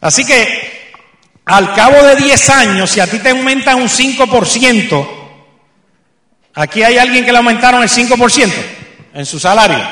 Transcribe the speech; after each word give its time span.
Así 0.00 0.24
que 0.24 0.92
al 1.44 1.74
cabo 1.74 2.02
de 2.02 2.16
10 2.16 2.50
años, 2.50 2.90
si 2.90 3.00
a 3.00 3.06
ti 3.06 3.18
te 3.18 3.30
aumentan 3.30 3.80
un 3.80 3.88
5%, 3.88 5.08
aquí 6.54 6.82
hay 6.82 6.98
alguien 6.98 7.24
que 7.24 7.32
le 7.32 7.38
aumentaron 7.38 7.82
el 7.82 7.88
5% 7.88 8.52
en 9.14 9.26
su 9.26 9.40
salario. 9.40 9.82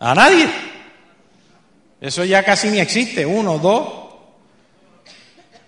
A 0.00 0.14
nadie. 0.14 0.48
Eso 2.00 2.24
ya 2.24 2.42
casi 2.44 2.70
ni 2.70 2.78
existe. 2.78 3.26
Uno, 3.26 3.58
dos. 3.58 3.88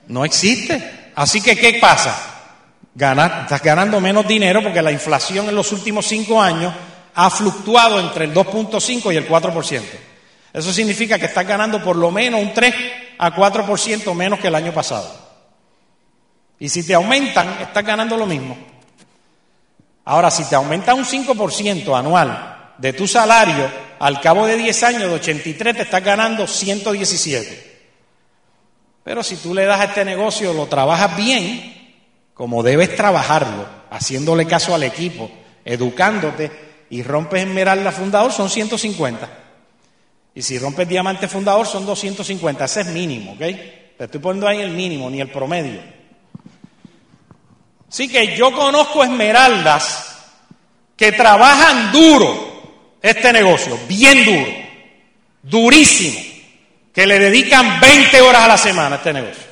No 0.09 0.25
existe. 0.25 1.11
Así 1.15 1.41
que, 1.41 1.57
¿qué 1.57 1.75
pasa? 1.75 2.27
estás 2.95 3.63
ganando 3.63 4.01
menos 4.01 4.27
dinero 4.27 4.63
porque 4.63 4.83
la 4.83 4.93
inflación 4.93 5.49
en 5.49 5.55
los 5.55 5.73
últimos 5.73 6.07
cinco 6.07 6.41
años 6.41 6.75
ha 7.15 7.31
fluctuado 7.31 8.01
entre 8.01 8.25
el 8.27 8.35
2.5 8.35 9.13
y 9.13 9.17
el 9.17 9.29
4%. 9.29 9.83
Eso 10.53 10.73
significa 10.73 11.19
que 11.19 11.27
estás 11.27 11.47
ganando 11.47 11.83
por 11.83 11.97
lo 11.97 12.11
menos 12.11 12.41
un 12.41 12.53
3 12.53 12.75
a 13.19 13.35
4% 13.35 14.15
menos 14.15 14.41
que 14.41 14.49
el 14.49 14.55
año 14.55 14.73
pasado. 14.73 15.11
Y 16.59 16.69
si 16.69 16.87
te 16.87 16.95
aumentan, 16.95 17.59
estás 17.61 17.85
ganando 17.85 18.17
lo 18.17 18.27
mismo. 18.27 18.57
Ahora, 20.05 20.31
si 20.31 20.45
te 20.45 20.57
aumenta 20.57 20.95
un 20.95 21.05
5% 21.05 21.97
anual 21.97 22.73
de 22.79 22.93
tu 22.93 23.07
salario, 23.07 23.71
al 23.99 24.21
cabo 24.21 24.47
de 24.47 24.57
10 24.57 24.83
años, 24.83 25.03
de 25.03 25.11
83, 25.15 25.77
te 25.77 25.83
estás 25.83 26.03
ganando 26.03 26.47
117. 26.47 27.71
Pero 29.05 29.23
si 29.23 29.37
tú 29.37 29.55
le 29.55 29.65
das 29.65 29.81
a 29.81 29.85
este 29.85 30.05
negocio, 30.05 30.53
lo 30.53 30.67
trabajas 30.67 31.17
bien, 31.17 31.97
como 32.35 32.63
debes 32.63 32.97
trabajarlo, 32.97 33.67
haciéndole 33.91 34.47
caso 34.47 34.75
al 34.75 34.83
equipo, 34.83 35.31
educándote 35.65 36.51
y 36.91 37.03
rompes 37.03 37.47
Esmeralda 37.47 37.93
Fundador, 37.93 38.33
son 38.33 38.51
150. 38.51 39.29
Y 40.35 40.43
si 40.43 40.59
rompes 40.59 40.89
Diamante 40.89 41.29
Fundador, 41.29 41.67
son 41.67 41.85
250. 41.85 42.65
Ese 42.65 42.83
es 42.83 42.87
mínimo, 42.89 43.33
¿ok? 43.33 43.39
Te 43.39 44.05
estoy 44.05 44.21
poniendo 44.21 44.49
ahí 44.49 44.61
el 44.61 44.71
mínimo, 44.71 45.11
ni 45.11 45.21
el 45.21 45.29
promedio. 45.29 45.81
Así 47.89 48.09
que 48.09 48.37
yo 48.37 48.53
conozco 48.53 49.03
esmeraldas 49.03 50.17
que 50.97 51.13
trabajan 51.13 51.91
duro 51.91 52.99
este 53.03 53.33
negocio, 53.33 53.79
bien 53.89 54.25
duro, 54.25 54.53
durísimo, 55.43 56.21
que 56.95 57.07
le 57.07 57.19
dedican 57.19 57.81
20 57.81 58.21
horas 58.21 58.43
a 58.43 58.49
la 58.49 58.59
semana 58.59 58.97
a 58.97 58.99
este 58.99 59.13
negocio. 59.13 59.45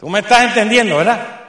Tú 0.00 0.08
me 0.08 0.20
estás 0.20 0.42
entendiendo, 0.44 0.96
¿verdad? 0.96 1.41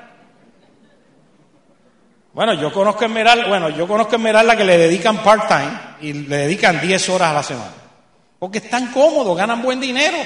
Bueno, 2.34 2.56
yo 2.56 2.74
conozco 2.74 3.06
Esmeralda, 3.06 3.48
bueno, 3.48 3.70
yo 3.70 3.88
conozco 3.88 4.16
Esmeralda 4.16 4.58
que 4.58 4.66
le 4.66 4.78
dedican 4.78 5.22
part-time 5.22 5.72
y 6.02 6.14
le 6.14 6.38
dedican 6.38 6.82
10 6.82 7.10
horas 7.10 7.30
a 7.30 7.34
la 7.34 7.44
semana. 7.44 7.74
Porque 8.40 8.58
están 8.58 8.92
cómodos, 8.92 9.38
ganan 9.38 9.62
buen 9.62 9.80
dinero. 9.80 10.18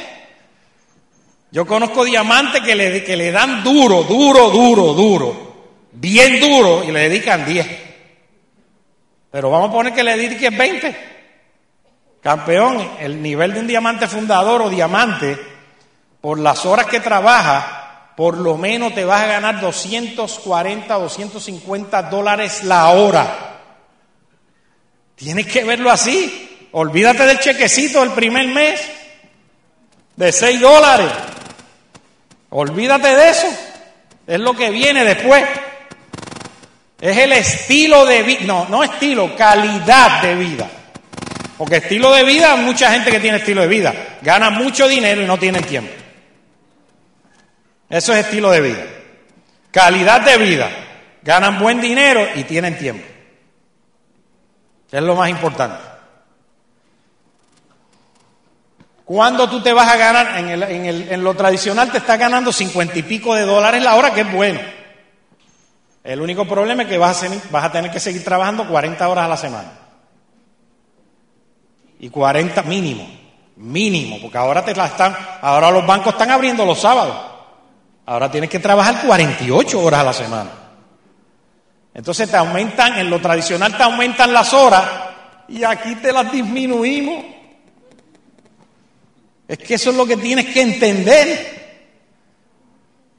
Yo 1.51 1.65
conozco 1.65 2.05
diamantes 2.05 2.61
que 2.61 2.75
le, 2.75 3.03
que 3.03 3.17
le 3.17 3.31
dan 3.31 3.61
duro, 3.61 4.03
duro, 4.03 4.49
duro, 4.49 4.93
duro, 4.93 5.55
bien 5.91 6.39
duro 6.39 6.83
y 6.83 6.91
le 6.91 7.09
dedican 7.09 7.45
10. 7.45 7.67
Pero 9.29 9.51
vamos 9.51 9.69
a 9.69 9.73
poner 9.73 9.93
que 9.93 10.03
le 10.03 10.15
dediquen 10.17 10.57
20. 10.57 11.17
Campeón, 12.21 12.89
el 12.99 13.21
nivel 13.21 13.53
de 13.53 13.59
un 13.59 13.67
diamante 13.67 14.07
fundador 14.07 14.61
o 14.61 14.69
diamante, 14.69 15.37
por 16.21 16.39
las 16.39 16.65
horas 16.65 16.87
que 16.87 17.01
trabaja, 17.01 17.76
por 18.17 18.35
lo 18.35 18.57
menos 18.57 18.95
te 18.95 19.05
vas 19.05 19.21
a 19.21 19.27
ganar 19.27 19.61
240, 19.61 20.91
250 20.91 22.01
dólares 22.01 22.63
la 22.63 22.87
hora. 22.87 23.59
Tienes 25.13 25.45
que 25.45 25.63
verlo 25.63 25.91
así. 25.91 26.67
Olvídate 26.71 27.27
del 27.27 27.37
chequecito 27.37 27.99
del 27.99 28.13
primer 28.13 28.47
mes 28.47 28.81
de 30.15 30.31
6 30.31 30.59
dólares. 30.59 31.11
Olvídate 32.49 33.07
de 33.07 33.29
eso. 33.29 33.47
Es 34.25 34.39
lo 34.39 34.55
que 34.55 34.71
viene 34.71 35.03
después. 35.03 35.43
Es 36.99 37.17
el 37.19 37.33
estilo 37.33 38.03
de 38.07 38.23
vida. 38.23 38.45
No, 38.45 38.65
no 38.67 38.83
estilo, 38.83 39.35
calidad 39.35 40.23
de 40.23 40.33
vida. 40.33 40.67
Porque 41.55 41.77
estilo 41.77 42.11
de 42.11 42.23
vida, 42.23 42.55
mucha 42.55 42.91
gente 42.91 43.11
que 43.11 43.19
tiene 43.19 43.37
estilo 43.37 43.61
de 43.61 43.67
vida. 43.67 43.93
Gana 44.23 44.49
mucho 44.49 44.87
dinero 44.87 45.21
y 45.21 45.27
no 45.27 45.37
tiene 45.37 45.61
tiempo. 45.61 45.96
Eso 47.89 48.13
es 48.13 48.25
estilo 48.25 48.51
de 48.51 48.61
vida. 48.61 48.85
Calidad 49.71 50.21
de 50.21 50.37
vida. 50.37 50.69
Ganan 51.21 51.59
buen 51.59 51.81
dinero 51.81 52.25
y 52.35 52.43
tienen 52.43 52.77
tiempo. 52.77 53.05
Es 54.91 55.01
lo 55.01 55.15
más 55.15 55.29
importante. 55.29 55.83
Cuando 59.05 59.49
tú 59.49 59.61
te 59.61 59.71
vas 59.71 59.87
a 59.87 59.97
ganar, 59.97 60.37
en, 60.37 61.23
lo 61.23 61.33
tradicional 61.33 61.91
te 61.91 61.99
estás 61.99 62.19
ganando 62.19 62.51
cincuenta 62.51 62.97
y 62.99 63.03
pico 63.03 63.35
de 63.35 63.43
dólares 63.43 63.81
la 63.81 63.95
hora, 63.95 64.13
que 64.13 64.21
es 64.21 64.31
bueno. 64.33 64.59
El 66.03 66.21
único 66.21 66.45
problema 66.45 66.83
es 66.83 66.89
que 66.89 66.97
vas 66.97 67.23
a, 67.23 67.27
vas 67.49 67.63
a 67.63 67.71
tener 67.71 67.91
que 67.91 68.01
seguir 68.01 68.23
trabajando 68.23 68.67
40 68.67 69.07
horas 69.07 69.25
a 69.25 69.29
la 69.29 69.37
semana. 69.37 69.71
Y 71.99 72.09
40 72.09 72.63
mínimo, 72.63 73.09
mínimo, 73.55 74.17
porque 74.21 74.37
ahora 74.37 74.63
te 74.63 74.75
la 74.75 74.87
están, 74.87 75.15
ahora 75.41 75.71
los 75.71 75.85
bancos 75.85 76.13
están 76.13 76.31
abriendo 76.31 76.65
los 76.65 76.79
sábados. 76.79 77.36
Ahora 78.07 78.31
tienes 78.31 78.49
que 78.49 78.59
trabajar 78.59 79.01
48 79.05 79.81
horas 79.81 79.99
a 79.99 80.03
la 80.03 80.13
semana. 80.13 80.49
Entonces 81.93 82.31
te 82.31 82.37
aumentan, 82.37 82.97
en 82.97 83.09
lo 83.09 83.19
tradicional 83.19 83.75
te 83.75 83.83
aumentan 83.83 84.31
las 84.31 84.53
horas 84.53 84.83
y 85.49 85.61
aquí 85.65 85.95
te 85.95 86.13
las 86.13 86.31
disminuimos. 86.31 87.25
Es 89.45 89.57
que 89.57 89.73
eso 89.73 89.89
es 89.89 89.97
lo 89.97 90.05
que 90.05 90.15
tienes 90.15 90.45
que 90.45 90.61
entender. 90.61 91.57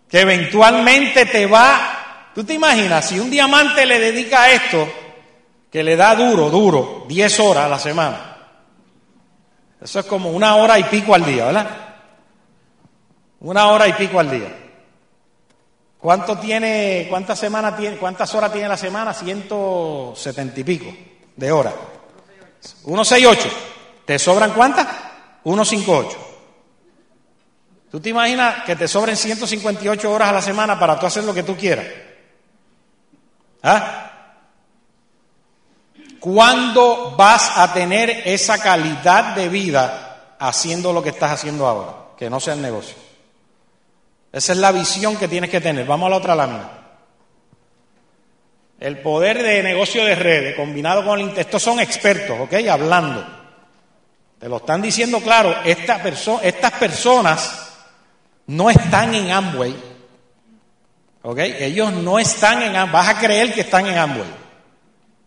Que 0.08 0.22
eventualmente 0.22 1.26
te 1.26 1.44
va... 1.44 2.30
¿Tú 2.34 2.44
te 2.44 2.54
imaginas? 2.54 3.04
Si 3.04 3.20
un 3.20 3.28
diamante 3.30 3.84
le 3.84 3.98
dedica 3.98 4.44
a 4.44 4.52
esto, 4.52 4.88
que 5.70 5.82
le 5.82 5.96
da 5.96 6.14
duro, 6.14 6.48
duro, 6.48 7.04
10 7.06 7.40
horas 7.40 7.64
a 7.64 7.68
la 7.68 7.78
semana. 7.78 8.36
Eso 9.82 10.00
es 10.00 10.06
como 10.06 10.30
una 10.30 10.56
hora 10.56 10.78
y 10.78 10.84
pico 10.84 11.14
al 11.14 11.26
día, 11.26 11.44
¿verdad? 11.46 11.68
Una 13.40 13.66
hora 13.66 13.86
y 13.86 13.92
pico 13.92 14.18
al 14.18 14.30
día. 14.30 14.67
¿Cuánto 16.00 16.38
tiene, 16.38 17.06
cuántas 17.10 17.38
semanas 17.38 17.76
tiene, 17.76 17.96
cuántas 17.96 18.32
horas 18.34 18.52
tiene 18.52 18.68
la 18.68 18.76
semana? 18.76 19.12
170 19.12 20.60
y 20.60 20.64
pico 20.64 20.86
de 21.36 21.52
horas. 21.52 21.74
168. 22.60 23.48
¿Te 24.04 24.18
sobran 24.18 24.52
cuántas? 24.52 24.86
158. 25.42 26.16
¿Tú 27.90 28.00
te 28.00 28.10
imaginas 28.10 28.64
que 28.64 28.76
te 28.76 28.86
sobren 28.86 29.16
158 29.16 30.10
horas 30.10 30.28
a 30.28 30.32
la 30.32 30.42
semana 30.42 30.78
para 30.78 30.98
tú 30.98 31.06
hacer 31.06 31.24
lo 31.24 31.34
que 31.34 31.42
tú 31.42 31.56
quieras? 31.56 31.86
¿Ah? 33.62 34.04
¿Cuándo 36.20 37.14
vas 37.16 37.56
a 37.56 37.72
tener 37.72 38.22
esa 38.24 38.58
calidad 38.58 39.34
de 39.34 39.48
vida 39.48 40.36
haciendo 40.38 40.92
lo 40.92 41.02
que 41.02 41.10
estás 41.10 41.32
haciendo 41.32 41.66
ahora? 41.66 41.94
Que 42.16 42.28
no 42.28 42.38
sea 42.40 42.54
el 42.54 42.62
negocio. 42.62 43.07
Esa 44.32 44.52
es 44.52 44.58
la 44.58 44.72
visión 44.72 45.16
que 45.16 45.28
tienes 45.28 45.50
que 45.50 45.60
tener. 45.60 45.86
Vamos 45.86 46.06
a 46.06 46.10
la 46.10 46.16
otra 46.16 46.34
lámina. 46.34 46.70
El 48.78 48.98
poder 48.98 49.42
de 49.42 49.62
negocio 49.62 50.04
de 50.04 50.14
redes 50.14 50.54
combinado 50.54 51.04
con 51.04 51.18
el... 51.18 51.36
Estos 51.36 51.62
son 51.62 51.80
expertos, 51.80 52.38
¿ok? 52.38 52.54
Hablando. 52.70 53.26
Te 54.38 54.48
lo 54.48 54.58
están 54.58 54.80
diciendo 54.82 55.20
claro. 55.20 55.54
Esta 55.64 56.00
estas 56.42 56.72
personas 56.72 57.72
no 58.46 58.70
están 58.70 59.14
en 59.14 59.30
Amway. 59.30 59.74
¿Ok? 61.22 61.38
Ellos 61.38 61.92
no 61.92 62.18
están 62.18 62.62
en 62.62 62.76
Amway. 62.76 62.92
Vas 62.92 63.08
a 63.08 63.18
creer 63.18 63.52
que 63.52 63.62
están 63.62 63.86
en 63.86 63.98
Amway. 63.98 64.28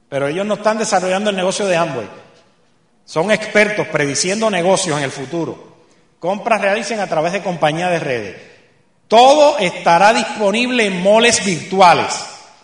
Pero 0.07 0.27
ellos 0.27 0.45
no 0.45 0.53
están 0.53 0.77
desarrollando 0.77 1.29
el 1.29 1.35
negocio 1.35 1.67
de 1.67 1.75
Amway. 1.75 2.07
Son 3.03 3.31
expertos 3.31 3.87
prediciendo 3.87 4.49
negocios 4.49 4.97
en 4.97 5.03
el 5.03 5.11
futuro. 5.11 5.71
Compras 6.19 6.61
realicen 6.61 6.99
a 6.99 7.07
través 7.07 7.33
de 7.33 7.41
compañías 7.41 7.91
de 7.91 7.99
redes. 7.99 8.50
Todo 9.11 9.57
estará 9.57 10.13
disponible 10.13 10.85
en 10.85 11.03
moles 11.03 11.43
virtuales. 11.43 12.07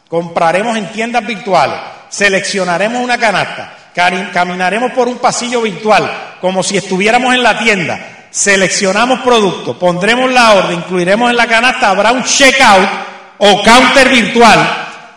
Compraremos 0.07 0.77
en 0.77 0.89
tiendas 0.93 1.27
virtuales. 1.27 1.77
Seleccionaremos 2.07 3.03
una 3.03 3.17
canasta. 3.17 3.73
Caminaremos 3.93 4.93
por 4.93 5.09
un 5.09 5.17
pasillo 5.17 5.61
virtual, 5.61 6.09
como 6.39 6.63
si 6.63 6.77
estuviéramos 6.77 7.35
en 7.35 7.43
la 7.43 7.59
tienda. 7.59 7.99
Seleccionamos 8.31 9.19
productos, 9.19 9.75
pondremos 9.75 10.31
la 10.31 10.53
orden, 10.53 10.77
incluiremos 10.77 11.29
en 11.29 11.35
la 11.35 11.47
canasta, 11.47 11.89
habrá 11.89 12.13
un 12.13 12.23
checkout 12.23 12.89
o 13.39 13.61
counter 13.61 14.07
virtual 14.07 14.59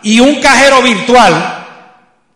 y 0.03 0.19
un 0.19 0.35
cajero 0.41 0.81
virtual, 0.81 1.65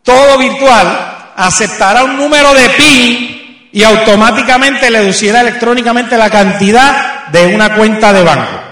todo 0.04 0.38
virtual, 0.38 1.34
aceptará 1.36 2.06
un 2.06 2.16
número 2.16 2.54
de 2.54 2.70
PIN 2.70 3.70
y 3.74 3.84
automáticamente 3.84 4.90
le 4.90 5.00
deducirá 5.00 5.42
electrónicamente 5.42 6.18
la 6.18 6.30
cantidad 6.30 7.26
de 7.28 7.48
una 7.48 7.76
cuenta 7.76 8.14
de 8.14 8.24
banco. 8.24 8.65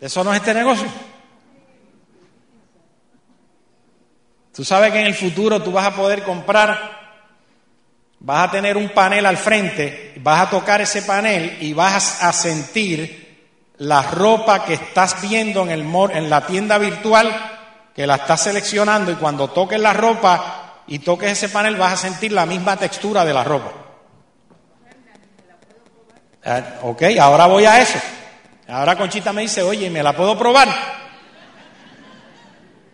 ¿Eso 0.00 0.24
no 0.24 0.32
es 0.32 0.40
este 0.40 0.54
negocio? 0.54 0.88
Tú 4.54 4.64
sabes 4.64 4.92
que 4.92 5.00
en 5.00 5.06
el 5.06 5.14
futuro 5.14 5.62
tú 5.62 5.72
vas 5.72 5.86
a 5.86 5.94
poder 5.94 6.22
comprar, 6.22 6.98
vas 8.18 8.48
a 8.48 8.50
tener 8.50 8.76
un 8.76 8.88
panel 8.90 9.26
al 9.26 9.36
frente, 9.36 10.14
vas 10.22 10.46
a 10.46 10.50
tocar 10.50 10.80
ese 10.80 11.02
panel 11.02 11.58
y 11.60 11.72
vas 11.72 12.22
a 12.22 12.32
sentir 12.32 13.20
la 13.78 14.02
ropa 14.02 14.64
que 14.64 14.74
estás 14.74 15.20
viendo 15.22 15.62
en, 15.62 15.70
el, 15.70 15.80
en 16.12 16.30
la 16.30 16.46
tienda 16.46 16.78
virtual, 16.78 17.30
que 17.94 18.06
la 18.06 18.16
estás 18.16 18.42
seleccionando 18.42 19.12
y 19.12 19.16
cuando 19.16 19.48
toques 19.48 19.80
la 19.80 19.92
ropa 19.92 20.82
y 20.86 20.98
toques 20.98 21.32
ese 21.32 21.48
panel 21.48 21.76
vas 21.76 21.92
a 21.92 22.08
sentir 22.08 22.32
la 22.32 22.46
misma 22.46 22.76
textura 22.76 23.24
de 23.24 23.32
la 23.32 23.44
ropa. 23.44 23.72
Ah, 26.44 26.62
ok, 26.82 27.02
ahora 27.20 27.46
voy 27.46 27.66
a 27.66 27.80
eso. 27.80 27.98
Ahora 28.70 28.96
Conchita 28.96 29.32
me 29.32 29.42
dice, 29.42 29.62
oye, 29.62 29.90
¿me 29.90 30.02
la 30.02 30.14
puedo 30.14 30.38
probar? 30.38 30.68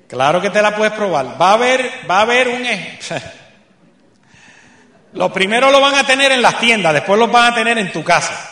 Claro 0.09 0.41
que 0.41 0.51
te 0.51 0.63
la 0.63 0.75
puedes 0.75 0.95
probar. 0.95 1.41
Va 1.41 1.51
a 1.51 1.55
haber, 1.55 1.91
va 2.09 2.19
a 2.19 2.23
haber 2.23 2.49
un... 2.49 2.65
Lo 5.13 5.33
primero 5.33 5.71
lo 5.71 5.81
van 5.81 5.95
a 5.95 6.05
tener 6.05 6.33
en 6.33 6.43
las 6.43 6.61
tiendas, 6.61 6.93
después 6.93 7.19
lo 7.19 7.29
van 7.29 7.53
a 7.53 7.55
tener 7.55 7.79
en 7.79 7.91
tu 7.91 8.05
casa. 8.05 8.51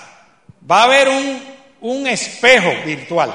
Va 0.70 0.80
a 0.80 0.84
haber 0.84 1.08
un, 1.08 1.42
un 1.82 2.06
espejo 2.06 2.72
virtual. 2.86 3.34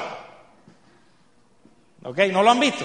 ¿Ok? 2.02 2.18
¿No 2.32 2.42
lo 2.42 2.50
han 2.50 2.58
visto? 2.58 2.84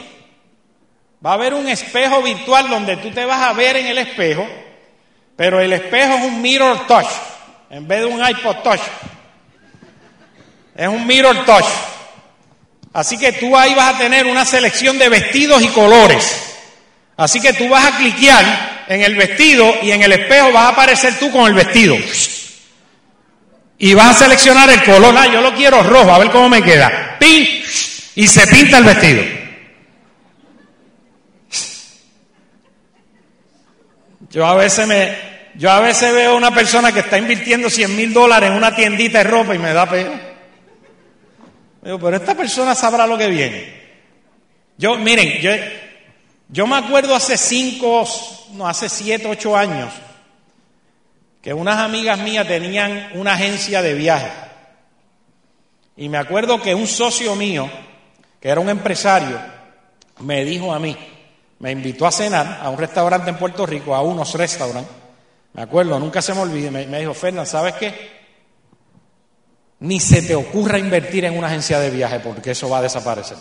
Va 1.26 1.32
a 1.32 1.34
haber 1.34 1.56
un 1.56 1.68
espejo 1.68 2.22
virtual 2.22 2.70
donde 2.70 2.98
tú 2.98 3.10
te 3.10 3.26
vas 3.26 3.42
a 3.42 3.54
ver 3.54 3.78
en 3.78 3.88
el 3.88 3.98
espejo, 3.98 4.46
pero 5.36 5.60
el 5.60 5.74
espejo 5.74 6.14
es 6.14 6.24
un 6.26 6.42
mirror 6.42 6.86
touch, 6.86 7.08
en 7.72 7.88
vez 7.88 8.02
de 8.02 8.06
un 8.06 8.24
iPod 8.24 8.58
touch. 8.58 8.82
Es 10.76 10.88
un 10.88 11.08
mirror 11.08 11.46
touch. 11.46 11.66
Así 12.94 13.18
que 13.18 13.34
tú 13.34 13.58
ahí 13.58 13.74
vas 13.76 13.96
a 13.96 13.98
tener 13.98 14.26
una 14.26 14.46
selección 14.46 14.98
de 14.98 15.10
vestidos 15.10 15.62
y 15.62 15.68
colores. 15.68 16.54
Así 17.18 17.40
que 17.40 17.54
tú 17.54 17.70
vas 17.70 17.86
a 17.86 17.98
cliquear 17.98 18.86
en 18.88 19.02
el 19.02 19.16
vestido 19.16 19.74
y 19.82 19.92
en 19.92 20.02
el 20.02 20.12
espejo 20.12 20.52
vas 20.52 20.66
a 20.66 20.70
aparecer 20.70 21.18
tú 21.18 21.32
con 21.32 21.48
el 21.48 21.54
vestido. 21.54 21.96
Y 23.78 23.94
vas 23.94 24.16
a 24.16 24.24
seleccionar 24.26 24.70
el 24.70 24.84
color. 24.84 25.16
Ah, 25.18 25.28
yo 25.28 25.42
lo 25.42 25.54
quiero 25.54 25.82
rojo, 25.84 26.12
a 26.12 26.20
ver 26.20 26.30
cómo 26.30 26.50
me 26.50 26.62
queda. 26.62 27.18
¡Pin! 27.20 27.48
Y 28.16 28.28
se 28.28 28.48
pinta 28.48 28.78
el 28.78 28.84
vestido. 28.84 29.24
Yo 34.30 34.46
a 34.46 34.56
veces 34.56 34.88
me, 34.88 35.18
yo 35.56 35.72
a 35.72 35.80
veces 35.80 36.14
veo 36.14 36.36
una 36.36 36.54
persona 36.54 36.92
que 36.92 37.00
está 37.00 37.18
invirtiendo 37.18 37.70
100 37.70 37.96
mil 37.96 38.14
dólares 38.14 38.52
en 38.52 38.58
una 38.58 38.76
tiendita 38.76 39.20
de 39.20 39.24
ropa 39.26 39.56
y 39.56 39.60
me 39.60 39.74
da 39.74 39.90
pena 39.90 40.35
pero 41.86 42.16
esta 42.16 42.34
persona 42.34 42.74
sabrá 42.74 43.06
lo 43.06 43.16
que 43.16 43.28
viene. 43.28 43.86
Yo, 44.76 44.98
miren, 44.98 45.40
yo, 45.40 45.52
yo 46.50 46.66
me 46.66 46.78
acuerdo 46.78 47.14
hace 47.14 47.38
cinco, 47.38 48.04
no, 48.54 48.68
hace 48.68 48.90
siete, 48.90 49.28
ocho 49.28 49.56
años, 49.56 49.94
que 51.44 51.54
unas 51.54 51.78
amigas 51.78 52.18
mías 52.20 52.48
tenían 52.48 53.12
una 53.14 53.34
agencia 53.34 53.84
de 53.84 53.94
viaje. 53.94 54.32
Y 55.96 56.10
me 56.10 56.18
acuerdo 56.18 56.60
que 56.60 56.74
un 56.74 56.88
socio 56.88 57.36
mío, 57.36 57.70
que 58.42 58.50
era 58.50 58.60
un 58.60 58.70
empresario, 58.70 59.40
me 60.22 60.44
dijo 60.44 60.74
a 60.74 60.80
mí, 60.80 60.98
me 61.60 61.72
invitó 61.72 62.08
a 62.08 62.12
cenar 62.12 62.62
a 62.64 62.70
un 62.70 62.80
restaurante 62.80 63.30
en 63.30 63.38
Puerto 63.38 63.64
Rico, 63.66 63.94
a 63.94 64.02
unos 64.02 64.34
restaurantes. 64.34 64.92
Me 65.54 65.62
acuerdo, 65.62 66.00
nunca 66.00 66.22
se 66.22 66.34
me 66.34 66.42
olvide, 66.42 66.72
me, 66.72 66.88
me 66.88 67.00
dijo, 67.00 67.14
Fernán, 67.14 67.46
¿sabes 67.46 67.76
qué? 67.76 68.15
Ni 69.80 70.00
se 70.00 70.22
te 70.22 70.36
ocurra 70.36 70.80
invertir 70.80 71.26
en 71.26 71.38
una 71.38 71.48
agencia 71.48 71.80
de 71.80 71.90
viaje 71.90 72.20
porque 72.20 72.52
eso 72.52 72.70
va 72.70 72.80
a 72.80 72.84
desaparecer. 72.84 73.38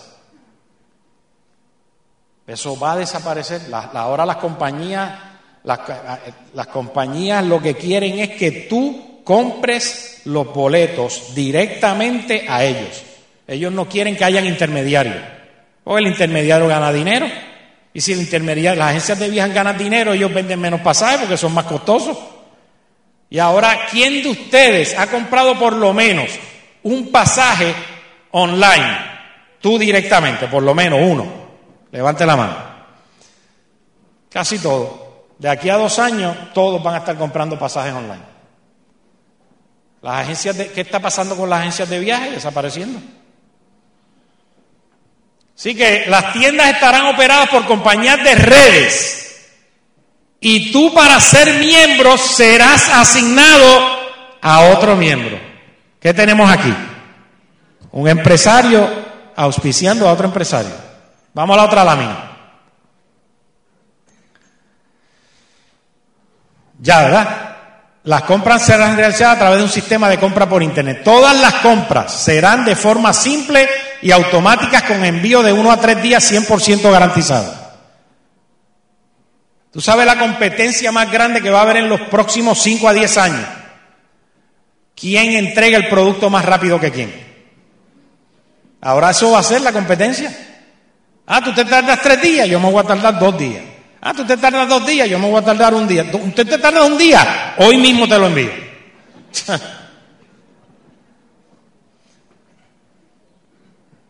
Eso 2.47 2.79
va 2.79 2.93
a 2.93 2.97
desaparecer. 2.97 3.63
ahora 3.73 4.27
las 4.27 4.37
compañías, 4.37 5.19
las, 5.63 6.67
compañías 6.67 7.45
lo 7.45 7.61
que 7.61 7.75
quieren 7.75 8.19
es 8.19 8.31
que 8.31 8.51
tú 8.69 9.23
compres 9.25 10.23
los 10.25 10.53
boletos 10.53 11.35
directamente 11.35 12.45
a 12.49 12.65
ellos. 12.65 13.03
Ellos 13.47 13.73
no 13.73 13.89
quieren 13.89 14.17
que 14.17 14.25
hayan 14.25 14.47
intermediarios. 14.47 15.17
O 15.85 15.97
el 15.99 16.07
intermediario 16.07 16.67
gana 16.69 16.93
dinero. 16.93 17.27
Y 17.95 18.01
si 18.01 18.13
el 18.13 18.21
intermediario, 18.21 18.79
las 18.79 18.91
agencias 18.91 19.19
de 19.21 19.31
viaje 19.31 19.53
ganan 19.53 19.79
dinero, 19.79 20.13
ellos 20.13 20.33
venden 20.35 20.61
menos 20.61 20.81
pasajes 20.81 21.21
porque 21.21 21.37
son 21.37 21.55
más 21.55 21.65
costosos. 21.65 22.19
Y 23.35 23.41
ahora, 23.41 23.87
¿quién 23.91 24.23
de 24.23 24.29
ustedes 24.29 24.97
ha 24.97 25.09
comprado 25.09 25.59
por 25.59 25.73
lo 25.73 25.93
menos 25.93 26.31
un 26.85 27.11
pasaje 27.11 27.75
online? 28.31 28.97
Tú 29.61 29.77
directamente, 29.77 30.47
por 30.47 30.63
lo 30.63 30.73
menos 30.73 31.01
uno. 31.03 31.27
Levante 31.91 32.25
la 32.25 32.37
mano. 32.37 32.57
Casi 34.31 34.61
todo. 34.61 35.31
De 35.37 35.49
aquí 35.49 35.69
a 35.69 35.75
dos 35.79 35.99
años, 35.99 36.53
todos 36.55 36.81
van 36.81 36.95
a 36.95 36.99
estar 36.99 37.17
comprando 37.17 37.59
pasajes 37.59 37.93
online. 37.93 38.23
Las 40.01 40.21
agencias 40.21 40.57
de, 40.57 40.71
¿Qué 40.71 40.83
está 40.83 41.01
pasando 41.01 41.37
con 41.37 41.51
las 41.51 41.59
agencias 41.59 41.91
de 41.91 41.99
viaje? 41.99 42.31
Desapareciendo. 42.31 43.01
Así 45.59 45.75
que 45.75 46.05
las 46.07 46.33
tiendas 46.35 46.69
estarán 46.69 47.07
operadas 47.07 47.49
por 47.49 47.67
compañías 47.67 48.23
de 48.23 48.35
redes 48.37 49.24
y 50.47 50.71
tú 50.71 50.93
para 50.93 51.19
ser 51.21 51.55
miembro 51.55 52.19
serás 52.19 52.91
asignado 52.91 53.65
a 54.43 54.61
otro 54.75 54.95
miembro. 54.95 55.41
¿Qué 55.99 56.13
tenemos 56.13 56.51
aquí? 56.51 56.73
Un 57.93 58.09
empresario 58.09 58.87
auspiciando 59.35 60.07
a 60.07 60.13
otro 60.13 60.27
empresario. 60.27 60.71
Vamos 61.33 61.55
a 61.55 61.57
la 61.57 61.65
otra 61.65 61.83
lámina. 61.83 62.31
Ya, 66.79 67.01
¿verdad? 67.01 67.57
Las 68.03 68.25
compras 68.25 68.67
serán 68.67 68.99
realizadas 68.99 69.37
a 69.37 69.39
través 69.39 69.59
de 69.61 69.65
un 69.65 69.71
sistema 69.71 70.11
de 70.11 70.19
compra 70.19 70.47
por 70.47 70.63
Internet. 70.63 71.01
Todas 71.03 71.35
las 71.41 71.55
compras 71.55 72.13
serán 72.13 72.67
de 72.67 72.77
forma 72.77 73.15
simple 73.15 73.67
y 74.03 74.11
automáticas 74.11 74.83
con 74.83 75.03
envío 75.03 75.43
de 75.43 75.55
uno 75.55 75.73
a 75.73 75.81
tres 75.81 76.03
días 76.03 76.31
100% 76.31 76.93
garantizado. 76.93 77.64
Tú 79.75 79.81
sabes 79.81 80.07
la 80.07 80.17
competencia 80.17 80.93
más 80.93 81.11
grande 81.11 81.43
que 81.43 81.51
va 81.51 81.59
a 81.59 81.63
haber 81.63 81.79
en 81.79 81.89
los 81.89 82.03
próximos 82.03 82.63
5 82.63 82.89
a 82.89 82.93
10 82.93 83.19
años. 83.19 83.45
¿Quién 84.95 85.33
entrega 85.33 85.77
el 85.77 85.89
producto 85.89 86.31
más 86.31 86.45
rápido 86.45 86.79
que 86.79 86.93
quién? 86.93 87.13
Ahora 88.81 89.11
eso 89.11 89.33
va 89.33 89.41
a 89.41 89.43
ser 89.43 89.63
la 89.63 89.73
competencia. 89.73 90.33
Ah, 91.27 91.43
tú 91.43 91.53
te 91.53 91.65
tardas 91.65 92.01
tres 92.01 92.23
días, 92.23 92.47
yo 92.49 92.61
me 92.61 92.71
voy 92.71 92.85
a 92.85 92.87
tardar 92.87 93.19
dos 93.19 93.37
días. 93.37 93.65
Ah, 94.01 94.15
tú 94.15 94.25
te 94.25 94.37
tardas 94.37 94.69
dos 94.69 94.87
días, 94.87 95.09
yo 95.09 95.19
me 95.19 95.29
voy 95.29 95.43
a 95.43 95.45
tardar 95.45 95.75
un 95.75 95.89
día. 95.89 96.05
Usted 96.13 96.47
te 96.47 96.59
tarda 96.59 96.85
un 96.85 96.97
día, 96.97 97.57
hoy 97.59 97.77
mismo 97.77 98.07
te 98.07 98.17
lo 98.17 98.29
envío. 98.29 98.53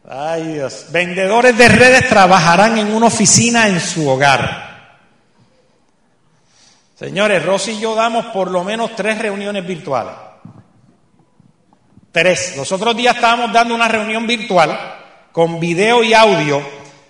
Ay 0.06 0.42
Dios, 0.52 0.88
vendedores 0.90 1.56
de 1.56 1.68
redes 1.68 2.06
trabajarán 2.10 2.76
en 2.76 2.94
una 2.94 3.06
oficina 3.06 3.66
en 3.66 3.80
su 3.80 4.06
hogar. 4.06 4.73
Señores, 6.94 7.44
Rosy 7.44 7.72
y 7.72 7.80
yo 7.80 7.94
damos 7.96 8.26
por 8.26 8.50
lo 8.50 8.62
menos 8.62 8.94
tres 8.94 9.18
reuniones 9.18 9.66
virtuales. 9.66 10.14
Tres. 12.12 12.56
Los 12.56 12.70
otros 12.70 12.96
días 12.96 13.16
estábamos 13.16 13.52
dando 13.52 13.74
una 13.74 13.88
reunión 13.88 14.26
virtual 14.26 14.78
con 15.32 15.58
video 15.58 16.04
y 16.04 16.14
audio 16.14 16.62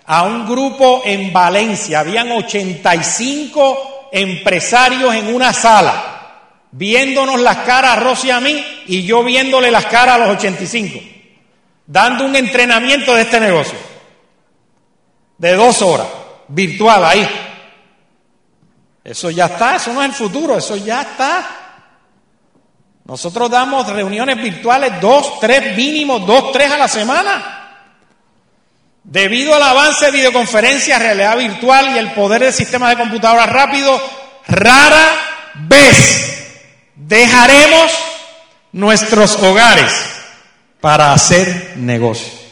a 0.07 0.23
un 0.23 0.47
grupo 0.47 1.03
en 1.05 1.31
Valencia. 1.31 1.99
Habían 1.99 2.31
85 2.31 4.09
empresarios 4.11 5.13
en 5.13 5.35
una 5.35 5.53
sala, 5.53 6.63
viéndonos 6.71 7.39
las 7.39 7.57
caras 7.57 7.97
a 7.97 7.99
Rosy 7.99 8.29
y 8.29 8.31
a 8.31 8.39
mí 8.39 8.65
y 8.87 9.03
yo 9.03 9.23
viéndole 9.23 9.69
las 9.69 9.85
caras 9.85 10.15
a 10.15 10.25
los 10.25 10.37
85, 10.37 10.99
dando 11.85 12.25
un 12.25 12.35
entrenamiento 12.35 13.13
de 13.13 13.21
este 13.21 13.39
negocio. 13.39 13.77
De 15.37 15.53
dos 15.53 15.79
horas, 15.83 16.07
virtual 16.47 17.05
ahí. 17.05 17.44
Eso 19.05 19.29
ya 19.29 19.45
está, 19.45 19.75
eso 19.75 19.93
no 19.93 20.01
es 20.01 20.09
el 20.09 20.15
futuro, 20.15 20.57
eso 20.57 20.75
ya 20.75 21.03
está. 21.03 21.45
Nosotros 23.05 23.51
damos 23.51 23.87
reuniones 23.87 24.35
virtuales 24.35 24.99
dos, 24.99 25.39
tres 25.39 25.77
mínimos, 25.77 26.25
dos, 26.25 26.51
tres 26.51 26.71
a 26.71 26.77
la 26.79 26.87
semana. 26.87 27.51
Debido 29.03 29.53
al 29.53 29.61
avance 29.61 30.05
de 30.07 30.11
videoconferencias, 30.11 30.99
realidad 30.99 31.37
virtual 31.37 31.95
y 31.95 31.99
el 31.99 32.13
poder 32.13 32.41
del 32.41 32.53
sistema 32.53 32.89
de 32.89 32.97
computadoras 32.97 33.47
rápido, 33.47 34.01
rara 34.47 35.05
vez 35.53 36.47
dejaremos 36.95 37.91
nuestros 38.71 39.35
hogares 39.43 39.93
para 40.81 41.13
hacer 41.13 41.73
negocios. 41.77 42.44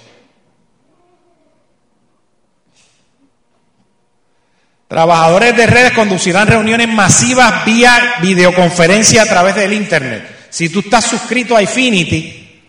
Trabajadores 4.93 5.57
de 5.57 5.65
redes 5.65 5.93
conducirán 5.93 6.47
reuniones 6.47 6.87
masivas 6.87 7.65
vía 7.65 8.17
videoconferencia 8.21 9.23
a 9.23 9.25
través 9.25 9.55
del 9.55 9.73
Internet. 9.73 10.47
Si 10.51 10.69
tú 10.69 10.81
estás 10.81 11.05
suscrito 11.05 11.57
a 11.57 11.63
Infinity, 11.63 12.61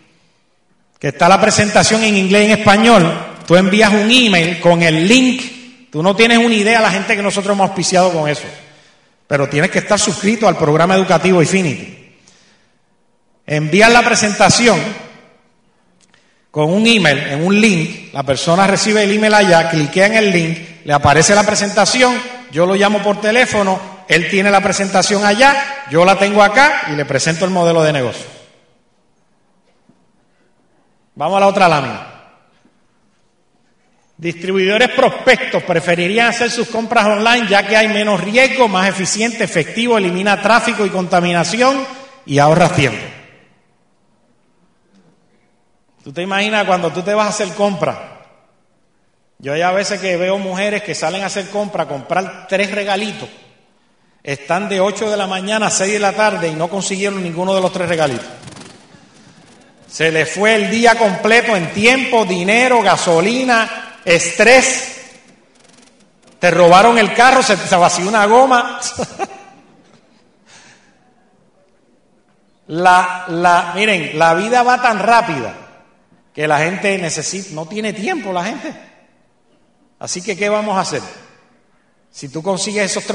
que 0.97 1.09
está 1.09 1.29
la 1.29 1.39
presentación 1.39 2.03
en 2.03 2.17
inglés 2.17 2.41
y 2.41 2.45
en 2.51 2.57
español, 2.57 3.13
tú 3.45 3.55
envías 3.55 3.93
un 3.93 4.09
email 4.09 4.59
con 4.59 4.81
el 4.81 5.07
link, 5.07 5.43
Tú 5.91 6.01
no 6.01 6.15
tienes 6.15 6.39
una 6.39 6.55
idea 6.55 6.81
la 6.81 6.89
gente 6.89 7.15
que 7.15 7.21
nosotros 7.21 7.53
hemos 7.53 7.69
auspiciado 7.69 8.11
con 8.11 8.27
eso. 8.27 8.47
Pero 9.27 9.47
tienes 9.47 9.69
que 9.69 9.77
estar 9.77 9.99
suscrito 9.99 10.47
al 10.47 10.57
programa 10.57 10.95
educativo 10.95 11.43
Infinity. 11.43 12.17
Envían 13.45 13.93
la 13.93 14.01
presentación 14.01 14.77
con 16.55 16.71
un 16.71 16.87
email, 16.87 17.17
en 17.17 17.45
un 17.45 17.59
link. 17.59 18.13
La 18.13 18.23
persona 18.23 18.65
recibe 18.65 19.03
el 19.03 19.11
email 19.11 19.33
allá, 19.33 19.69
cliquea 19.69 20.05
en 20.05 20.13
el 20.13 20.31
link, 20.31 20.57
le 20.85 20.93
aparece 20.93 21.35
la 21.35 21.43
presentación, 21.43 22.15
yo 22.49 22.65
lo 22.65 22.75
llamo 22.75 22.99
por 22.99 23.19
teléfono, 23.19 23.77
él 24.07 24.29
tiene 24.29 24.49
la 24.49 24.61
presentación 24.61 25.25
allá, 25.25 25.83
yo 25.91 26.05
la 26.05 26.17
tengo 26.17 26.41
acá 26.41 26.83
y 26.93 26.95
le 26.95 27.03
presento 27.03 27.43
el 27.43 27.51
modelo 27.51 27.83
de 27.83 27.91
negocio. 27.91 28.25
Vamos 31.15 31.35
a 31.35 31.39
la 31.41 31.47
otra 31.47 31.67
lámina. 31.67 32.07
Distribuidores 34.15 34.91
prospectos 34.91 35.61
preferirían 35.61 36.27
hacer 36.27 36.49
sus 36.49 36.69
compras 36.69 37.05
online 37.05 37.47
ya 37.49 37.67
que 37.67 37.75
hay 37.75 37.89
menos 37.89 38.21
riesgo, 38.21 38.69
más 38.69 38.87
eficiente, 38.87 39.43
efectivo, 39.43 39.97
elimina 39.97 40.41
tráfico 40.41 40.85
y 40.85 40.89
contaminación 40.89 41.85
y 42.25 42.39
ahorra 42.39 42.69
tiempo. 42.69 43.14
¿Tú 46.05 46.13
te 46.13 46.21
imaginas 46.21 46.63
cuando 46.65 46.93
tú 46.93 47.01
te 47.01 47.13
vas 47.15 47.25
a 47.25 47.29
hacer 47.29 47.55
compra? 47.55 48.21
Yo 49.39 49.53
hay 49.53 49.63
a 49.63 49.71
veces 49.71 49.99
que 49.99 50.17
veo 50.17 50.37
mujeres 50.37 50.83
que 50.83 50.93
salen 50.93 51.23
a 51.23 51.25
hacer 51.25 51.49
compra, 51.49 51.85
a 51.85 51.87
comprar 51.87 52.45
tres 52.47 52.69
regalitos. 52.69 53.27
Están 54.21 54.69
de 54.69 54.79
8 54.79 55.09
de 55.09 55.17
la 55.17 55.25
mañana 55.25 55.65
a 55.65 55.71
6 55.71 55.93
de 55.93 55.99
la 55.99 56.13
tarde 56.13 56.49
y 56.49 56.53
no 56.53 56.67
consiguieron 56.67 57.23
ninguno 57.23 57.55
de 57.55 57.61
los 57.61 57.73
tres 57.73 57.89
regalitos. 57.89 58.27
Se 59.87 60.11
les 60.11 60.31
fue 60.31 60.53
el 60.53 60.69
día 60.69 60.93
completo 60.93 61.55
en 61.55 61.73
tiempo, 61.73 62.23
dinero, 62.23 62.83
gasolina, 62.83 63.97
estrés, 64.05 65.01
te 66.37 66.51
robaron 66.51 66.99
el 66.99 67.15
carro, 67.15 67.41
se 67.41 67.57
te 67.57 67.75
vació 67.75 68.07
una 68.07 68.27
goma. 68.27 68.77
la, 72.67 73.25
la, 73.27 73.71
miren, 73.73 74.19
la 74.19 74.35
vida 74.35 74.61
va 74.61 74.79
tan 74.79 74.99
rápida 74.99 75.64
que 76.35 76.49
la 76.49 76.59
gente 76.59 76.97
necesita, 76.97 77.55
no 77.55 77.65
tiene 77.65 77.93
tiempo 77.93 78.33
la 78.33 78.43
gente. 78.43 78.75
Así 79.97 80.21
que, 80.21 80.35
¿qué 80.35 80.49
vamos 80.49 80.75
a 80.75 80.81
hacer? 80.81 81.01
Si 82.11 82.27
tú 82.27 82.43
consigues 82.43 82.91
esos 82.91 83.05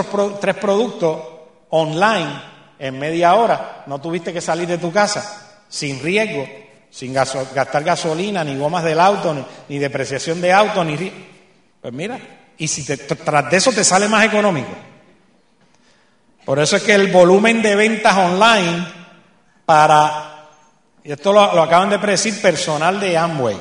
tres, 0.40 0.56
productos 0.56 1.22
online 1.68 2.42
en 2.78 2.98
media 2.98 3.34
hora, 3.34 3.84
no 3.86 4.00
tuviste 4.00 4.32
que 4.32 4.40
salir 4.40 4.66
de 4.66 4.78
tu 4.78 4.90
casa 4.90 5.62
sin 5.68 6.02
riesgo, 6.02 6.48
sin 6.88 7.12
gastar 7.12 7.84
gasolina, 7.84 8.42
ni 8.42 8.56
gomas 8.56 8.84
del 8.84 8.98
auto, 8.98 9.46
ni, 9.68 9.78
depreciación 9.78 10.40
de 10.40 10.52
auto, 10.54 10.82
ni... 10.82 10.96
Pues 11.80 11.92
mira, 11.92 12.18
y 12.56 12.66
si 12.68 12.84
tras 12.84 13.50
de 13.50 13.56
eso 13.56 13.70
te 13.70 13.84
sale 13.84 14.08
más 14.08 14.24
económico. 14.24 14.72
Por 16.46 16.58
eso 16.58 16.76
es 16.76 16.82
que 16.82 16.94
el 16.94 17.12
volumen 17.12 17.60
de 17.60 17.76
ventas 17.76 18.16
online 18.16 18.86
para, 19.66 20.39
y 21.04 21.12
esto 21.12 21.32
lo, 21.32 21.40
acaban 21.40 21.90
de 21.90 21.98
predecir 21.98 22.40
personal 22.40 23.00
de 23.00 23.16
Amway, 23.16 23.56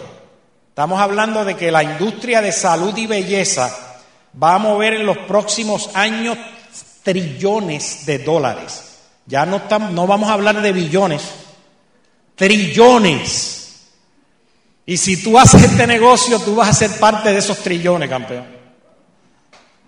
estamos 0.70 1.00
hablando 1.00 1.46
de 1.46 1.56
que 1.56 1.72
la 1.72 1.84
industria 1.84 2.42
de 2.42 2.52
salud 2.52 2.96
y 2.98 3.08
belleza 3.08 3.98
va 4.42 4.56
a 4.56 4.60
mover 4.60 4.94
en 4.94 5.06
los 5.06 5.18
próximos 5.20 5.90
años 5.94 6.38
trillones 7.04 8.06
de 8.06 8.20
dólares. 8.20 8.86
Ya 9.26 9.46
no, 9.46 9.58
estamos, 9.58 9.92
no 9.92 10.08
vamos 10.08 10.30
a 10.30 10.34
hablar 10.34 10.62
de 10.62 10.72
billones, 10.72 11.22
Trillones. 12.40 13.90
Y 14.86 14.96
si 14.96 15.22
tú 15.22 15.38
haces 15.38 15.62
este 15.62 15.86
negocio, 15.86 16.40
tú 16.40 16.56
vas 16.56 16.70
a 16.70 16.74
ser 16.74 16.98
parte 16.98 17.34
de 17.34 17.40
esos 17.40 17.58
trillones, 17.58 18.10
campeón. 18.10 18.48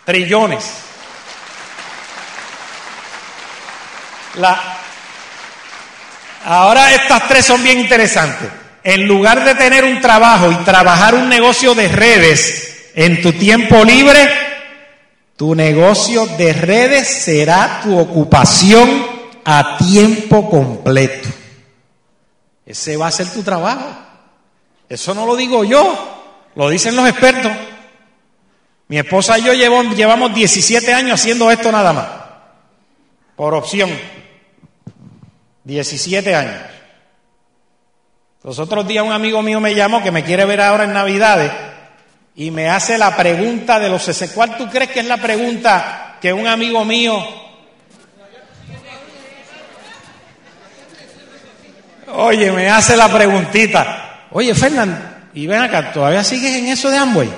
Trillones. 0.03 0.69
La, 4.35 4.80
ahora 6.45 6.93
estas 6.93 7.27
tres 7.27 7.45
son 7.45 7.63
bien 7.63 7.79
interesantes. 7.79 8.49
En 8.83 9.07
lugar 9.07 9.45
de 9.45 9.55
tener 9.55 9.85
un 9.85 10.01
trabajo 10.01 10.51
y 10.51 10.55
trabajar 10.63 11.15
un 11.15 11.29
negocio 11.29 11.75
de 11.75 11.87
redes 11.87 12.91
en 12.95 13.21
tu 13.21 13.31
tiempo 13.33 13.83
libre, 13.83 14.29
tu 15.35 15.55
negocio 15.55 16.25
de 16.25 16.53
redes 16.53 17.07
será 17.07 17.81
tu 17.83 17.97
ocupación 17.97 19.05
a 19.45 19.77
tiempo 19.77 20.49
completo. 20.49 21.29
Ese 22.65 22.97
va 22.97 23.07
a 23.07 23.11
ser 23.11 23.27
tu 23.31 23.43
trabajo. 23.43 23.85
Eso 24.87 25.13
no 25.13 25.25
lo 25.25 25.35
digo 25.35 25.63
yo, 25.63 26.51
lo 26.55 26.69
dicen 26.69 26.95
los 26.95 27.07
expertos. 27.07 27.51
Mi 28.87 28.97
esposa 28.97 29.39
y 29.39 29.43
yo 29.43 29.53
llevamos 29.53 30.33
17 30.33 30.93
años 30.93 31.19
haciendo 31.19 31.49
esto 31.49 31.71
nada 31.71 31.93
más, 31.93 32.07
por 33.35 33.53
opción. 33.53 33.89
17 35.71 36.35
años. 36.35 36.61
Los 38.43 38.59
otros 38.59 38.87
días 38.87 39.05
un 39.05 39.13
amigo 39.13 39.41
mío 39.41 39.61
me 39.61 39.73
llamó 39.73 40.03
que 40.03 40.11
me 40.11 40.23
quiere 40.23 40.45
ver 40.45 40.59
ahora 40.59 40.83
en 40.83 40.93
Navidades 40.93 41.51
y 42.35 42.51
me 42.51 42.69
hace 42.69 42.97
la 42.97 43.15
pregunta 43.15 43.79
de 43.79 43.87
los 43.87 44.09
¿Cuál 44.33 44.57
tú 44.57 44.69
crees 44.69 44.91
que 44.91 44.99
es 44.99 45.05
la 45.05 45.17
pregunta 45.17 46.17
que 46.19 46.33
un 46.33 46.47
amigo 46.47 46.83
mío 46.83 47.25
Oye, 52.13 52.51
me 52.51 52.69
hace 52.69 52.97
la 52.97 53.07
preguntita. 53.07 54.25
Oye, 54.31 54.53
Fernán, 54.53 55.29
y 55.33 55.47
ven 55.47 55.61
acá, 55.61 55.93
¿todavía 55.93 56.25
sigues 56.25 56.57
en 56.57 56.67
eso 56.67 56.89
de 56.89 56.97
Amway? 56.97 57.29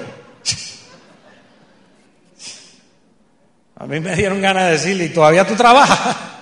A 3.78 3.86
mí 3.86 4.00
me 4.00 4.16
dieron 4.16 4.42
ganas 4.42 4.66
de 4.66 4.72
decirle, 4.72 5.06
¿y 5.06 5.10
todavía 5.10 5.46
tú 5.46 5.54
trabajas? 5.54 6.33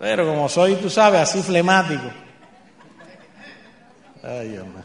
Pero 0.00 0.26
como 0.26 0.48
soy, 0.48 0.76
tú 0.76 0.88
sabes, 0.88 1.20
así 1.20 1.42
flemático. 1.42 2.10
Ay, 4.22 4.48
mío. 4.48 4.82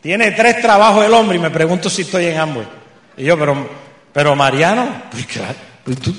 Tiene 0.00 0.30
tres 0.30 0.62
trabajos 0.62 1.04
el 1.04 1.12
hombre 1.12 1.36
y 1.36 1.40
me 1.40 1.50
pregunto 1.50 1.90
si 1.90 2.02
estoy 2.02 2.26
en 2.26 2.38
Amway. 2.38 2.68
Y 3.16 3.24
yo, 3.24 3.36
pero, 3.36 3.68
pero 4.12 4.36
Mariano, 4.36 5.02
pues 5.10 5.26
claro, 5.26 5.56
pues 5.84 5.98
tú, 5.98 6.14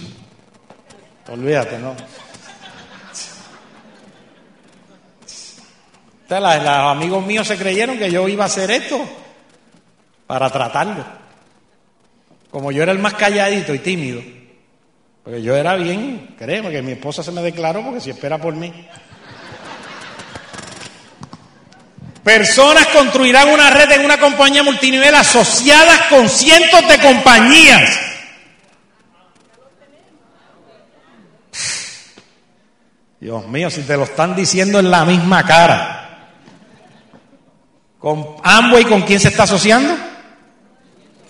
Olvídate, 1.31 1.77
¿no? 1.77 1.95
los 6.29 6.91
amigos 6.91 7.25
míos 7.25 7.47
se 7.47 7.57
creyeron 7.57 7.97
que 7.97 8.11
yo 8.11 8.27
iba 8.27 8.43
a 8.43 8.47
hacer 8.47 8.69
esto 8.69 8.99
para 10.27 10.49
tratarlo. 10.49 11.05
Como 12.51 12.71
yo 12.71 12.83
era 12.83 12.91
el 12.91 12.99
más 12.99 13.13
calladito 13.13 13.73
y 13.73 13.79
tímido, 13.79 14.21
yo 15.37 15.55
era 15.55 15.75
bien, 15.75 16.35
créeme 16.37 16.71
que 16.71 16.81
mi 16.81 16.93
esposa 16.93 17.23
se 17.23 17.31
me 17.31 17.41
declaró 17.41 17.83
porque 17.83 18.01
si 18.01 18.09
espera 18.09 18.37
por 18.37 18.55
mí. 18.55 18.73
Personas 22.23 22.87
construirán 22.87 23.49
una 23.49 23.69
red 23.69 23.91
en 23.91 24.05
una 24.05 24.19
compañía 24.19 24.63
multinivel 24.63 25.15
asociadas 25.15 26.07
con 26.09 26.27
cientos 26.29 26.87
de 26.87 26.99
compañías 26.99 28.09
Dios 33.19 33.45
mío, 33.47 33.69
si 33.69 33.81
te 33.81 33.97
lo 33.97 34.03
están 34.03 34.35
diciendo 34.35 34.79
en 34.79 34.89
la 34.89 35.03
misma 35.03 35.45
cara. 35.45 36.29
¿Con 37.99 38.25
Amway 38.43 38.85
con 38.85 39.01
quién 39.01 39.19
se 39.19 39.27
está 39.27 39.43
asociando? 39.43 39.93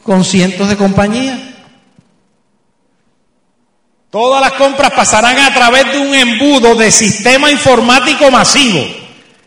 Con 0.03 0.23
cientos 0.23 0.69
de 0.69 0.77
compañías. 0.77 1.39
Todas 4.11 4.41
las 4.41 4.53
compras 4.53 4.91
pasarán 4.91 5.37
a 5.37 5.53
través 5.53 5.91
de 5.91 5.99
un 5.99 6.15
embudo 6.15 6.73
de 6.73 6.91
sistema 6.91 7.51
informático 7.51 8.31
masivo, 8.31 8.83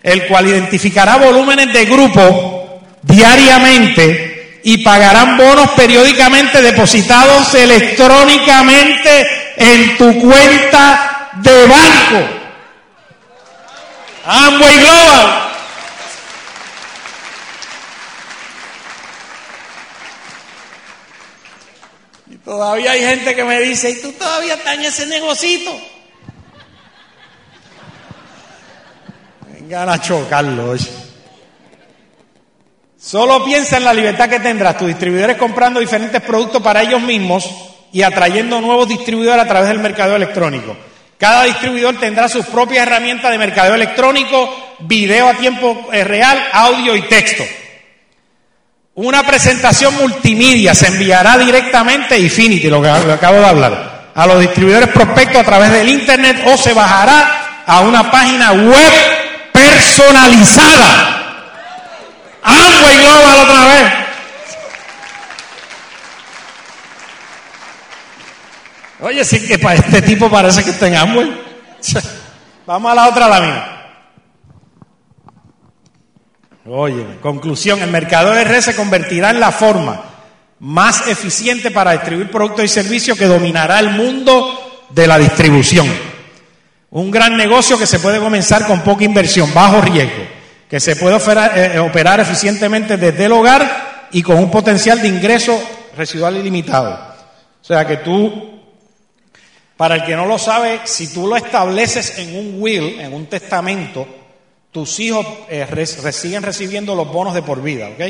el 0.02 0.26
cual 0.28 0.46
identificará 0.46 1.16
volúmenes 1.16 1.72
de 1.72 1.84
grupo 1.84 2.80
diariamente 3.02 4.60
y 4.62 4.78
pagarán 4.78 5.36
bonos 5.36 5.70
periódicamente 5.70 6.62
depositados 6.62 7.52
electrónicamente 7.54 9.26
en 9.56 9.96
tu 9.96 10.20
cuenta 10.20 11.30
de 11.42 11.66
banco. 11.66 12.28
Amway 14.24 14.78
Global. 14.78 15.51
Todavía 22.44 22.92
hay 22.92 23.00
gente 23.00 23.34
que 23.34 23.44
me 23.44 23.60
dice, 23.60 23.90
¿y 23.90 24.00
tú 24.00 24.12
todavía 24.12 24.54
estás 24.54 24.74
en 24.74 24.84
ese 24.84 25.06
negocito? 25.06 25.78
Vengan 29.48 29.88
a 29.88 30.00
chocarlo, 30.00 30.76
Solo 32.98 33.44
piensa 33.44 33.78
en 33.78 33.84
la 33.84 33.92
libertad 33.92 34.28
que 34.28 34.38
tendrás 34.38 34.78
tus 34.78 34.86
distribuidores 34.86 35.36
comprando 35.36 35.80
diferentes 35.80 36.20
productos 36.22 36.62
para 36.62 36.82
ellos 36.82 37.02
mismos 37.02 37.50
y 37.92 38.02
atrayendo 38.02 38.60
nuevos 38.60 38.88
distribuidores 38.88 39.44
a 39.44 39.48
través 39.48 39.68
del 39.68 39.80
mercado 39.80 40.14
electrónico. 40.14 40.76
Cada 41.18 41.44
distribuidor 41.44 41.98
tendrá 41.98 42.28
sus 42.28 42.46
propias 42.46 42.86
herramientas 42.86 43.30
de 43.30 43.38
mercadeo 43.38 43.74
electrónico, 43.74 44.52
video 44.80 45.28
a 45.28 45.34
tiempo 45.34 45.88
eh, 45.92 46.04
real, 46.04 46.42
audio 46.52 46.96
y 46.96 47.02
texto. 47.02 47.44
Una 48.94 49.22
presentación 49.22 49.94
multimedia 49.96 50.74
se 50.74 50.88
enviará 50.88 51.38
directamente 51.38 52.14
a 52.14 52.18
Infinity, 52.18 52.68
lo 52.68 52.82
que 52.82 52.90
acabo 52.90 53.38
de 53.38 53.46
hablar, 53.46 54.10
a 54.14 54.26
los 54.26 54.40
distribuidores 54.40 54.90
prospectos 54.90 55.40
a 55.40 55.44
través 55.44 55.72
del 55.72 55.88
Internet 55.88 56.42
o 56.46 56.58
se 56.58 56.74
bajará 56.74 57.62
a 57.66 57.80
una 57.80 58.10
página 58.10 58.52
web 58.52 58.92
personalizada. 59.50 61.18
Amway 62.42 62.96
Global 62.98 63.40
otra 63.40 63.64
vez. 63.64 63.92
Oye, 69.00 69.24
sí 69.24 69.46
que 69.46 69.58
para 69.58 69.76
este 69.76 70.02
tipo 70.02 70.28
parece 70.30 70.62
que 70.62 70.70
está 70.70 70.88
en 70.88 70.96
Amway. 70.96 71.42
Vamos 72.66 72.92
a 72.92 72.94
la 72.94 73.08
otra 73.08 73.26
lámina. 73.26 73.81
Oye, 76.66 77.18
conclusión, 77.20 77.82
el 77.82 77.90
mercado 77.90 78.30
de 78.30 78.44
red 78.44 78.60
se 78.60 78.76
convertirá 78.76 79.30
en 79.30 79.40
la 79.40 79.50
forma 79.50 80.00
más 80.60 81.08
eficiente 81.08 81.72
para 81.72 81.92
distribuir 81.92 82.30
productos 82.30 82.64
y 82.64 82.68
servicios 82.68 83.18
que 83.18 83.26
dominará 83.26 83.80
el 83.80 83.90
mundo 83.90 84.86
de 84.90 85.06
la 85.08 85.18
distribución. 85.18 85.88
Un 86.90 87.10
gran 87.10 87.36
negocio 87.36 87.76
que 87.76 87.86
se 87.86 87.98
puede 87.98 88.20
comenzar 88.20 88.64
con 88.66 88.82
poca 88.82 89.02
inversión, 89.02 89.52
bajo 89.52 89.80
riesgo, 89.80 90.22
que 90.70 90.78
se 90.78 90.94
puede 90.94 91.18
eh, 91.56 91.80
operar 91.80 92.20
eficientemente 92.20 92.96
desde 92.96 93.24
el 93.24 93.32
hogar 93.32 94.08
y 94.12 94.22
con 94.22 94.36
un 94.36 94.50
potencial 94.50 95.02
de 95.02 95.08
ingreso 95.08 95.60
residual 95.96 96.36
ilimitado. 96.36 96.92
O 97.60 97.64
sea 97.64 97.84
que 97.84 97.96
tú, 97.96 98.60
para 99.76 99.96
el 99.96 100.04
que 100.04 100.14
no 100.14 100.26
lo 100.26 100.38
sabe, 100.38 100.82
si 100.84 101.12
tú 101.12 101.26
lo 101.26 101.34
estableces 101.34 102.18
en 102.18 102.36
un 102.36 102.62
will, 102.62 103.00
en 103.00 103.12
un 103.12 103.26
testamento, 103.26 104.06
tus 104.72 104.98
hijos 105.00 105.26
eh, 105.48 105.86
siguen 106.12 106.42
recibiendo 106.42 106.94
los 106.94 107.12
bonos 107.12 107.34
de 107.34 107.42
por 107.42 107.62
vida, 107.62 107.88
¿ok? 107.88 108.00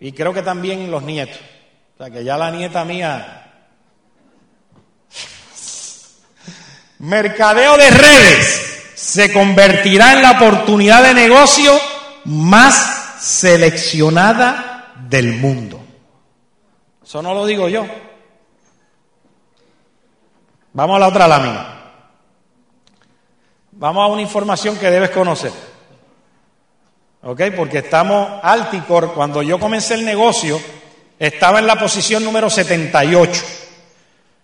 Y 0.00 0.12
creo 0.12 0.34
que 0.34 0.42
también 0.42 0.90
los 0.90 1.02
nietos. 1.02 1.38
O 1.94 1.98
sea, 1.98 2.10
que 2.10 2.22
ya 2.22 2.36
la 2.36 2.50
nieta 2.50 2.84
mía... 2.84 3.38
Mercadeo 6.98 7.76
de 7.78 7.90
redes 7.90 8.92
se 8.94 9.32
convertirá 9.32 10.12
en 10.12 10.22
la 10.22 10.32
oportunidad 10.32 11.02
de 11.02 11.14
negocio 11.14 11.72
más 12.26 13.18
seleccionada 13.20 14.92
del 15.08 15.34
mundo. 15.34 15.80
Eso 17.02 17.20
no 17.22 17.34
lo 17.34 17.44
digo 17.44 17.68
yo. 17.68 17.84
Vamos 20.72 20.96
a 20.96 21.00
la 21.00 21.08
otra 21.08 21.26
lámina. 21.26 21.71
Vamos 23.82 24.04
a 24.04 24.12
una 24.12 24.22
información 24.22 24.78
que 24.78 24.92
debes 24.92 25.10
conocer. 25.10 25.50
¿Ok? 27.24 27.42
Porque 27.56 27.78
estamos, 27.78 28.38
Alticor, 28.40 29.12
cuando 29.12 29.42
yo 29.42 29.58
comencé 29.58 29.94
el 29.94 30.04
negocio, 30.04 30.60
estaba 31.18 31.58
en 31.58 31.66
la 31.66 31.74
posición 31.74 32.22
número 32.22 32.48
78. 32.48 33.42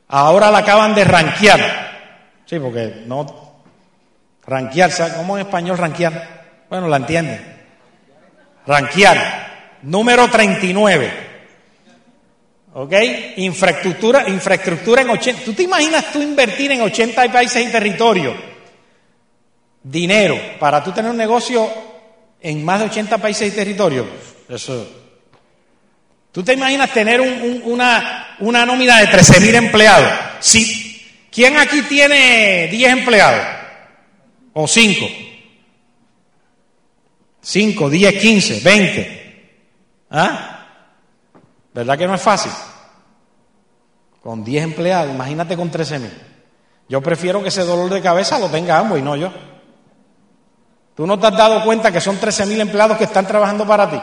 Ahora 0.08 0.50
la 0.50 0.58
acaban 0.58 0.92
de 0.92 1.04
ranquear. 1.04 2.40
Sí, 2.46 2.58
porque 2.58 3.04
no. 3.06 3.54
Ranquear, 4.44 4.90
¿cómo 5.16 5.38
en 5.38 5.46
español 5.46 5.78
ranquear? 5.78 6.64
Bueno, 6.68 6.88
la 6.88 6.96
entienden. 6.96 7.62
Ranquear. 8.66 9.78
Número 9.82 10.28
39. 10.28 11.12
¿Ok? 12.74 12.92
Infraestructura, 13.36 14.28
infraestructura 14.28 15.02
en 15.02 15.10
80. 15.10 15.44
¿Tú 15.44 15.52
te 15.52 15.62
imaginas 15.62 16.10
tú 16.12 16.20
invertir 16.20 16.72
en 16.72 16.80
80 16.80 17.32
países 17.32 17.64
y 17.64 17.70
territorios? 17.70 18.47
Dinero 19.90 20.38
para 20.58 20.82
tú 20.82 20.92
tener 20.92 21.10
un 21.10 21.16
negocio 21.16 21.68
en 22.40 22.64
más 22.64 22.80
de 22.80 22.86
80 22.86 23.18
países 23.18 23.52
y 23.52 23.56
territorios, 23.56 24.06
eso. 24.48 24.86
¿Tú 26.30 26.42
te 26.42 26.52
imaginas 26.52 26.92
tener 26.92 27.20
una, 27.20 28.36
una 28.40 28.66
nómina 28.66 29.00
de 29.00 29.08
13.000 29.08 29.54
empleados? 29.54 30.12
Si, 30.40 30.88
¿Quién 31.30 31.56
aquí 31.56 31.82
tiene 31.82 32.68
10 32.68 32.92
empleados? 32.92 33.46
¿O 34.52 34.66
5? 34.66 35.06
5, 37.40 37.90
10, 37.90 38.20
15, 38.20 38.60
20. 38.60 39.58
¿Ah? 40.10 40.66
¿Verdad 41.72 41.96
que 41.96 42.06
no 42.06 42.14
es 42.14 42.20
fácil? 42.20 42.52
Con 44.22 44.44
10 44.44 44.64
empleados, 44.64 45.14
imagínate 45.14 45.56
con 45.56 45.70
13.000. 45.70 46.10
Yo 46.88 47.00
prefiero 47.02 47.42
que 47.42 47.48
ese 47.48 47.62
dolor 47.62 47.90
de 47.90 48.02
cabeza 48.02 48.38
lo 48.38 48.48
tenga 48.48 48.78
ambos 48.78 48.98
y 48.98 49.02
no 49.02 49.16
yo. 49.16 49.32
Tú 50.98 51.06
no 51.06 51.16
te 51.16 51.28
has 51.28 51.36
dado 51.36 51.62
cuenta 51.62 51.92
que 51.92 52.00
son 52.00 52.18
13.000 52.18 52.58
empleados 52.58 52.98
que 52.98 53.04
están 53.04 53.24
trabajando 53.24 53.64
para 53.64 53.88
ti. 53.88 54.00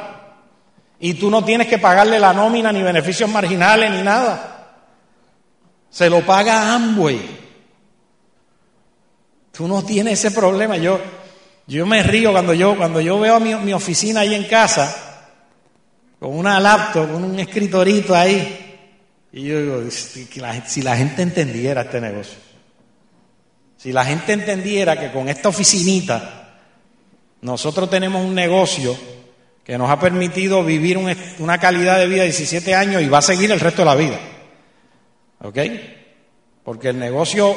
Y 1.02 1.16
tú 1.16 1.30
no 1.30 1.44
tienes 1.44 1.68
que 1.68 1.78
pagarle 1.78 2.18
la 2.22 2.32
nómina, 2.32 2.72
ni 2.72 2.82
beneficios 2.82 3.30
marginales, 3.30 3.92
ni 3.92 4.02
nada. 4.02 4.78
Se 5.90 6.10
lo 6.10 6.22
paga 6.22 6.74
Amway. 6.74 7.20
Tú 9.52 9.68
no 9.68 9.84
tienes 9.84 10.24
ese 10.24 10.32
problema. 10.32 10.78
Yo, 10.78 11.02
yo 11.68 11.86
me 11.86 12.02
río 12.02 12.32
cuando 12.32 12.54
yo, 12.54 12.78
cuando 12.78 13.02
yo 13.02 13.20
veo 13.20 13.42
mi, 13.42 13.54
mi 13.56 13.74
oficina 13.74 14.22
ahí 14.22 14.34
en 14.34 14.46
casa, 14.46 15.28
con 16.18 16.34
una 16.34 16.62
laptop, 16.62 17.12
con 17.12 17.26
un 17.26 17.38
escritorito 17.38 18.16
ahí. 18.16 18.88
Y 19.34 19.44
yo 19.44 19.60
digo, 19.62 19.92
si 19.92 20.82
la 20.82 20.96
gente 20.96 21.24
entendiera 21.24 21.82
este 21.82 22.00
negocio. 22.00 22.38
Si 23.76 23.92
la 23.92 24.06
gente 24.06 24.32
entendiera 24.32 24.98
que 24.98 25.12
con 25.12 25.28
esta 25.28 25.50
oficinita 25.50 26.44
nosotros 27.46 27.92
tenemos 27.92 28.26
un 28.26 28.34
negocio 28.34 28.98
que 29.64 29.78
nos 29.78 29.92
ha 29.92 30.00
permitido 30.00 30.64
vivir 30.64 30.98
una 30.98 31.60
calidad 31.60 32.00
de 32.00 32.08
vida 32.08 32.24
de 32.24 32.30
17 32.30 32.74
años 32.74 33.04
y 33.04 33.08
va 33.08 33.20
a 33.20 33.22
seguir 33.22 33.52
el 33.52 33.60
resto 33.60 33.84
de 33.84 33.86
la 33.86 33.94
vida. 33.94 34.20
¿Ok? 35.44 35.60
Porque 36.64 36.90
el 36.90 36.98
negocio 36.98 37.56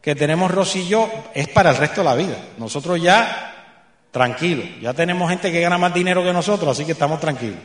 que 0.00 0.14
tenemos 0.14 0.72
yo 0.88 1.10
es 1.34 1.48
para 1.48 1.70
el 1.70 1.76
resto 1.76 2.00
de 2.00 2.04
la 2.04 2.14
vida. 2.14 2.34
Nosotros 2.56 2.98
ya, 3.00 3.82
tranquilos, 4.10 4.64
ya 4.80 4.94
tenemos 4.94 5.28
gente 5.28 5.52
que 5.52 5.60
gana 5.60 5.76
más 5.76 5.92
dinero 5.92 6.24
que 6.24 6.32
nosotros, 6.32 6.70
así 6.70 6.86
que 6.86 6.92
estamos 6.92 7.20
tranquilos. 7.20 7.58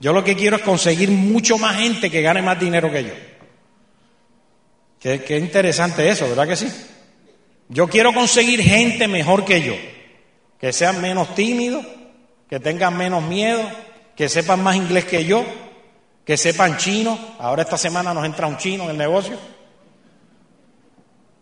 Yo 0.00 0.12
lo 0.12 0.22
que 0.22 0.36
quiero 0.36 0.56
es 0.56 0.62
conseguir 0.62 1.10
mucho 1.10 1.56
más 1.56 1.76
gente 1.76 2.10
que 2.10 2.20
gane 2.20 2.42
más 2.42 2.60
dinero 2.60 2.92
que 2.92 3.04
yo. 3.04 3.12
Qué, 5.00 5.22
qué 5.22 5.38
interesante 5.38 6.06
eso, 6.10 6.28
¿verdad 6.28 6.46
que 6.46 6.56
sí? 6.56 6.68
Yo 7.70 7.88
quiero 7.88 8.12
conseguir 8.12 8.60
gente 8.60 9.08
mejor 9.08 9.46
que 9.46 9.62
yo 9.62 9.93
que 10.58 10.72
sean 10.72 11.00
menos 11.00 11.34
tímidos, 11.34 11.84
que 12.48 12.60
tengan 12.60 12.96
menos 12.96 13.22
miedo, 13.22 13.62
que 14.16 14.28
sepan 14.28 14.62
más 14.62 14.76
inglés 14.76 15.04
que 15.04 15.24
yo, 15.24 15.44
que 16.24 16.36
sepan 16.36 16.76
chino. 16.76 17.18
Ahora 17.38 17.62
esta 17.62 17.76
semana 17.76 18.14
nos 18.14 18.24
entra 18.24 18.46
un 18.46 18.56
chino 18.56 18.84
en 18.84 18.90
el 18.90 18.98
negocio. 18.98 19.36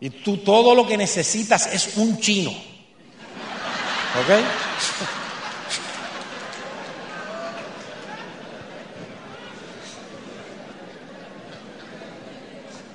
Y 0.01 0.11
tú 0.11 0.39
todo 0.39 0.75
lo 0.75 0.87
que 0.87 0.97
necesitas 0.97 1.73
es 1.73 1.97
un 1.97 2.19
chino. 2.19 2.51
¿Ok? 2.51 4.31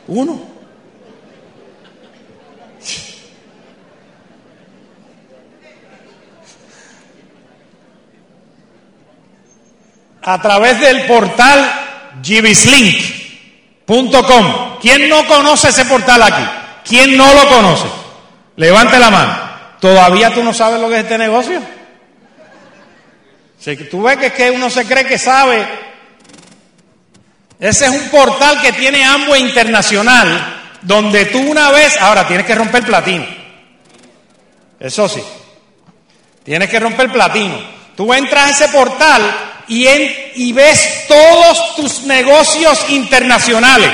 Uno. 0.08 0.57
A 10.28 10.40
través 10.42 10.80
del 10.82 11.06
portal 11.06 12.20
gibislink.com. 12.22 14.78
¿Quién 14.82 15.08
no 15.08 15.26
conoce 15.26 15.70
ese 15.70 15.86
portal 15.86 16.22
aquí? 16.22 16.44
¿Quién 16.84 17.16
no 17.16 17.34
lo 17.34 17.48
conoce? 17.48 17.86
Levante 18.58 19.00
la 19.00 19.10
mano. 19.10 19.34
¿Todavía 19.80 20.34
tú 20.34 20.44
no 20.44 20.54
sabes 20.54 20.82
lo 20.82 20.90
que 20.90 20.96
es 20.96 21.04
este 21.04 21.18
negocio? 21.18 21.62
Si 23.58 23.78
tú 23.78 24.04
ves 24.04 24.18
que 24.18 24.26
es 24.26 24.34
que 24.34 24.52
uno 24.52 24.70
se 24.70 24.86
cree 24.86 25.06
que 25.06 25.18
sabe. 25.18 25.66
Ese 27.58 27.86
es 27.86 27.92
un 27.92 28.10
portal 28.10 28.60
que 28.62 28.74
tiene 28.74 29.06
Amway 29.06 29.42
Internacional, 29.42 30.62
donde 30.82 31.28
tú 31.28 31.40
una 31.40 31.72
vez, 31.72 31.96
ahora 32.02 32.28
tienes 32.28 32.46
que 32.46 32.54
romper 32.54 32.84
platino. 32.84 33.26
Eso 34.78 35.08
sí. 35.08 35.24
Tienes 36.44 36.70
que 36.70 36.82
romper 36.82 37.13
platino. 37.13 37.56
Tú 37.96 38.13
entras 38.13 38.46
a 38.46 38.50
ese 38.50 38.68
portal 38.68 39.47
y, 39.67 40.53
ves 40.53 41.06
todos 41.08 41.75
tus 41.75 42.03
negocios 42.03 42.89
internacionales, 42.89 43.91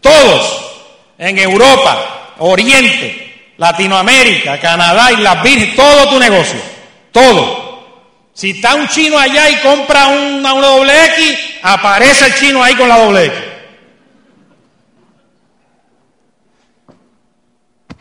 todos, 0.00 0.72
en 1.18 1.38
Europa, 1.38 2.34
Oriente, 2.38 3.52
Latinoamérica, 3.56 4.58
Canadá 4.58 5.12
y 5.12 5.16
las 5.18 5.42
Virgen, 5.42 5.76
todo 5.76 6.08
tu 6.08 6.18
negocio, 6.18 6.60
todo. 7.12 7.62
Si 8.34 8.50
está 8.50 8.74
un 8.74 8.88
chino 8.88 9.18
allá 9.18 9.50
y 9.50 9.56
compra 9.56 10.08
una 10.08 10.50
doble 10.50 10.92
X, 11.06 11.38
aparece 11.62 12.26
el 12.26 12.34
chino 12.34 12.62
ahí 12.62 12.74
con 12.74 12.88
la 12.88 12.98
doble 12.98 13.26
X. 13.26 13.38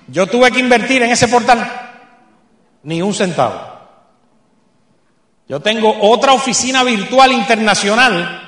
Yo 0.07 0.27
tuve 0.27 0.51
que 0.51 0.59
invertir 0.59 1.03
en 1.03 1.11
ese 1.11 1.27
portal 1.27 1.89
ni 2.83 3.01
un 3.01 3.13
centavo. 3.13 3.70
Yo 5.51 5.59
tengo 5.59 5.93
otra 5.99 6.31
oficina 6.31 6.81
virtual 6.81 7.33
internacional 7.33 8.41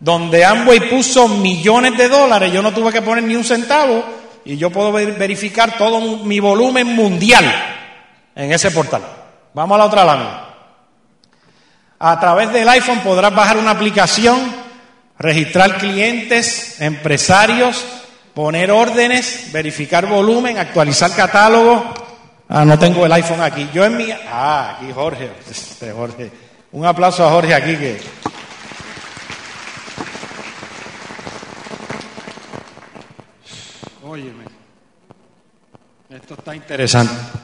donde 0.00 0.44
Amway 0.44 0.90
puso 0.90 1.28
millones 1.28 1.96
de 1.96 2.08
dólares, 2.08 2.52
yo 2.52 2.62
no 2.62 2.74
tuve 2.74 2.90
que 2.90 3.00
poner 3.00 3.22
ni 3.22 3.36
un 3.36 3.44
centavo 3.44 4.04
y 4.44 4.56
yo 4.56 4.68
puedo 4.68 4.90
verificar 4.90 5.78
todo 5.78 6.00
mi 6.24 6.40
volumen 6.40 6.96
mundial 6.96 7.44
en 8.34 8.50
ese 8.50 8.72
portal. 8.72 9.02
Vamos 9.54 9.76
a 9.76 9.78
la 9.78 9.84
otra 9.84 10.04
lámina. 10.04 10.48
A 12.00 12.18
través 12.18 12.52
del 12.52 12.68
iPhone 12.68 13.02
podrás 13.04 13.32
bajar 13.32 13.56
una 13.56 13.70
aplicación, 13.70 14.52
registrar 15.16 15.78
clientes, 15.78 16.80
empresarios, 16.80 17.84
poner 18.34 18.72
órdenes, 18.72 19.52
verificar 19.52 20.06
volumen, 20.06 20.58
actualizar 20.58 21.14
catálogo. 21.14 21.94
Ah, 22.48 22.64
no 22.64 22.76
tengo 22.76 23.06
el 23.06 23.12
iPhone 23.12 23.42
aquí. 23.42 23.68
Yo 23.72 23.84
en 23.84 23.96
mi... 23.96 24.10
Ah, 24.10 24.74
aquí 24.76 24.90
Jorge. 24.92 25.30
Este, 25.48 25.92
Jorge. 25.92 26.47
Un 26.72 26.84
aplauso 26.84 27.26
a 27.26 27.30
Jorge 27.30 27.54
aquí 27.54 27.76
que... 27.76 28.00
Óyeme. 34.02 34.44
Esto 36.10 36.34
está 36.34 36.54
interesante. 36.54 37.38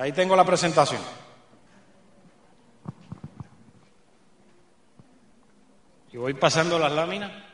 Ahí 0.00 0.12
tengo 0.12 0.34
la 0.34 0.44
presentación. 0.44 1.02
Y 6.10 6.16
voy 6.16 6.32
pasando 6.34 6.78
las 6.78 6.90
láminas. 6.90 7.49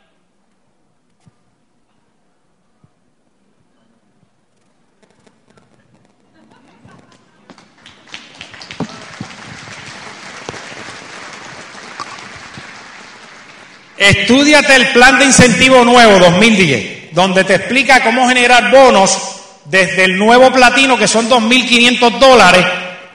Estudiate 13.97 14.77
el 14.77 14.89
plan 14.89 15.19
de 15.19 15.25
incentivo 15.25 15.85
nuevo 15.85 16.19
2010, 16.19 17.15
donde 17.15 17.45
te 17.45 17.55
explica 17.55 18.03
cómo 18.03 18.29
generar 18.29 18.71
bonos 18.71 19.19
desde 19.65 20.05
el 20.05 20.19
nuevo 20.19 20.53
platino, 20.53 20.99
que 20.99 21.09
son 21.09 21.29
2.500 21.29 22.19
dólares, 22.19 22.65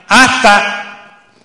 hasta 0.08 0.82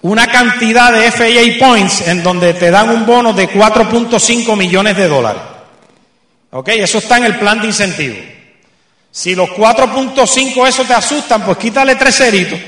una 0.03 0.27
cantidad 0.27 0.93
de 0.93 1.11
FAA 1.11 1.59
points, 1.59 2.09
en 2.09 2.23
donde 2.23 2.55
te 2.55 2.71
dan 2.71 2.91
un 2.91 3.05
bono 3.05 3.33
de 3.33 3.49
4.5 3.51 4.57
millones 4.57 4.97
de 4.97 5.09
dólares. 5.09 5.43
¿Ok? 6.51 6.69
Eso 6.69 6.99
está 6.99 7.19
en 7.19 7.25
el 7.25 7.39
plan 7.39 7.61
de 7.61 7.67
incentivo. 7.67 8.17
Si 9.11 9.35
los 9.35 9.51
4.5 9.51 10.67
eso 10.67 10.85
te 10.85 10.95
asustan, 10.95 11.43
pues 11.43 11.59
quítale 11.59 11.97
tres 11.97 12.17
ceritos. 12.17 12.59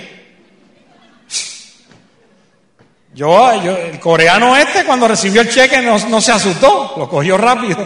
Yo, 3.18 3.50
el 3.50 3.98
coreano 3.98 4.57
este, 4.57 4.85
cuando 4.85 5.09
recibió 5.09 5.40
el 5.40 5.50
cheque, 5.50 5.83
no, 5.83 6.20
se 6.20 6.31
asustó, 6.31 6.94
lo 6.96 7.09
cogió 7.09 7.37
rápido. 7.37 7.85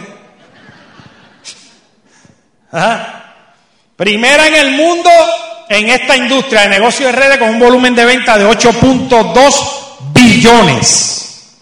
Primera 3.95 4.47
en 4.47 4.53
el 4.53 4.71
mundo 4.77 5.09
en 5.69 5.89
esta 5.89 6.15
industria 6.15 6.61
de 6.61 6.69
negocio 6.69 7.07
de 7.07 7.13
redes 7.13 7.39
con 7.39 7.49
un 7.49 7.59
volumen 7.59 7.95
de 7.95 8.05
venta 8.05 8.37
de 8.37 8.45
8.2 8.45 10.13
billones. 10.13 11.57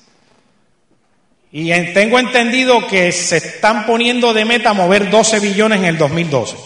Y 1.54 1.72
tengo 1.94 2.20
entendido 2.20 2.86
que 2.88 3.14
se 3.14 3.38
están 3.38 3.86
poniendo 3.86 4.34
de 4.34 4.44
meta 4.44 4.74
mover 4.74 5.10
12 5.10 5.40
billones 5.40 5.80
en 5.80 5.86
el 5.86 5.98
2012. 5.98 6.58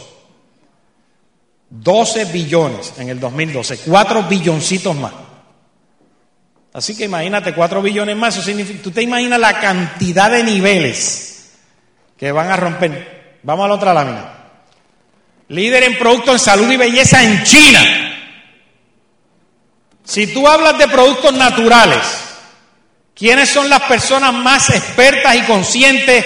12 1.70 2.26
billones 2.26 2.94
en 2.98 3.10
el 3.10 3.20
2012, 3.20 3.82
4 3.86 4.24
billoncitos 4.24 4.96
más. 4.96 5.25
Así 6.76 6.94
que 6.94 7.06
imagínate, 7.06 7.54
cuatro 7.54 7.82
billones 7.82 8.18
más, 8.18 8.36
eso 8.36 8.44
significa, 8.44 8.84
tú 8.84 8.92
te 8.92 9.02
imaginas 9.02 9.40
la 9.40 9.62
cantidad 9.62 10.30
de 10.30 10.44
niveles 10.44 11.54
que 12.18 12.34
van 12.34 12.52
a 12.52 12.58
romper. 12.58 13.40
Vamos 13.44 13.64
a 13.64 13.68
la 13.70 13.74
otra 13.76 13.94
lámina. 13.94 14.34
Líder 15.48 15.84
en 15.84 15.98
productos 15.98 16.34
en 16.34 16.40
salud 16.40 16.70
y 16.70 16.76
belleza 16.76 17.24
en 17.24 17.44
China. 17.44 17.80
Si 20.04 20.28
tú 20.28 20.46
hablas 20.46 20.78
de 20.78 20.90
productos 20.90 21.34
naturales, 21.34 22.02
¿quiénes 23.16 23.48
son 23.48 23.70
las 23.70 23.84
personas 23.84 24.34
más 24.34 24.70
expertas 24.70 25.34
y 25.34 25.44
conscientes 25.44 26.26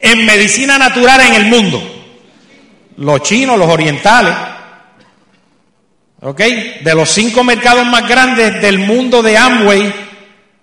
en 0.00 0.26
medicina 0.26 0.78
natural 0.78 1.20
en 1.20 1.34
el 1.34 1.44
mundo? 1.44 1.80
Los 2.96 3.22
chinos, 3.22 3.56
los 3.56 3.68
orientales. 3.68 4.34
¿Ok? 6.26 6.40
De 6.82 6.92
los 6.92 7.08
cinco 7.08 7.44
mercados 7.44 7.86
más 7.86 8.08
grandes 8.08 8.60
del 8.60 8.80
mundo 8.80 9.22
de 9.22 9.38
Amway, 9.38 9.94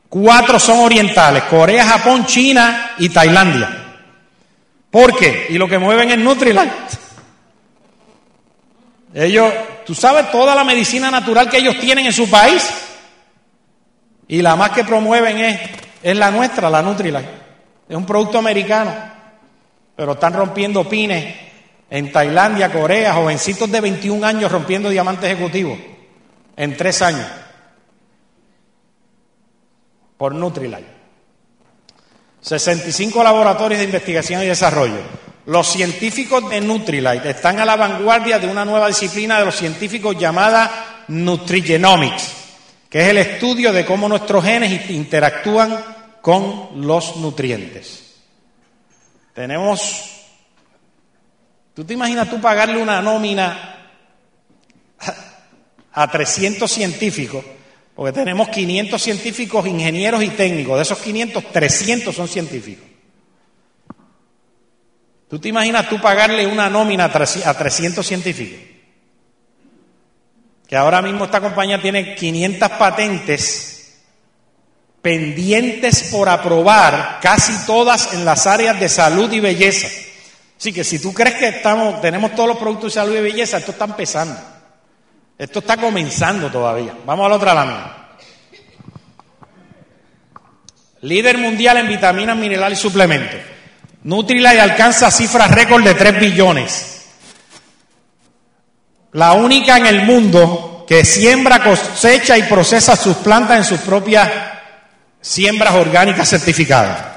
cuatro 0.10 0.60
son 0.60 0.80
orientales, 0.80 1.43
Corea, 1.43 1.86
Japón, 1.86 2.26
China 2.26 2.95
y 2.97 3.08
Tailandia. 3.08 3.69
¿Por 4.91 5.17
qué? 5.17 5.47
Y 5.52 5.58
lo 5.58 5.69
que 5.69 5.80
mueven 5.80 6.12
es 6.12 6.17
Nutrilite. 6.17 6.69
Ellos, 9.13 9.54
tú 9.86 9.95
sabes 9.95 10.30
toda 10.32 10.54
la 10.54 10.65
medicina 10.65 11.10
natural 11.10 11.49
que 11.49 11.60
ellos 11.60 11.80
tienen 11.80 12.08
en 12.08 12.13
su 12.13 12.30
país 12.30 12.69
y 14.28 14.41
la 14.41 14.58
más 14.58 14.71
que 14.71 14.84
promueven 14.84 15.38
es, 15.38 15.60
es 16.04 16.17
la 16.17 16.30
nuestra, 16.30 16.69
la 16.69 16.82
Nutrilite. 16.82 17.30
Es 17.88 17.95
un 17.95 18.06
producto 18.06 18.38
americano, 18.38 18.93
pero 19.95 20.12
están 20.12 20.34
rompiendo 20.34 20.89
pines 20.89 21.53
en 21.93 22.12
Tailandia, 22.12 22.71
Corea, 22.71 23.13
jovencitos 23.13 23.71
de 23.71 23.79
21 23.79 24.25
años 24.25 24.51
rompiendo 24.51 24.89
diamantes 24.89 25.29
ejecutivos 25.29 25.77
en 26.58 26.75
tres 26.75 27.03
años 27.03 27.27
por 30.17 30.34
Nutrilite. 30.34 30.88
65 32.41 33.23
laboratorios 33.23 33.77
de 33.77 33.86
investigación 33.86 34.41
y 34.41 34.47
desarrollo. 34.47 35.01
Los 35.45 35.67
científicos 35.67 36.49
de 36.49 36.62
Nutrilite 36.62 37.29
están 37.29 37.60
a 37.60 37.65
la 37.65 37.75
vanguardia 37.75 38.39
de 38.39 38.47
una 38.47 38.65
nueva 38.65 38.88
disciplina 38.88 39.38
de 39.38 39.45
los 39.45 39.56
científicos 39.56 40.17
llamada 40.17 41.03
Nutrigenomics, 41.10 42.32
que 42.89 43.01
es 43.01 43.10
el 43.10 43.19
estudio 43.19 43.71
de 43.71 43.86
cómo 43.86 44.10
nuestros 44.10 44.43
genes 44.43 44.89
interactúan 44.89 45.77
con 46.21 46.69
los 46.88 47.17
nutrientes. 47.17 48.15
Tenemos 49.36 50.12
¿Tú 51.74 51.84
te 51.84 51.94
imaginas 51.94 52.30
tú 52.30 52.40
pagarle 52.40 52.82
una 52.82 53.02
nómina 53.02 53.90
a 55.92 56.12
300 56.12 56.72
científicos? 56.72 57.44
Porque 57.96 58.12
tenemos 58.12 58.50
500 58.50 59.02
científicos, 59.02 59.66
ingenieros 59.66 60.24
y 60.24 60.30
técnicos. 60.30 60.78
De 60.78 60.84
esos 60.84 61.00
500, 61.00 61.52
300 61.52 62.16
son 62.16 62.28
científicos. 62.28 62.86
¿Tú 65.30 65.40
te 65.40 65.50
imaginas 65.50 65.90
tú 65.90 66.00
pagarle 66.00 66.46
una 66.46 66.70
nómina 66.70 67.06
a 67.06 67.54
300 67.58 68.06
científicos? 68.06 68.60
Que 70.68 70.76
ahora 70.76 71.02
mismo 71.02 71.26
esta 71.26 71.42
compañía 71.42 71.82
tiene 71.82 72.14
500 72.16 72.70
patentes 72.70 74.00
pendientes 75.02 76.10
por 76.12 76.30
aprobar, 76.30 77.20
casi 77.22 77.66
todas 77.66 78.14
en 78.14 78.26
las 78.26 78.48
áreas 78.48 78.80
de 78.80 78.90
salud 78.90 79.32
y 79.34 79.40
belleza. 79.40 79.88
Así 80.63 80.71
que 80.71 80.86
si 80.86 80.97
tú 80.97 81.13
crees 81.13 81.36
que 81.36 81.49
estamos, 81.49 81.99
tenemos 81.99 82.34
todos 82.36 82.47
los 82.47 82.58
productos 82.58 82.93
de 82.93 83.02
salud 83.02 83.17
y 83.17 83.19
belleza, 83.19 83.58
esto 83.58 83.71
está 83.71 83.84
empezando. 83.84 84.39
Esto 85.38 85.60
está 85.60 85.76
comenzando 85.76 86.49
todavía. 86.49 86.95
Vamos 87.06 87.26
a 87.26 87.30
la 87.30 87.36
otra 87.36 87.54
lámina. 87.54 87.97
Líder 91.02 91.38
mundial 91.38 91.80
en 91.80 91.89
vitaminas, 91.89 92.38
minerales 92.38 92.80
y 92.80 92.82
suplementos. 92.82 93.41
Nutrilite 94.04 94.62
alcanza 94.62 95.12
cifras 95.12 95.52
récord 95.52 95.84
de 95.84 95.95
3 95.95 96.17
billones. 96.21 97.08
La 99.12 99.34
única 99.34 99.76
en 99.76 99.86
el 99.86 100.04
mundo 100.04 100.86
que 100.88 101.04
siembra, 101.04 101.62
cosecha 101.62 102.38
y 102.38 102.43
procesa 102.43 102.95
sus 102.95 103.17
plantas 103.17 103.58
en 103.58 103.65
sus 103.65 103.82
propias 103.82 104.32
siembras 105.19 105.73
orgánicas 105.73 106.30
certificadas. 106.30 107.12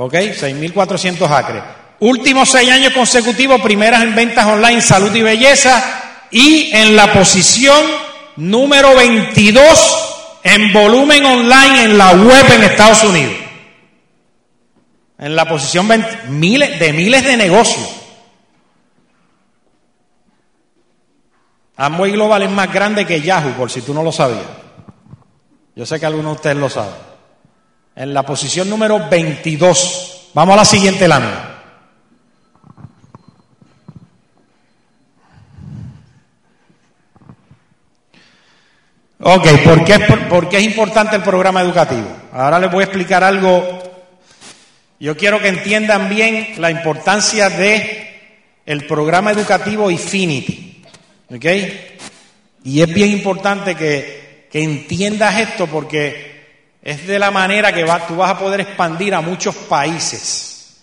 ¿Ok? 0.00 0.14
6.400 0.14 1.28
acres. 1.28 1.62
Últimos 1.98 2.48
seis 2.48 2.70
años 2.70 2.92
consecutivos, 2.92 3.60
primeras 3.60 4.04
en 4.04 4.14
ventas 4.14 4.46
online, 4.46 4.80
salud 4.80 5.12
y 5.12 5.22
belleza. 5.22 6.28
Y 6.30 6.70
en 6.72 6.94
la 6.94 7.12
posición 7.12 7.84
número 8.36 8.94
22 8.94 10.40
en 10.44 10.72
volumen 10.72 11.26
online 11.26 11.82
en 11.82 11.98
la 11.98 12.12
web 12.12 12.46
en 12.54 12.62
Estados 12.62 13.02
Unidos. 13.02 13.34
En 15.18 15.34
la 15.34 15.48
posición 15.48 15.88
miles, 16.28 16.78
de 16.78 16.92
miles 16.92 17.24
de 17.24 17.36
negocios. 17.36 17.96
Amway 21.76 22.12
Global 22.12 22.42
es 22.42 22.50
más 22.50 22.72
grande 22.72 23.04
que 23.04 23.20
Yahoo, 23.20 23.54
por 23.54 23.68
si 23.68 23.82
tú 23.82 23.92
no 23.92 24.04
lo 24.04 24.12
sabías. 24.12 24.46
Yo 25.74 25.84
sé 25.84 25.98
que 25.98 26.06
algunos 26.06 26.32
de 26.32 26.36
ustedes 26.36 26.56
lo 26.56 26.70
saben 26.70 27.07
en 27.98 28.14
la 28.14 28.22
posición 28.22 28.70
número 28.70 29.08
22 29.10 30.14
Vamos 30.34 30.54
a 30.54 30.58
la 30.58 30.64
siguiente 30.64 31.08
lámina. 31.08 31.56
Ok, 39.20 39.46
¿por 39.64 39.84
qué, 39.84 39.98
¿por 40.28 40.48
qué, 40.48 40.58
es 40.58 40.64
importante 40.64 41.16
el 41.16 41.22
programa 41.22 41.62
educativo? 41.62 42.06
Ahora 42.32 42.60
les 42.60 42.70
voy 42.70 42.82
a 42.82 42.84
explicar 42.84 43.24
algo. 43.24 43.82
Yo 45.00 45.16
quiero 45.16 45.40
que 45.40 45.48
entiendan 45.48 46.08
bien 46.08 46.54
la 46.58 46.70
importancia 46.70 47.50
de 47.50 48.44
programa 48.86 49.32
educativo 49.32 49.90
Infinity. 49.90 50.84
¿Ok? 51.34 51.46
Y 52.64 52.80
es 52.80 52.94
bien 52.94 53.10
importante 53.10 53.74
que 53.74 54.48
entiendas 54.52 55.40
esto 55.40 55.66
porque 55.66 56.37
es 56.82 57.06
de 57.06 57.18
la 57.18 57.30
manera 57.30 57.72
que 57.72 57.84
tú 58.06 58.16
vas 58.16 58.30
a 58.30 58.38
poder 58.38 58.60
expandir 58.60 59.14
a 59.14 59.20
muchos 59.20 59.54
países 59.54 60.82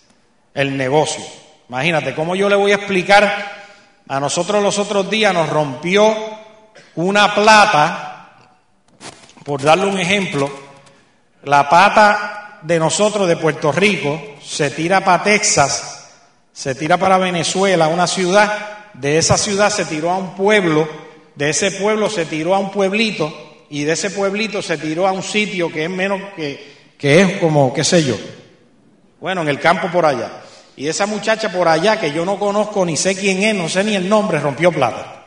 el 0.54 0.76
negocio. 0.76 1.24
Imagínate 1.68 2.14
cómo 2.14 2.36
yo 2.36 2.48
le 2.48 2.56
voy 2.56 2.72
a 2.72 2.76
explicar. 2.76 3.66
A 4.08 4.20
nosotros 4.20 4.62
los 4.62 4.78
otros 4.78 5.10
días 5.10 5.34
nos 5.34 5.48
rompió 5.48 6.14
una 6.94 7.34
plata 7.34 8.16
por 9.44 9.62
darle 9.62 9.86
un 9.86 9.98
ejemplo, 9.98 10.50
la 11.44 11.68
pata 11.68 12.58
de 12.62 12.80
nosotros 12.80 13.28
de 13.28 13.36
Puerto 13.36 13.70
Rico 13.70 14.20
se 14.44 14.70
tira 14.70 15.04
para 15.04 15.22
Texas, 15.22 16.08
se 16.52 16.74
tira 16.74 16.96
para 16.96 17.16
Venezuela, 17.16 17.86
una 17.86 18.08
ciudad, 18.08 18.90
de 18.94 19.18
esa 19.18 19.38
ciudad 19.38 19.70
se 19.70 19.84
tiró 19.84 20.10
a 20.10 20.16
un 20.16 20.34
pueblo, 20.34 20.88
de 21.36 21.50
ese 21.50 21.70
pueblo 21.70 22.10
se 22.10 22.26
tiró 22.26 22.56
a 22.56 22.58
un 22.58 22.72
pueblito 22.72 23.32
y 23.70 23.84
de 23.84 23.92
ese 23.92 24.10
pueblito 24.10 24.62
se 24.62 24.78
tiró 24.78 25.06
a 25.06 25.12
un 25.12 25.22
sitio 25.22 25.70
que 25.70 25.84
es 25.84 25.90
menos 25.90 26.20
que, 26.34 26.92
que 26.98 27.20
es 27.20 27.32
como, 27.38 27.72
qué 27.72 27.84
sé 27.84 28.04
yo, 28.04 28.16
bueno, 29.20 29.42
en 29.42 29.48
el 29.48 29.60
campo 29.60 29.90
por 29.90 30.06
allá. 30.06 30.42
Y 30.76 30.88
esa 30.88 31.06
muchacha 31.06 31.50
por 31.50 31.68
allá, 31.68 31.98
que 31.98 32.12
yo 32.12 32.24
no 32.24 32.38
conozco 32.38 32.84
ni 32.84 32.96
sé 32.96 33.16
quién 33.16 33.42
es, 33.42 33.54
no 33.54 33.68
sé 33.68 33.82
ni 33.82 33.94
el 33.94 34.08
nombre, 34.08 34.38
rompió 34.38 34.70
plata. 34.70 35.24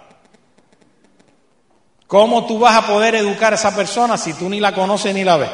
¿Cómo 2.06 2.45
tú 2.45 2.60
vas 2.60 2.75
a 2.75 2.88
poder 2.88 3.15
educar 3.15 3.54
a 3.54 3.56
esa 3.56 3.75
persona 3.75 4.17
si 4.17 4.34
tú 4.34 4.49
ni 4.49 4.60
la 4.60 4.73
conoces 4.73 5.13
ni 5.13 5.23
la 5.23 5.38
ves? 5.38 5.49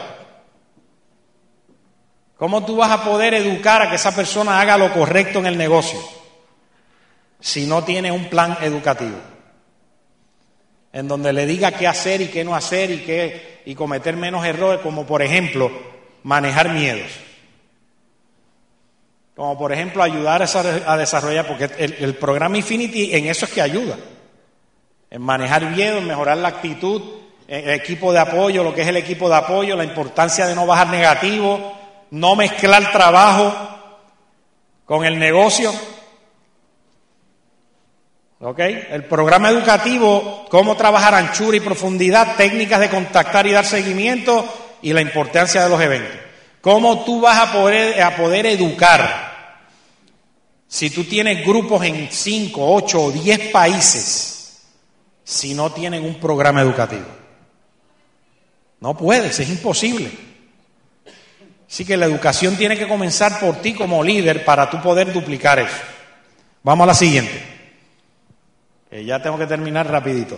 ¿Cómo 2.37 2.65
tú 2.65 2.75
vas 2.75 2.91
a 2.91 3.03
poder 3.03 3.33
educar 3.33 3.81
a 3.81 3.89
que 3.89 3.95
esa 3.95 4.13
persona 4.13 4.59
haga 4.59 4.77
lo 4.77 4.93
correcto 4.93 5.39
en 5.39 5.45
el 5.45 5.57
negocio 5.57 5.99
si 7.39 7.65
no 7.65 7.83
tiene 7.83 8.11
un 8.11 8.29
plan 8.29 8.57
educativo? 8.61 9.17
En 10.95 11.07
donde 11.07 11.31
le 11.31 11.45
diga 11.45 11.73
qué 11.73 11.87
hacer 11.87 12.21
y 12.21 12.29
qué 12.29 12.43
no 12.43 12.55
hacer 12.55 12.89
y, 12.89 12.99
qué, 13.01 13.61
y 13.65 13.75
cometer 13.75 14.15
menos 14.15 14.43
errores, 14.43 14.79
como 14.81 15.05
por 15.05 15.21
ejemplo 15.21 15.69
manejar 16.23 16.69
miedos. 16.69 17.11
Como 19.35 19.55
por 19.59 19.71
ejemplo 19.71 20.01
ayudar 20.01 20.41
a 20.41 20.97
desarrollar, 20.97 21.45
porque 21.45 21.69
el, 21.77 21.93
el 21.99 22.15
programa 22.15 22.57
Infinity 22.57 23.13
en 23.13 23.27
eso 23.27 23.45
es 23.45 23.51
que 23.51 23.61
ayuda 23.61 23.97
en 25.09 25.21
manejar 25.21 25.69
miedo, 25.71 25.97
en 25.97 26.07
mejorar 26.07 26.37
la 26.37 26.49
actitud, 26.49 27.01
en 27.47 27.69
equipo 27.69 28.11
de 28.11 28.19
apoyo, 28.19 28.63
lo 28.63 28.73
que 28.73 28.81
es 28.81 28.87
el 28.87 28.97
equipo 28.97 29.29
de 29.29 29.35
apoyo, 29.35 29.75
la 29.75 29.83
importancia 29.83 30.47
de 30.47 30.55
no 30.55 30.65
bajar 30.65 30.87
negativo, 30.87 31.73
no 32.11 32.35
mezclar 32.35 32.91
trabajo 32.91 33.53
con 34.85 35.05
el 35.05 35.19
negocio. 35.19 35.71
¿Ok? 38.39 38.59
El 38.59 39.05
programa 39.05 39.49
educativo, 39.49 40.45
cómo 40.49 40.75
trabajar 40.75 41.15
anchura 41.15 41.57
y 41.57 41.61
profundidad, 41.61 42.35
técnicas 42.35 42.79
de 42.79 42.89
contactar 42.89 43.47
y 43.47 43.51
dar 43.51 43.65
seguimiento 43.65 44.45
y 44.81 44.93
la 44.93 45.01
importancia 45.01 45.63
de 45.63 45.69
los 45.69 45.81
eventos. 45.81 46.15
¿Cómo 46.61 47.03
tú 47.05 47.21
vas 47.21 47.37
a 47.37 47.51
poder, 47.51 48.45
educar 48.45 49.33
si 50.67 50.89
tú 50.89 51.03
tienes 51.03 51.45
grupos 51.45 51.85
en 51.85 52.09
5, 52.11 52.75
8 52.75 53.01
o 53.01 53.11
10 53.11 53.39
países? 53.51 54.35
si 55.25 55.55
no 55.55 55.71
tienen 55.71 56.05
un 56.05 56.19
programa 56.19 56.61
educativo. 56.61 57.07
No 58.79 58.95
puedes, 58.95 59.39
es 59.39 59.49
imposible. 59.49 60.11
Así 61.67 61.83
que 61.83 61.97
la 61.97 62.05
educación 62.05 62.55
tiene 62.55 62.77
que 62.77 62.87
comenzar 62.87 63.39
por 63.39 63.55
ti 63.55 63.73
como 63.73 64.03
líder 64.03 64.45
para 64.45 64.69
tú 64.69 64.79
poder 64.81 65.11
duplicar 65.11 65.59
eso. 65.59 65.75
Vamos 66.61 66.85
a 66.85 66.87
la 66.87 66.93
siguiente. 66.93 67.54
Ya 69.03 69.21
tengo 69.21 69.37
que 69.37 69.47
terminar 69.47 69.89
rapidito. 69.89 70.37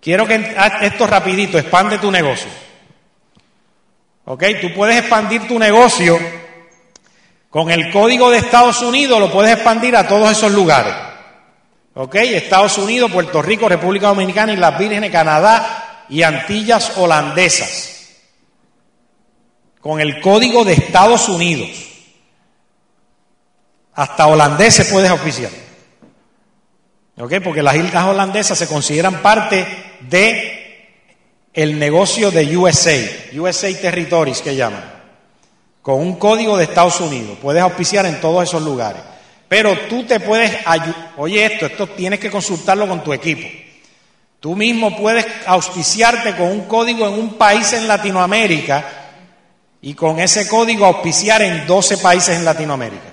Quiero 0.00 0.26
que 0.26 0.54
esto 0.82 1.06
rapidito, 1.06 1.58
expande 1.58 1.98
tu 1.98 2.10
negocio. 2.10 2.50
¿Ok? 4.26 4.44
Tú 4.60 4.72
puedes 4.74 4.98
expandir 4.98 5.46
tu 5.46 5.58
negocio 5.58 6.18
con 7.48 7.70
el 7.70 7.90
código 7.90 8.30
de 8.30 8.38
Estados 8.38 8.82
Unidos, 8.82 9.20
lo 9.20 9.30
puedes 9.30 9.54
expandir 9.54 9.96
a 9.96 10.08
todos 10.08 10.30
esos 10.30 10.52
lugares. 10.52 10.94
¿Ok? 11.94 12.16
Estados 12.16 12.76
Unidos, 12.78 13.12
Puerto 13.12 13.40
Rico, 13.40 13.68
República 13.68 14.08
Dominicana 14.08 14.52
y 14.52 14.56
las 14.56 14.76
Vírgenes, 14.78 15.10
Canadá 15.10 16.04
y 16.08 16.22
Antillas 16.22 16.98
holandesas. 16.98 17.92
Con 19.80 20.00
el 20.00 20.20
código 20.20 20.64
de 20.64 20.72
Estados 20.72 21.28
Unidos. 21.28 21.70
Hasta 23.94 24.26
holandeses 24.26 24.90
puedes 24.90 25.10
oficiar. 25.10 25.50
¿Ok? 27.18 27.34
Porque 27.42 27.62
las 27.62 27.76
islas 27.76 28.06
holandesas 28.06 28.58
se 28.58 28.66
consideran 28.66 29.22
parte 29.22 29.66
de 30.00 30.64
el 31.52 31.78
negocio 31.78 32.30
de 32.32 32.56
USA, 32.56 32.96
USA 33.34 33.68
Territories 33.80 34.42
que 34.42 34.56
llaman, 34.56 34.82
con 35.80 36.00
un 36.00 36.16
código 36.16 36.56
de 36.56 36.64
Estados 36.64 37.00
Unidos. 37.00 37.38
Puedes 37.40 37.62
auspiciar 37.62 38.06
en 38.06 38.20
todos 38.20 38.42
esos 38.42 38.62
lugares. 38.62 39.00
Pero 39.48 39.78
tú 39.88 40.04
te 40.04 40.18
puedes 40.18 40.52
ayudar. 40.66 41.12
Oye, 41.16 41.44
esto, 41.44 41.66
esto 41.66 41.86
tienes 41.88 42.18
que 42.18 42.30
consultarlo 42.30 42.88
con 42.88 43.04
tu 43.04 43.12
equipo. 43.12 43.46
Tú 44.40 44.56
mismo 44.56 44.96
puedes 44.96 45.24
auspiciarte 45.46 46.34
con 46.34 46.48
un 46.50 46.62
código 46.62 47.06
en 47.06 47.14
un 47.14 47.34
país 47.34 47.72
en 47.72 47.86
Latinoamérica 47.86 48.84
y 49.80 49.94
con 49.94 50.18
ese 50.18 50.48
código 50.48 50.84
auspiciar 50.86 51.40
en 51.42 51.66
12 51.66 51.98
países 51.98 52.36
en 52.36 52.44
Latinoamérica. 52.44 53.12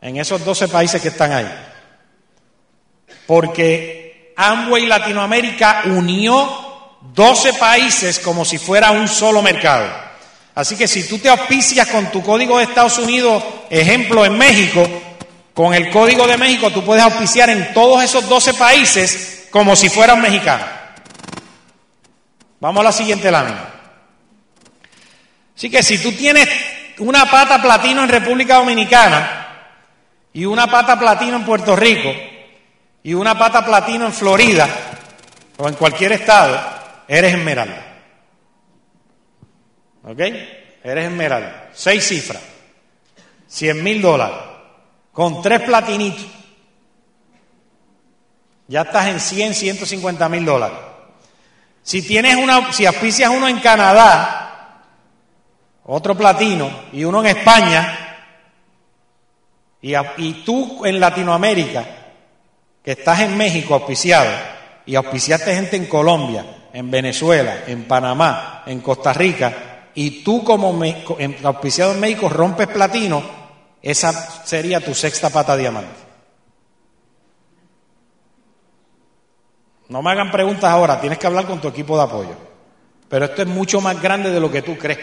En 0.00 0.16
esos 0.16 0.44
12 0.44 0.68
países 0.68 1.00
que 1.00 1.08
están 1.08 1.32
ahí. 1.32 1.73
Porque 3.26 4.32
Amway 4.36 4.86
Latinoamérica 4.86 5.82
unió 5.86 6.64
12 7.12 7.54
países 7.54 8.18
como 8.18 8.44
si 8.44 8.58
fuera 8.58 8.90
un 8.90 9.08
solo 9.08 9.42
mercado. 9.42 9.86
Así 10.54 10.76
que 10.76 10.86
si 10.86 11.06
tú 11.08 11.18
te 11.18 11.28
auspicias 11.28 11.88
con 11.88 12.10
tu 12.10 12.22
código 12.22 12.58
de 12.58 12.64
Estados 12.64 12.98
Unidos, 12.98 13.42
ejemplo 13.70 14.24
en 14.24 14.38
México, 14.38 14.88
con 15.52 15.74
el 15.74 15.90
código 15.90 16.26
de 16.26 16.36
México 16.36 16.70
tú 16.70 16.84
puedes 16.84 17.02
auspiciar 17.02 17.50
en 17.50 17.72
todos 17.74 18.02
esos 18.02 18.28
12 18.28 18.54
países 18.54 19.48
como 19.50 19.76
si 19.76 19.88
fueran 19.88 20.20
mexicanos. 20.20 20.66
Vamos 22.60 22.80
a 22.80 22.84
la 22.84 22.92
siguiente 22.92 23.30
lámina. 23.30 23.68
Así 25.56 25.70
que 25.70 25.82
si 25.82 25.98
tú 25.98 26.12
tienes 26.12 26.48
una 26.98 27.30
pata 27.30 27.60
platino 27.60 28.02
en 28.02 28.08
República 28.08 28.56
Dominicana 28.56 29.48
y 30.32 30.44
una 30.44 30.66
pata 30.66 30.98
platino 30.98 31.36
en 31.36 31.44
Puerto 31.44 31.76
Rico 31.76 32.10
y 33.04 33.12
una 33.12 33.38
pata 33.38 33.64
platino 33.64 34.06
en 34.06 34.12
Florida 34.12 34.66
o 35.58 35.68
en 35.68 35.74
cualquier 35.74 36.12
estado, 36.12 36.58
eres 37.06 37.34
esmeralda. 37.34 37.84
¿Ok? 40.04 40.18
Eres 40.82 41.04
esmeralda. 41.04 41.70
Seis 41.74 42.08
cifras. 42.08 42.42
Cien 43.46 43.84
mil 43.84 44.00
dólares. 44.00 44.38
Con 45.12 45.42
tres 45.42 45.60
platinitos. 45.60 46.24
Ya 48.68 48.80
estás 48.80 49.06
en 49.08 49.20
100, 49.20 49.54
150 49.54 50.28
mil 50.30 50.46
dólares. 50.46 50.78
Si 51.82 52.00
tienes 52.00 52.36
una, 52.36 52.72
si 52.72 52.86
auspicias 52.86 53.28
uno 53.28 53.46
en 53.46 53.60
Canadá, 53.60 54.80
otro 55.84 56.16
platino, 56.16 56.70
y 56.90 57.04
uno 57.04 57.20
en 57.20 57.36
España, 57.36 57.98
y, 59.82 59.92
y 60.16 60.32
tú 60.46 60.86
en 60.86 60.98
Latinoamérica, 60.98 62.03
que 62.84 62.92
estás 62.92 63.20
en 63.20 63.36
México 63.36 63.74
auspiciado, 63.74 64.30
y 64.86 64.94
auspiciaste 64.94 65.54
gente 65.54 65.76
en 65.76 65.86
Colombia, 65.86 66.44
en 66.72 66.90
Venezuela, 66.90 67.64
en 67.66 67.84
Panamá, 67.84 68.62
en 68.66 68.80
Costa 68.80 69.14
Rica, 69.14 69.88
y 69.94 70.22
tú 70.22 70.44
como 70.44 70.78
auspiciado 71.42 71.92
en 71.92 72.00
México 72.00 72.28
rompes 72.28 72.68
platino, 72.68 73.22
esa 73.80 74.12
sería 74.44 74.84
tu 74.84 74.94
sexta 74.94 75.30
pata 75.30 75.56
diamante. 75.56 76.04
No 79.88 80.02
me 80.02 80.10
hagan 80.10 80.30
preguntas 80.30 80.70
ahora, 80.70 81.00
tienes 81.00 81.18
que 81.18 81.26
hablar 81.26 81.46
con 81.46 81.60
tu 81.60 81.68
equipo 81.68 81.96
de 81.96 82.02
apoyo. 82.02 82.36
Pero 83.08 83.26
esto 83.26 83.42
es 83.42 83.48
mucho 83.48 83.80
más 83.80 84.00
grande 84.00 84.30
de 84.30 84.40
lo 84.40 84.50
que 84.50 84.62
tú 84.62 84.76
crees. 84.76 84.98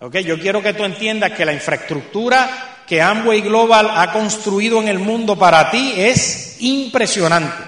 ¿Ok? 0.00 0.16
Yo 0.18 0.38
quiero 0.38 0.62
que 0.62 0.74
tú 0.74 0.84
entiendas 0.84 1.32
que 1.32 1.44
la 1.44 1.52
infraestructura 1.52 2.82
que 2.86 3.00
Amway 3.00 3.40
Global 3.40 3.90
ha 3.94 4.12
construido 4.12 4.80
en 4.80 4.88
el 4.88 4.98
mundo 4.98 5.36
para 5.36 5.70
ti 5.70 5.94
es 5.96 6.43
impresionante. 6.66 7.62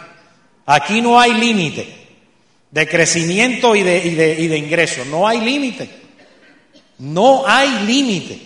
Aquí 0.66 1.00
no 1.00 1.18
hay 1.20 1.34
límite 1.34 2.06
de 2.70 2.88
crecimiento 2.88 3.74
y 3.74 3.82
de, 3.82 3.98
y 3.98 4.48
de, 4.48 4.58
ingresos. 4.58 5.06
No 5.06 5.26
hay 5.26 5.40
límite. 5.40 5.88
No 6.98 7.44
hay 7.46 7.70
límite. 7.86 8.40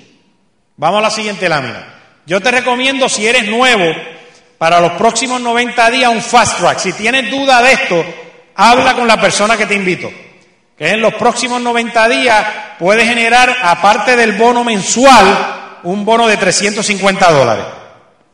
Vamos 0.77 0.99
a 0.99 1.03
la 1.03 1.11
siguiente 1.11 1.49
lámina. 1.49 1.95
Yo 2.27 2.41
te 2.41 2.51
recomiendo, 2.51 3.09
si 3.09 3.27
eres 3.27 3.49
nuevo, 3.49 3.93
para 4.59 4.79
los 4.79 4.93
próximos 4.93 5.41
90 5.41 5.91
días 5.91 6.13
un 6.13 6.23
fast 6.23 6.59
track. 6.59 6.79
Si 6.79 6.93
tienes 6.93 7.31
duda 7.31 7.63
de 7.63 7.73
esto, 7.73 8.05
habla 8.55 8.95
con 8.95 9.09
la 9.09 9.21
persona 9.21 9.57
que 9.57 9.67
te 9.67 9.75
invito. 9.75 10.11
Que 10.77 10.91
en 10.91 11.01
los 11.01 11.15
próximos 11.15 11.61
90 11.61 12.09
días 12.09 12.47
puedes 12.79 13.07
generar, 13.07 13.57
aparte 13.63 14.17
del 14.17 14.33
bono 14.33 14.63
mensual, 14.63 15.81
un 15.83 16.05
bono 16.05 16.27
de 16.27 16.37
350 16.37 17.33
dólares. 17.33 17.65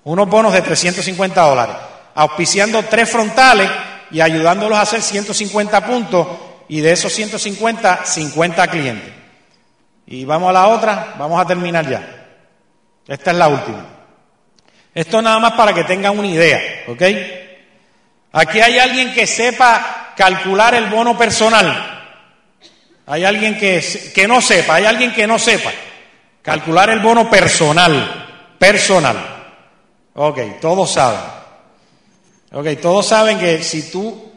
Unos 0.05 0.29
bonos 0.29 0.53
de 0.53 0.63
350 0.63 1.41
dólares. 1.41 1.77
Auspiciando 2.17 2.83
tres 2.83 3.09
frontales 3.09 3.71
y 4.11 4.21
ayudándolos 4.21 4.77
a 4.77 4.83
hacer 4.83 5.01
150 5.01 5.87
puntos 5.87 6.27
y 6.69 6.81
de 6.81 6.93
esos 6.93 7.13
150, 7.13 8.05
50 8.05 8.67
clientes. 8.69 9.13
Y 10.07 10.25
vamos 10.25 10.51
a 10.51 10.53
la 10.53 10.69
otra, 10.69 11.15
vamos 11.19 11.41
a 11.41 11.47
terminar 11.47 11.89
ya. 11.89 12.27
Esta 13.07 13.31
es 13.31 13.37
la 13.37 13.49
última. 13.49 13.87
Esto 14.95 15.23
nada 15.23 15.39
más 15.39 15.53
para 15.53 15.73
que 15.73 15.85
tengan 15.85 16.19
una 16.19 16.29
idea, 16.29 16.85
¿ok? 16.89 17.03
Aquí 18.33 18.61
hay 18.61 18.79
alguien 18.79 19.13
que 19.15 19.27
sepa 19.27 20.15
calcular 20.17 20.75
el 20.75 20.87
bono 20.87 21.17
personal. 21.17 21.93
Hay 23.07 23.25
alguien 23.25 23.57
que, 23.57 24.13
que 24.15 24.27
no 24.27 24.41
sepa, 24.41 24.75
hay 24.75 24.85
alguien 24.85 25.13
que 25.13 25.27
no 25.27 25.39
sepa 25.39 25.71
calcular 26.47 26.91
el 26.91 27.01
bono 27.01 27.29
personal, 27.29 28.55
personal. 28.57 29.17
Ok, 30.15 30.61
todos 30.61 30.93
saben. 30.93 31.36
Ok, 32.53 32.67
todos 32.81 33.07
saben 33.07 33.39
que 33.39 33.63
si 33.63 33.91
tú... 33.91 34.33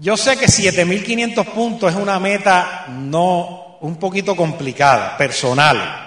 Yo 0.00 0.16
sé 0.16 0.36
que 0.36 0.46
7.500 0.46 1.44
puntos 1.46 1.92
es 1.92 1.96
una 1.96 2.18
meta 2.18 2.86
no 2.88 3.78
un 3.80 3.96
poquito 3.96 4.34
complicada, 4.34 5.16
personal. 5.16 6.04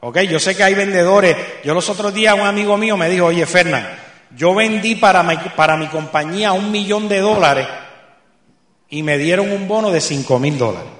Ok, 0.00 0.20
yo 0.20 0.38
sé 0.38 0.54
que 0.54 0.62
hay 0.62 0.74
vendedores. 0.74 1.36
Yo 1.64 1.74
los 1.74 1.88
otros 1.88 2.12
días 2.14 2.34
un 2.34 2.46
amigo 2.46 2.76
mío 2.76 2.96
me 2.96 3.08
dijo, 3.08 3.26
oye 3.26 3.46
Fernán, 3.46 3.88
yo 4.36 4.54
vendí 4.54 4.94
para 4.96 5.22
mi, 5.22 5.36
para 5.56 5.76
mi 5.76 5.86
compañía 5.88 6.52
un 6.52 6.70
millón 6.70 7.08
de 7.08 7.20
dólares 7.20 7.66
y 8.90 9.02
me 9.02 9.18
dieron 9.18 9.50
un 9.50 9.66
bono 9.66 9.90
de 9.90 10.00
cinco 10.00 10.38
mil 10.38 10.58
dólares. 10.58 10.90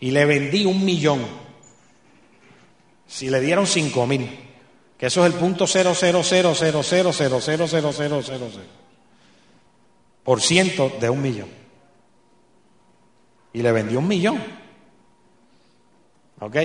Y 0.00 0.10
le 0.10 0.24
vendí 0.24 0.64
un 0.64 0.84
millón. 0.84 1.26
Si 3.06 3.28
le 3.28 3.40
dieron 3.40 3.66
cinco 3.66 4.06
mil, 4.06 4.45
que 4.98 5.06
eso 5.06 5.26
es 5.26 5.32
el 5.32 5.38
punto 5.38 5.66
cero 5.66 5.92
cero 5.94 6.22
cero 6.24 6.52
cero 6.54 6.82
cero 6.82 7.12
cero 7.12 7.40
cero 7.42 7.66
cero 7.68 7.90
cero 7.92 8.22
cero 8.24 8.48
por 10.26 10.40
ciento 10.40 10.92
de 11.00 11.08
un 11.08 11.22
millón. 11.22 11.48
Y 13.52 13.62
le 13.62 13.70
vendí 13.70 13.94
un 13.94 14.08
millón. 14.08 14.42
¿Ok? 16.40 16.56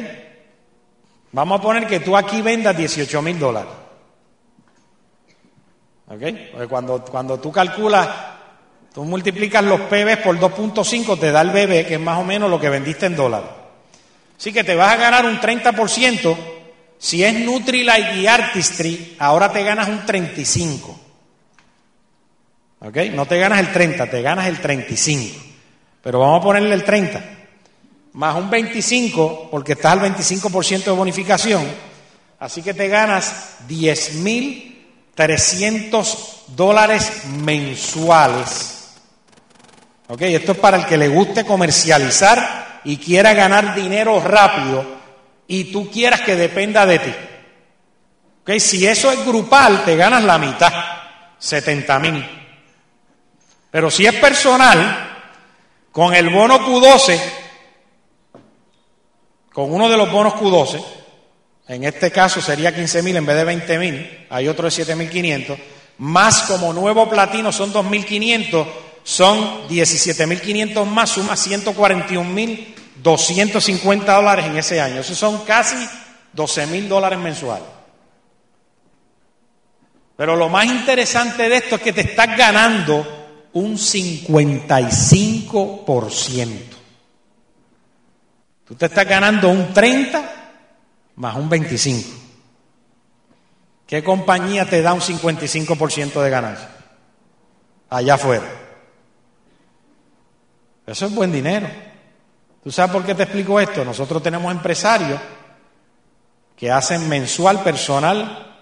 Vamos 1.31 1.59
a 1.59 1.61
poner 1.61 1.87
que 1.87 1.99
tú 1.99 2.17
aquí 2.17 2.41
vendas 2.41 2.75
18 2.75 3.21
mil 3.21 3.37
dólares. 3.37 3.71
¿Ok? 6.07 6.23
Porque 6.51 6.67
cuando, 6.67 7.05
cuando 7.05 7.39
tú 7.39 7.51
calculas, 7.51 8.09
tú 8.93 9.05
multiplicas 9.05 9.63
los 9.63 9.81
PBs 9.81 10.17
por 10.17 10.39
2.5, 10.39 11.19
te 11.19 11.31
da 11.31 11.41
el 11.41 11.51
BB, 11.51 11.87
que 11.87 11.93
es 11.93 11.99
más 11.99 12.17
o 12.17 12.23
menos 12.23 12.49
lo 12.49 12.59
que 12.59 12.69
vendiste 12.69 13.05
en 13.05 13.15
dólares. 13.15 13.49
Así 14.37 14.51
que 14.51 14.63
te 14.63 14.75
vas 14.75 14.91
a 14.91 14.97
ganar 14.97 15.25
un 15.25 15.39
30%. 15.39 16.37
Si 17.01 17.23
es 17.23 17.33
Nutrilite 17.33 18.17
y 18.17 18.27
Artistry, 18.27 19.15
ahora 19.17 19.51
te 19.51 19.63
ganas 19.63 19.89
un 19.89 20.05
35%. 20.05 20.95
¿Ok? 22.81 22.97
No 23.13 23.25
te 23.25 23.39
ganas 23.39 23.59
el 23.59 23.73
30, 23.73 24.07
te 24.07 24.21
ganas 24.21 24.45
el 24.45 24.61
35. 24.61 25.41
Pero 26.03 26.19
vamos 26.19 26.41
a 26.41 26.43
ponerle 26.43 26.75
el 26.75 26.83
30 26.83 27.23
más 28.13 28.35
un 28.35 28.51
25, 28.51 29.47
porque 29.49 29.71
estás 29.73 29.93
al 29.93 30.01
25% 30.01 30.83
de 30.83 30.91
bonificación, 30.91 31.67
así 32.39 32.61
que 32.61 32.75
te 32.75 32.87
ganas 32.87 33.55
10.300 33.67 36.17
dólares 36.49 37.25
mensuales. 37.25 38.91
¿Ok? 40.07 40.21
Esto 40.21 40.51
es 40.51 40.59
para 40.59 40.77
el 40.77 40.85
que 40.85 40.97
le 40.97 41.07
guste 41.07 41.45
comercializar 41.45 42.81
y 42.83 42.97
quiera 42.97 43.33
ganar 43.33 43.73
dinero 43.73 44.21
rápido 44.21 45.00
y 45.51 45.65
tú 45.65 45.91
quieras 45.91 46.21
que 46.21 46.37
dependa 46.37 46.85
de 46.85 46.99
ti. 46.99 47.13
¿Ok? 48.41 48.51
Si 48.57 48.87
eso 48.87 49.11
es 49.11 49.25
grupal, 49.25 49.83
te 49.83 49.97
ganas 49.97 50.23
la 50.23 50.37
mitad, 50.37 50.71
70.000. 51.41 52.25
Pero 53.69 53.91
si 53.91 54.05
es 54.05 54.15
personal, 54.15 55.27
con 55.91 56.15
el 56.15 56.29
bono 56.29 56.65
Q12, 56.65 57.19
con 59.51 59.73
uno 59.73 59.89
de 59.89 59.97
los 59.97 60.09
bonos 60.09 60.35
Q12, 60.35 60.81
en 61.67 61.83
este 61.83 62.11
caso 62.11 62.41
sería 62.41 62.73
15.000 62.73 63.17
en 63.17 63.25
vez 63.25 63.35
de 63.35 63.77
20.000, 63.77 64.27
hay 64.29 64.47
otro 64.47 64.69
de 64.69 64.71
7.500, 64.71 65.57
más 65.97 66.43
como 66.43 66.71
nuevo 66.71 67.09
platino 67.09 67.51
son 67.51 67.73
2.500, 67.73 68.67
son 69.03 69.67
17.500 69.67 70.85
más, 70.85 71.09
suma 71.09 71.35
141.250 73.03 74.15
dólares 74.15 74.45
en 74.45 74.57
ese 74.57 74.81
año. 74.81 75.01
Esos 75.01 75.17
son 75.17 75.43
casi 75.45 75.75
12.000 76.35 76.87
dólares 76.87 77.19
mensuales. 77.19 77.67
Pero 80.15 80.35
lo 80.35 80.49
más 80.49 80.65
interesante 80.65 81.47
de 81.49 81.57
esto 81.57 81.75
es 81.75 81.81
que 81.81 81.93
te 81.93 82.01
estás 82.01 82.35
ganando 82.37 83.05
un 83.53 83.77
55%. 83.77 86.59
Tú 88.65 88.75
te 88.75 88.85
estás 88.85 89.07
ganando 89.07 89.49
un 89.49 89.73
30 89.73 90.41
más 91.15 91.35
un 91.35 91.49
25. 91.49 92.19
¿Qué 93.85 94.03
compañía 94.03 94.65
te 94.65 94.81
da 94.81 94.93
un 94.93 95.01
55% 95.01 96.21
de 96.21 96.29
ganancia? 96.29 96.69
Allá 97.89 98.13
afuera. 98.13 98.45
Eso 100.85 101.07
es 101.07 101.13
buen 101.13 101.29
dinero. 101.31 101.67
¿Tú 102.63 102.71
sabes 102.71 102.91
por 102.91 103.04
qué 103.04 103.15
te 103.15 103.24
explico 103.24 103.60
esto? 103.60 103.84
Nosotros 103.84 104.21
tenemos 104.21 104.52
empresarios 104.52 105.19
que 106.56 106.71
hacen 106.71 107.10
mensual 107.10 107.63
personal 107.63 108.56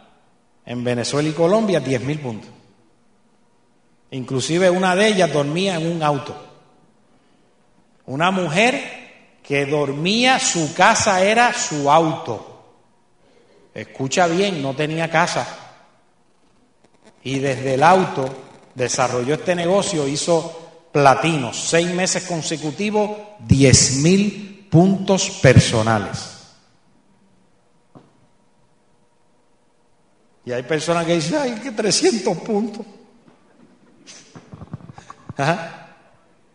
en 0.66 0.84
Venezuela 0.84 1.28
y 1.28 1.34
Colombia 1.34 1.80
10 1.80 2.02
mil 2.04 2.20
puntos. 2.20 2.50
Inclusive 4.12 4.70
una 4.70 4.96
de 4.96 5.08
ellas 5.08 5.34
dormía 5.34 5.76
en 5.76 5.92
un 5.92 6.02
auto. 6.02 6.36
Una 8.06 8.32
mujer 8.32 9.40
que 9.44 9.66
dormía, 9.66 10.40
su 10.40 10.74
casa 10.74 11.22
era 11.24 11.54
su 11.54 11.92
auto. 11.92 12.64
Escucha 13.74 14.28
bien, 14.28 14.62
no 14.62 14.76
tenía 14.76 15.10
casa. 15.10 15.46
Y 17.24 17.40
desde 17.40 17.74
el 17.74 17.84
auto 17.84 18.30
desarrolló 18.74 19.34
este 19.34 19.56
negocio, 19.56 20.08
hizo 20.08 20.68
platinos, 20.91 21.58
seis 21.58 21.93
meses 21.93 22.23
consecutivos, 22.23 23.12
diez 23.39 23.97
mil 23.97 24.67
puntos 24.69 25.30
personales. 25.41 26.39
Y 30.45 30.52
hay 30.52 30.63
personas 30.63 31.06
que 31.06 31.15
dicen, 31.15 31.38
ay, 31.39 31.52
que 31.62 31.71
300 31.71 32.38
puntos. 32.39 32.86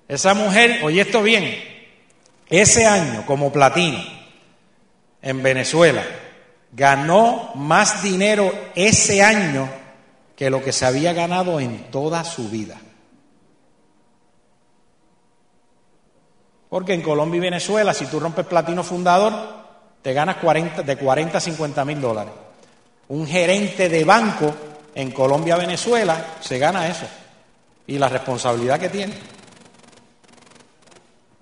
Esa 0.09 0.35
mujer, 0.35 0.81
oye 0.83 1.01
esto 1.01 1.23
bien, 1.23 1.55
ese 2.49 2.87
año, 2.87 3.25
como 3.25 3.53
platino, 3.53 3.99
en 5.23 5.43
Venezuela, 5.43 6.05
ganó 6.73 7.53
más 7.55 8.03
dinero 8.03 8.53
ese 8.75 9.23
año 9.23 9.69
que 10.37 10.51
lo 10.51 10.63
que 10.63 10.73
se 10.73 10.85
había 10.85 11.13
ganado 11.13 11.61
en 11.61 11.91
toda 11.91 12.25
su 12.25 12.51
vida. 12.51 12.77
Porque 16.75 16.93
en 16.93 17.03
Colombia 17.03 17.39
y 17.39 17.41
Venezuela, 17.41 17.95
si 17.95 18.07
tú 18.07 18.19
rompes 18.19 18.47
platino 18.47 18.83
fundador, 18.83 19.33
te 20.03 20.13
ganas 20.13 20.39
40, 20.39 20.83
de 20.83 20.97
40 20.97 21.39
a 21.39 21.41
50 21.41 21.85
mil 21.85 22.01
dólares. 22.01 22.33
Un 23.11 23.29
gerente 23.29 23.89
de 23.89 24.03
banco 24.03 24.53
en 24.93 25.13
Colombia, 25.13 25.55
Venezuela, 25.55 26.35
se 26.41 26.59
gana 26.59 26.89
eso. 26.89 27.07
Y 27.87 27.97
la 27.97 28.09
responsabilidad 28.09 28.81
que 28.81 28.89
tiene. 28.89 29.15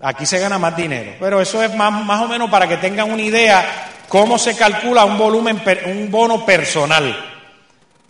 Aquí 0.02 0.26
se 0.26 0.38
gana 0.38 0.58
más 0.58 0.76
dinero. 0.76 1.14
Pero 1.18 1.40
eso 1.40 1.62
es 1.62 1.74
más, 1.74 2.20
o 2.20 2.28
menos 2.28 2.50
para 2.50 2.68
que 2.68 2.76
tengan 2.76 3.10
una 3.10 3.22
idea 3.22 3.88
cómo 4.10 4.36
se 4.36 4.54
calcula 4.54 5.06
un 5.06 5.16
volumen, 5.16 5.62
un 5.86 6.10
bono 6.10 6.44
personal. 6.44 7.32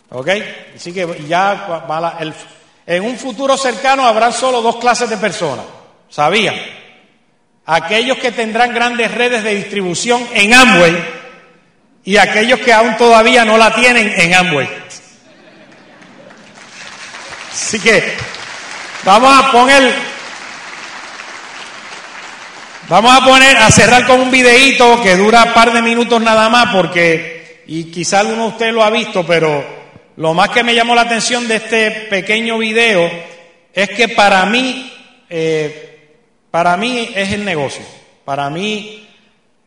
¿Ok? 0.09 0.27
Así 0.75 0.91
que 0.91 1.23
ya 1.25 1.85
en 2.85 3.05
un 3.05 3.15
futuro 3.15 3.55
cercano 3.55 4.05
habrá 4.05 4.29
solo 4.33 4.61
dos 4.61 4.75
clases 4.75 5.09
de 5.09 5.15
personas. 5.15 5.63
¿Sabían? 6.09 6.82
Aquellos 7.65 8.17
que 8.17 8.31
tendrán 8.31 8.73
grandes 8.73 9.11
redes 9.11 9.43
de 9.43 9.55
distribución 9.55 10.27
en 10.33 10.53
Amway 10.53 10.95
y 12.03 12.17
aquellos 12.17 12.59
que 12.59 12.73
aún 12.73 12.97
todavía 12.97 13.45
no 13.45 13.57
la 13.57 13.73
tienen 13.73 14.13
en 14.17 14.33
Amway. 14.33 14.67
Así 17.51 17.79
que 17.79 18.03
vamos 19.05 19.31
a 19.33 19.51
poner 19.51 20.13
Vamos 22.89 23.15
a 23.15 23.23
poner, 23.23 23.55
a 23.57 23.71
cerrar 23.71 24.05
con 24.05 24.19
un 24.19 24.29
videíto 24.29 25.01
que 25.01 25.15
dura 25.15 25.45
un 25.45 25.53
par 25.53 25.71
de 25.71 25.81
minutos 25.81 26.21
nada 26.21 26.49
más 26.49 26.75
porque, 26.75 27.63
y 27.65 27.85
quizá 27.85 28.19
alguno 28.19 28.43
de 28.43 28.49
ustedes 28.49 28.73
lo 28.73 28.83
ha 28.83 28.89
visto, 28.89 29.25
pero 29.25 29.65
lo 30.17 30.33
más 30.33 30.49
que 30.49 30.63
me 30.63 30.75
llamó 30.75 30.93
la 30.93 31.03
atención 31.03 31.47
de 31.47 31.55
este 31.55 31.91
pequeño 31.91 32.57
video 32.57 33.09
es 33.73 33.89
que 33.89 34.09
para 34.09 34.45
mí, 34.45 34.93
eh, 35.29 35.92
para 36.53 36.77
mí 36.77 37.09
es 37.15 37.31
el 37.31 37.43
negocio. 37.43 37.83
Para 38.23 38.47
mí, 38.51 39.09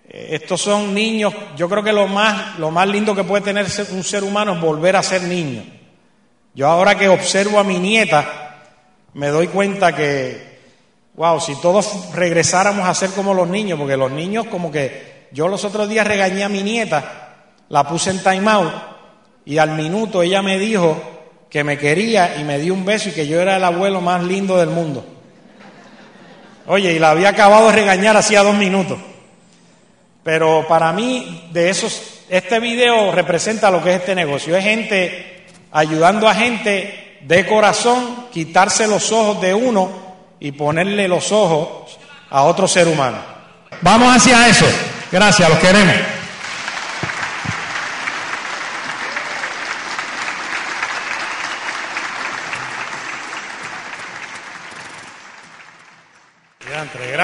eh, 0.09 0.29
estos 0.31 0.61
son 0.61 0.95
niños, 0.95 1.35
yo 1.57 1.69
creo 1.69 1.83
que 1.83 1.93
lo 1.93 2.07
más, 2.07 2.61
lo 2.61 2.71
más 2.71 2.87
lindo 2.87 3.13
que 3.13 3.25
puede 3.25 3.43
tener 3.43 3.67
un 3.91 4.05
ser 4.05 4.23
humano 4.23 4.55
es 4.55 4.61
volver 4.61 4.95
a 4.95 5.03
ser 5.03 5.25
niño. 5.25 5.65
Yo 6.55 6.69
ahora 6.69 6.95
que 6.95 7.09
observo 7.09 7.59
a 7.59 7.65
mi 7.65 7.81
nieta, 7.81 8.61
me 9.15 9.31
doy 9.31 9.49
cuenta 9.49 9.97
que 9.97 10.47
Wow, 11.17 11.41
si 11.41 11.57
todos 11.57 12.15
regresáramos 12.15 12.87
a 12.87 12.95
ser 12.95 13.11
como 13.11 13.35
los 13.35 13.49
niños, 13.49 13.79
porque 13.79 13.97
los 13.97 14.13
niños 14.13 14.47
como 14.47 14.71
que 14.71 15.27
yo 15.33 15.49
los 15.49 15.65
otros 15.65 15.89
días 15.89 16.07
regañé 16.07 16.45
a 16.45 16.49
mi 16.49 16.63
nieta, 16.63 17.33
la 17.71 17.89
puse 17.89 18.11
en 18.11 18.23
time 18.23 18.49
out 18.49 18.73
y 19.45 19.59
al 19.59 19.71
minuto 19.71 20.23
ella 20.23 20.41
me 20.41 20.59
dijo 20.59 21.03
que 21.51 21.65
me 21.65 21.79
quería 21.79 22.37
y 22.39 22.45
me 22.45 22.59
dio 22.61 22.75
un 22.75 22.85
beso 22.85 23.09
y 23.09 23.13
que 23.13 23.27
yo 23.27 23.41
era 23.41 23.57
el 23.57 23.65
abuelo 23.65 24.01
más 24.01 24.23
lindo 24.23 24.57
del 24.57 24.69
mundo. 24.69 25.16
Oye, 26.67 26.93
y 26.93 26.99
la 26.99 27.11
había 27.11 27.29
acabado 27.31 27.69
de 27.69 27.73
regañar 27.73 28.17
hacía 28.17 28.43
dos 28.43 28.55
minutos. 28.55 28.99
Pero 30.25 30.67
para 30.67 30.93
mí, 30.93 31.49
de 31.53 31.71
esos, 31.71 32.23
este 32.29 32.59
video 32.59 33.13
representa 33.13 33.71
lo 33.71 33.83
que 33.83 33.91
es 33.91 34.01
este 34.01 34.15
negocio. 34.15 34.57
Es 34.57 34.65
gente 34.65 35.47
ayudando 35.71 36.29
a 36.29 36.35
gente 36.35 37.19
de 37.21 37.47
corazón, 37.47 38.27
quitarse 38.33 38.89
los 38.89 39.13
ojos 39.13 39.41
de 39.41 39.55
uno 39.55 39.91
y 40.41 40.53
ponerle 40.53 41.07
los 41.07 41.31
ojos 41.33 41.99
a 42.31 42.43
otro 42.43 42.67
ser 42.67 42.89
humano. 42.89 43.19
Vamos 43.83 44.17
hacia 44.17 44.49
eso. 44.49 44.67
Gracias, 45.13 45.49
los 45.49 45.59
queremos. 45.59 46.16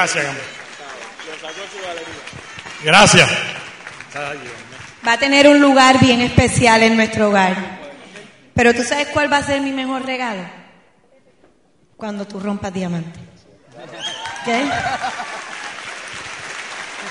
Gracias, 0.03 0.26
Gracias. 2.82 3.30
Va 5.07 5.12
a 5.12 5.18
tener 5.18 5.46
un 5.46 5.61
lugar 5.61 6.00
bien 6.00 6.20
especial 6.20 6.82
en 6.82 6.96
nuestro 6.96 7.28
hogar. 7.28 7.55
Pero 8.53 8.74
tú 8.74 8.82
sabes 8.82 9.07
cuál 9.09 9.32
va 9.32 9.36
a 9.36 9.44
ser 9.44 9.61
mi 9.61 9.70
mejor 9.70 10.05
regalo 10.05 10.42
cuando 11.96 12.26
tú 12.26 12.40
rompas 12.40 12.74
diamante. 12.74 13.20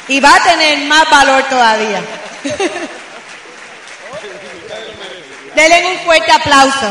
Y 0.10 0.20
va 0.20 0.36
a 0.36 0.44
tener 0.44 0.86
más 0.90 1.10
valor 1.10 1.44
todavía. 1.44 2.02
Denle 5.56 5.88
un 5.88 5.98
fuerte 6.00 6.30
aplauso. 6.30 6.90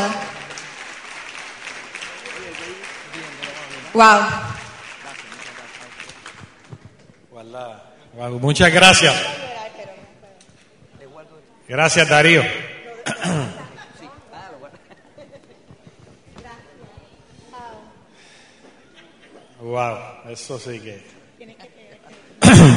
Wow. 3.93 4.50
Muchas 8.29 8.71
gracias. 8.71 9.15
Gracias, 11.67 12.07
Darío. 12.07 12.43
Wow, 19.59 19.97
eso 20.29 20.59
sí 20.59 20.79
que. 20.79 21.03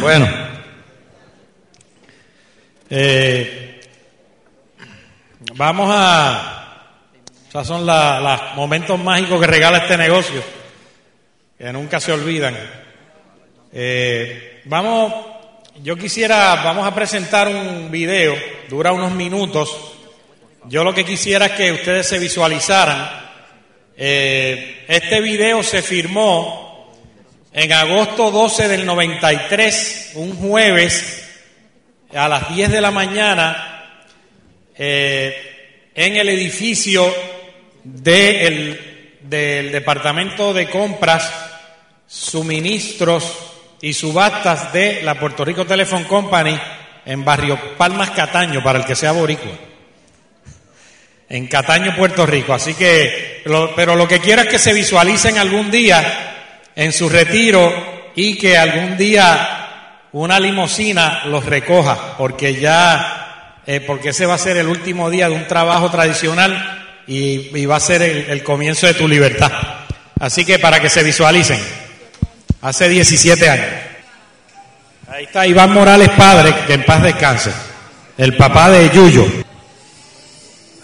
bueno. 0.01 0.29
Eh, 2.89 3.81
vamos 5.55 5.91
a. 5.91 6.91
Esos 7.49 7.67
son 7.67 7.85
los 7.85 8.41
momentos 8.57 8.99
mágicos 8.99 9.41
que 9.41 9.47
regala 9.47 9.79
este 9.79 9.99
negocio, 9.99 10.43
que 11.59 11.71
nunca 11.73 12.01
se 12.01 12.13
olvidan. 12.13 12.57
Eh, 13.73 14.63
vamos, 14.65 15.34
yo 15.83 15.97
quisiera, 15.97 16.55
vamos 16.57 16.87
a 16.87 16.95
presentar 16.95 17.49
un 17.49 17.91
video, 17.91 18.37
dura 18.69 18.93
unos 18.93 19.13
minutos. 19.13 19.77
Yo 20.67 20.85
lo 20.85 20.95
que 20.95 21.05
quisiera 21.05 21.47
es 21.47 21.53
que 21.53 21.73
ustedes 21.73 22.07
se 22.07 22.19
visualizaran. 22.19 23.25
Eh, 23.97 24.85
este 24.89 25.21
video 25.21 25.63
se 25.63 25.83
firmó 25.83 26.93
en 27.53 27.73
agosto 27.73 28.31
12 28.31 28.69
del 28.69 28.87
93, 28.87 30.13
un 30.15 30.37
jueves, 30.37 31.29
a 32.15 32.29
las 32.29 32.55
10 32.55 32.71
de 32.71 32.81
la 32.81 32.91
mañana, 32.91 34.01
eh, 34.77 35.91
en 35.95 36.17
el 36.17 36.29
edificio 36.29 37.13
del 37.83 38.79
Departamento 39.21 40.55
de 40.55 40.71
Compras, 40.71 41.33
Suministros 42.07 43.54
y 43.81 43.93
Subastas 43.93 44.73
de 44.73 45.03
la 45.03 45.19
Puerto 45.19 45.45
Rico 45.45 45.65
Telephone 45.65 46.05
Company 46.05 46.59
en 47.07 47.25
Barrio 47.25 47.59
Palmas 47.77 48.11
Cataño, 48.11 48.63
para 48.63 48.79
el 48.79 48.85
que 48.85 48.97
sea 48.97 49.13
boricua. 49.13 49.53
En 51.29 51.47
Cataño, 51.47 51.97
Puerto 51.97 52.27
Rico. 52.27 52.55
Así 52.55 52.75
que, 52.75 53.43
pero 53.77 53.97
lo 53.97 54.07
que 54.07 54.21
quiero 54.21 54.43
es 54.43 54.49
que 54.49 54.59
se 54.59 54.73
visualicen 54.73 55.39
algún 55.39 55.71
día 55.71 56.35
en 56.75 56.93
su 56.93 57.09
retiro 57.09 58.13
y 58.15 58.37
que 58.37 58.57
algún 58.57 58.97
día 58.97 60.09
una 60.13 60.39
limosina 60.39 61.25
los 61.27 61.45
recoja, 61.45 62.17
porque 62.17 62.55
ya, 62.55 63.59
eh, 63.67 63.81
porque 63.81 64.11
ese 64.11 64.27
va 64.27 64.35
a 64.35 64.39
ser 64.39 64.57
el 64.57 64.69
último 64.69 65.11
día 65.11 65.29
de 65.29 65.35
un 65.35 65.49
trabajo 65.49 65.91
tradicional 65.91 67.03
y, 67.07 67.67
va 67.67 67.77
a 67.77 67.81
ser 67.81 68.03
el, 68.03 68.43
comienzo 68.45 68.87
de 68.87 68.95
tu 68.95 69.09
libertad. 69.09 69.51
Así 70.21 70.45
que 70.45 70.59
para 70.59 70.81
que 70.81 70.89
se 70.89 71.03
visualicen, 71.03 71.61
hace 72.65 72.89
17 72.89 73.49
años. 73.49 73.67
Ahí 75.07 75.25
está 75.25 75.47
Iván 75.47 75.73
Morales 75.73 76.09
padre, 76.17 76.55
que 76.67 76.73
en 76.75 76.85
paz 76.85 77.03
descanse, 77.03 77.53
el 78.17 78.37
papá 78.37 78.71
de 78.71 78.91
Yuyo. 78.91 79.27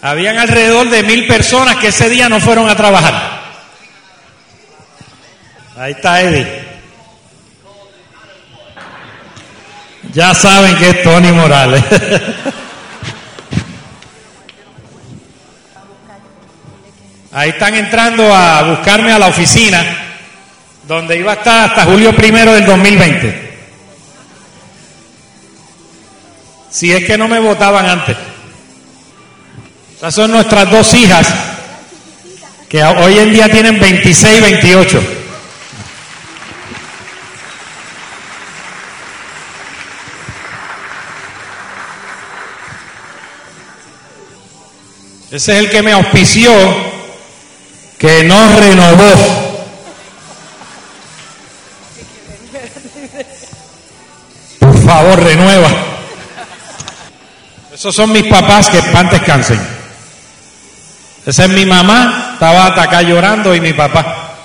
Habían 0.01 0.37
alrededor 0.37 0.89
de 0.89 1.03
mil 1.03 1.27
personas 1.27 1.75
que 1.77 1.87
ese 1.87 2.09
día 2.09 2.29
no 2.29 2.39
fueron 2.39 2.69
a 2.69 2.75
trabajar. 2.75 3.41
Ahí 5.75 5.91
está 5.93 6.21
Eddie. 6.21 6.71
Ya 10.13 10.33
saben 10.35 10.75
que 10.77 10.89
es 10.89 11.03
Tony 11.03 11.31
Morales. 11.31 11.83
Ahí 17.33 17.49
están 17.49 17.75
entrando 17.75 18.35
a 18.35 18.63
buscarme 18.63 19.13
a 19.13 19.19
la 19.19 19.27
oficina, 19.27 20.10
donde 20.87 21.17
iba 21.17 21.31
a 21.31 21.35
estar 21.35 21.69
hasta 21.69 21.85
julio 21.85 22.15
primero 22.15 22.53
del 22.53 22.65
2020. 22.65 23.51
Si 26.69 26.91
es 26.91 27.05
que 27.05 27.17
no 27.17 27.27
me 27.27 27.39
votaban 27.39 27.85
antes. 27.85 28.17
Esas 29.97 30.15
son 30.15 30.31
nuestras 30.31 30.69
dos 30.71 30.93
hijas, 30.93 31.27
que 32.67 32.83
hoy 32.83 33.19
en 33.19 33.33
día 33.33 33.49
tienen 33.49 33.79
26 33.79 34.37
y 34.37 34.41
28. 34.41 35.03
Ese 45.31 45.53
es 45.53 45.59
el 45.59 45.69
que 45.69 45.81
me 45.81 45.93
auspició, 45.93 46.51
que 47.97 48.23
no 48.23 48.59
renovó. 48.59 49.50
Favor, 54.91 55.23
renueva. 55.23 55.69
Esos 57.73 57.95
son 57.95 58.11
mis 58.11 58.27
papás 58.27 58.69
que 58.69 58.81
pan 58.83 59.09
descansen. 59.09 59.59
Esa 61.25 61.45
es 61.45 61.49
mi 61.49 61.65
mamá, 61.65 62.31
estaba 62.33 62.65
acá 62.65 63.01
llorando 63.01 63.55
y 63.55 63.61
mi 63.61 63.71
papá. 63.71 64.35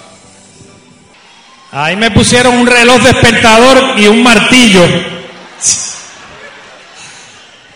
Ahí 1.73 1.97
me 1.97 2.13
pusieron 2.13 2.55
un 2.55 2.67
reloj 2.67 3.03
despertador 3.03 3.99
y 3.99 4.07
un 4.07 4.23
martillo. 4.23 4.87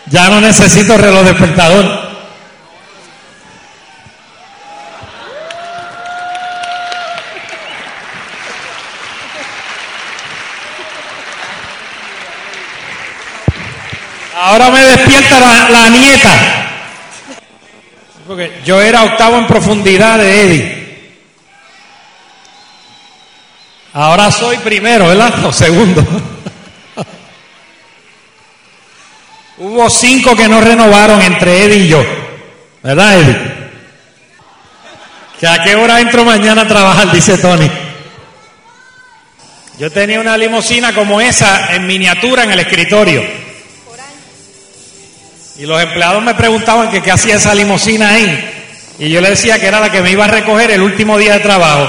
Ya 0.05 0.29
no 0.29 0.39
necesito 0.39 0.97
reloj 0.97 1.23
despertador. 1.23 2.10
Ahora 14.61 14.77
me 14.77 14.85
despierta 14.85 15.39
la, 15.39 15.89
nieta. 15.89 16.29
Porque 18.27 18.61
yo 18.63 18.79
era 18.79 19.05
octavo 19.05 19.39
en 19.39 19.47
profundidad 19.47 20.19
de 20.19 20.41
Eddie. 20.43 21.07
Ahora 23.93 24.31
soy 24.31 24.57
primero, 24.57 25.07
¿verdad? 25.07 25.33
O 25.45 25.51
segundo. 25.51 26.05
Hubo 29.57 29.89
cinco 29.89 30.35
que 30.35 30.47
no 30.47 30.61
renovaron 30.61 31.19
entre 31.23 31.63
Eddie 31.63 31.85
y 31.85 31.87
yo. 31.87 32.05
¿Verdad, 32.83 33.19
Eddie? 33.19 33.37
¿Que 35.39 35.47
a 35.47 35.63
qué 35.63 35.75
hora 35.75 35.99
entro 36.01 36.23
mañana 36.23 36.61
a 36.61 36.67
trabajar? 36.67 37.11
Dice 37.11 37.39
Tony. 37.39 37.67
Yo 39.79 39.89
tenía 39.89 40.19
una 40.19 40.37
limusina 40.37 40.93
como 40.93 41.19
esa 41.19 41.73
en 41.73 41.87
miniatura 41.87 42.43
en 42.43 42.51
el 42.51 42.59
escritorio. 42.59 43.41
Y 45.61 45.65
los 45.67 45.79
empleados 45.79 46.23
me 46.23 46.33
preguntaban 46.33 46.89
que 46.89 47.03
qué 47.03 47.11
hacía 47.11 47.35
esa 47.35 47.53
limusina 47.53 48.09
ahí. 48.09 48.51
Y 48.97 49.11
yo 49.11 49.21
le 49.21 49.29
decía 49.29 49.59
que 49.59 49.67
era 49.67 49.79
la 49.79 49.91
que 49.91 50.01
me 50.01 50.09
iba 50.09 50.25
a 50.25 50.27
recoger 50.27 50.71
el 50.71 50.81
último 50.81 51.19
día 51.19 51.33
de 51.33 51.41
trabajo. 51.41 51.87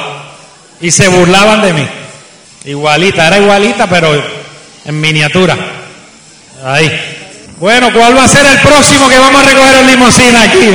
Y 0.82 0.90
se 0.90 1.08
burlaban 1.08 1.62
de 1.62 1.72
mí. 1.72 1.88
Igualita, 2.66 3.28
era 3.28 3.38
igualita, 3.38 3.88
pero 3.88 4.22
en 4.84 5.00
miniatura. 5.00 5.56
Ahí. 6.62 6.92
Bueno, 7.56 7.90
¿cuál 7.94 8.14
va 8.14 8.24
a 8.24 8.28
ser 8.28 8.44
el 8.44 8.58
próximo 8.58 9.08
que 9.08 9.18
vamos 9.18 9.42
a 9.42 9.48
recoger 9.48 9.76
en 9.76 9.86
limusina 9.86 10.42
aquí? 10.42 10.58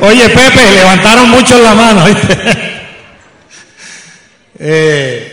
Oye, 0.00 0.28
Pepe, 0.28 0.72
levantaron 0.72 1.30
mucho 1.30 1.58
la 1.58 1.74
mano. 1.74 2.04
eh, 4.58 5.29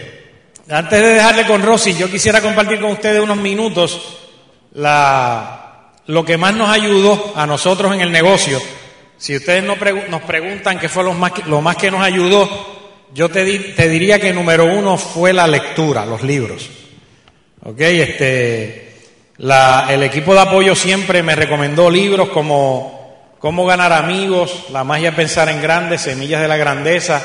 antes 0.70 1.02
de 1.02 1.08
dejarle 1.08 1.46
con 1.46 1.64
Rosy, 1.64 1.94
yo 1.94 2.10
quisiera 2.10 2.42
compartir 2.42 2.80
con 2.80 2.92
ustedes 2.92 3.22
unos 3.22 3.38
minutos 3.38 4.20
lo 4.74 6.26
que 6.26 6.38
más 6.38 6.54
nos 6.54 6.70
ayudó 6.70 7.34
a 7.36 7.46
nosotros 7.46 7.94
en 7.94 8.02
el 8.02 8.12
negocio. 8.12 8.62
Si 9.18 9.36
ustedes 9.36 9.64
nos, 9.64 9.78
nos 10.10 10.22
preguntan 10.22 10.80
qué 10.80 10.90
fue 10.90 11.04
lo 11.04 11.14
más, 11.14 11.32
lo 11.48 11.62
más 11.62 11.76
que 11.76 11.90
nos 11.90 12.02
ayudó, 12.02 12.50
yo 13.14 13.30
te, 13.30 13.46
te 13.60 13.90
diría 13.90 14.20
que 14.20 14.34
número 14.34 14.66
uno 14.66 14.98
fue 14.98 15.34
la 15.34 15.48
lectura, 15.48 16.06
los 16.06 16.22
libros. 16.24 16.70
Ok, 17.64 17.82
este, 17.82 18.94
la, 19.38 19.88
el 19.90 20.04
equipo 20.04 20.34
de 20.34 20.42
apoyo 20.42 20.76
siempre 20.76 21.24
me 21.24 21.36
recomendó 21.36 21.90
libros 21.90 22.30
como 22.30 22.98
Cómo 23.40 23.68
ganar 23.68 23.94
amigos, 23.94 24.66
La 24.72 24.84
magia 24.84 25.12
de 25.12 25.16
pensar 25.16 25.48
en 25.50 25.62
grande, 25.62 26.00
Semillas 26.00 26.42
de 26.42 26.48
la 26.48 26.58
grandeza, 26.58 27.22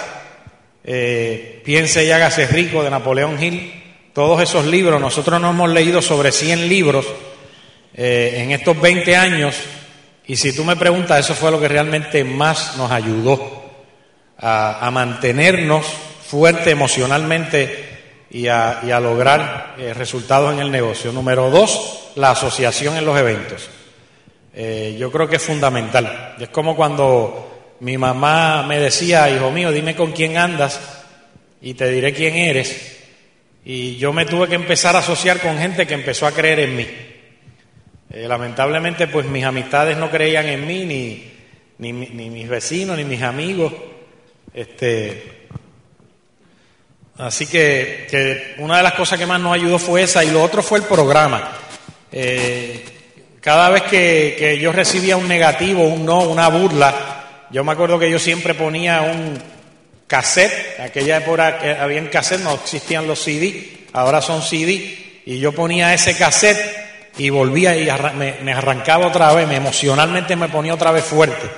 eh, 0.84 1.62
Piense 1.64 2.04
y 2.04 2.10
hágase 2.10 2.46
rico 2.46 2.82
de 2.82 2.90
Napoleón 2.90 3.42
Hill. 3.42 3.72
Todos 4.12 4.42
esos 4.42 4.66
libros, 4.66 5.00
nosotros 5.00 5.40
nos 5.40 5.54
hemos 5.54 5.70
leído 5.70 6.02
sobre 6.02 6.32
100 6.32 6.68
libros 6.68 7.06
eh, 7.94 8.34
en 8.38 8.50
estos 8.50 8.78
20 8.80 9.16
años 9.16 9.56
y 10.26 10.36
si 10.36 10.54
tú 10.54 10.64
me 10.64 10.76
preguntas, 10.76 11.20
eso 11.20 11.34
fue 11.34 11.50
lo 11.50 11.60
que 11.60 11.68
realmente 11.68 12.24
más 12.24 12.76
nos 12.76 12.90
ayudó 12.90 13.62
a, 14.38 14.90
mantenernos 14.92 15.86
fuerte 16.26 16.70
emocionalmente 16.70 18.26
y 18.30 18.48
a, 18.48 18.82
lograr 19.00 19.76
eh, 19.78 19.94
resultados 19.94 20.52
en 20.52 20.60
el 20.60 20.70
negocio. 20.70 21.12
Número 21.12 21.50
dos, 21.50 22.10
la 22.16 22.32
asociación 22.32 22.96
en 22.96 23.06
los 23.06 23.18
eventos. 23.18 23.68
Yo 24.98 25.10
creo 25.10 25.28
que 25.28 25.36
es 25.36 25.42
fundamental. 25.42 26.36
Es 26.38 26.50
como 26.50 26.76
cuando 26.76 27.51
mi 27.82 27.98
mamá 27.98 28.62
me 28.62 28.78
decía, 28.78 29.28
hijo 29.28 29.50
mío, 29.50 29.72
dime 29.72 29.96
con 29.96 30.12
quién 30.12 30.36
andas 30.36 30.80
y 31.60 31.74
te 31.74 31.90
diré 31.90 32.12
quién 32.12 32.36
eres. 32.36 33.00
Y 33.64 33.96
yo 33.96 34.12
me 34.12 34.24
tuve 34.24 34.46
que 34.46 34.54
empezar 34.54 34.94
a 34.94 35.00
asociar 35.00 35.40
con 35.40 35.58
gente 35.58 35.84
que 35.84 35.94
empezó 35.94 36.28
a 36.28 36.32
creer 36.32 36.60
en 36.60 36.76
mí. 36.76 36.86
Eh, 38.08 38.28
lamentablemente, 38.28 39.08
pues 39.08 39.26
mis 39.26 39.42
amistades 39.42 39.96
no 39.96 40.12
creían 40.12 40.46
en 40.46 40.64
mí, 40.64 40.84
ni, 40.84 41.92
ni, 41.92 42.30
mis 42.30 42.48
vecinos, 42.48 42.96
ni 42.96 43.02
mis 43.02 43.20
amigos. 43.20 43.72
Este, 44.54 45.48
así 47.18 47.48
que, 47.48 48.06
que, 48.08 48.54
una 48.58 48.76
de 48.76 48.84
las 48.84 48.94
cosas 48.94 49.18
que 49.18 49.26
más 49.26 49.40
nos 49.40 49.54
ayudó 49.54 49.80
fue 49.80 50.04
esa, 50.04 50.22
y 50.22 50.30
lo 50.30 50.40
otro 50.40 50.62
fue 50.62 50.78
el 50.78 50.84
programa. 50.84 51.50
Eh, 52.12 52.84
cada 53.40 53.70
vez 53.70 53.82
que, 53.82 54.56
yo 54.62 54.70
recibía 54.70 55.16
un 55.16 55.26
negativo, 55.26 55.82
un 55.82 56.04
no, 56.04 56.20
una 56.20 56.46
burla, 56.46 57.21
yo 57.52 57.62
me 57.64 57.72
acuerdo 57.72 57.98
que 57.98 58.10
yo 58.10 58.18
siempre 58.18 58.54
ponía 58.54 59.02
un 59.02 59.38
cassette, 60.06 60.80
aquella 60.80 61.18
época 61.18 61.58
había 61.80 61.98
en 61.98 62.08
cassette, 62.08 62.40
no 62.40 62.54
existían 62.54 63.06
los 63.06 63.22
CD, 63.22 63.86
ahora 63.92 64.22
son 64.22 64.42
CD, 64.42 65.22
y 65.26 65.38
yo 65.38 65.52
ponía 65.52 65.92
ese 65.92 66.16
cassette 66.16 67.12
y 67.18 67.28
volvía 67.28 67.76
y 67.76 67.88
me, 68.42 68.52
arrancaba 68.52 69.06
otra 69.06 69.34
vez, 69.34 69.46
me 69.46 69.56
emocionalmente 69.56 70.34
me 70.34 70.48
ponía 70.48 70.72
otra 70.72 70.92
vez 70.92 71.04
fuerte. 71.04 71.50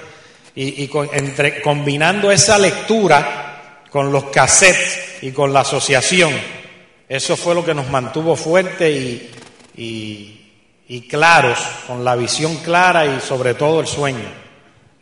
Y, 0.57 0.91
entre, 1.13 1.63
combinando 1.63 2.31
esa 2.31 2.59
lectura 2.59 3.83
con 3.89 4.11
los 4.11 4.25
cassettes 4.25 5.23
y 5.23 5.31
con 5.31 5.53
la 5.53 5.61
asociación, 5.61 6.33
eso 7.09 7.37
fue 7.37 7.55
lo 7.55 7.65
que 7.65 7.75
nos 7.75 7.89
mantuvo 7.89 8.35
fuerte 8.35 8.91
y 9.77 11.01
claros, 11.09 11.59
con 11.87 12.05
la 12.05 12.17
visión 12.17 12.57
clara 12.57 13.07
y 13.07 13.21
sobre 13.21 13.55
todo 13.55 13.81
el 13.81 13.87
sueño 13.87 14.44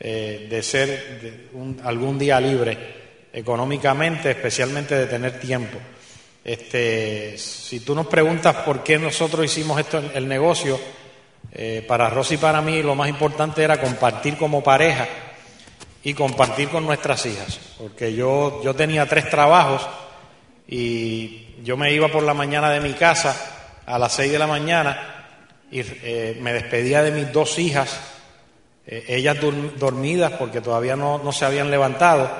eh, 0.04 0.48
de 0.50 0.62
ser 0.64 1.50
algún 1.84 2.18
día 2.18 2.40
libre 2.40 2.76
económicamente, 3.32 4.32
especialmente 4.32 4.96
de 4.96 5.06
tener 5.06 5.38
tiempo. 5.38 5.78
Este, 6.44 7.38
si 7.38 7.80
tú 7.80 7.94
nos 7.94 8.08
preguntas 8.08 8.56
por 8.56 8.82
qué 8.82 8.98
nosotros 8.98 9.44
hicimos 9.44 9.78
esto, 9.78 10.02
el 10.12 10.26
negocio, 10.26 10.80
eh, 11.52 11.84
para 11.86 12.10
Rosy 12.10 12.34
y 12.34 12.38
para 12.38 12.60
mí 12.60 12.82
lo 12.82 12.96
más 12.96 13.08
importante 13.08 13.62
era 13.62 13.80
compartir 13.80 14.36
como 14.36 14.62
pareja 14.62 15.06
y 16.02 16.14
compartir 16.14 16.68
con 16.68 16.84
nuestras 16.84 17.24
hijas, 17.26 17.60
porque 17.78 18.12
yo, 18.12 18.60
yo 18.64 18.74
tenía 18.74 19.06
tres 19.06 19.30
trabajos 19.30 19.86
y 20.66 21.54
yo 21.62 21.76
me 21.76 21.92
iba 21.92 22.08
por 22.08 22.24
la 22.24 22.34
mañana 22.34 22.70
de 22.70 22.80
mi 22.80 22.94
casa 22.94 23.80
a 23.86 23.98
las 23.98 24.12
seis 24.12 24.32
de 24.32 24.38
la 24.38 24.48
mañana 24.48 25.26
y 25.70 25.80
eh, 25.80 26.38
me 26.40 26.52
despedía 26.52 27.02
de 27.02 27.12
mis 27.12 27.32
dos 27.32 27.58
hijas, 27.58 28.00
eh, 28.86 29.04
ellas 29.08 29.36
dormidas 29.78 30.32
porque 30.32 30.60
todavía 30.60 30.96
no, 30.96 31.32
se 31.32 31.44
habían 31.44 31.70
levantado, 31.70 32.30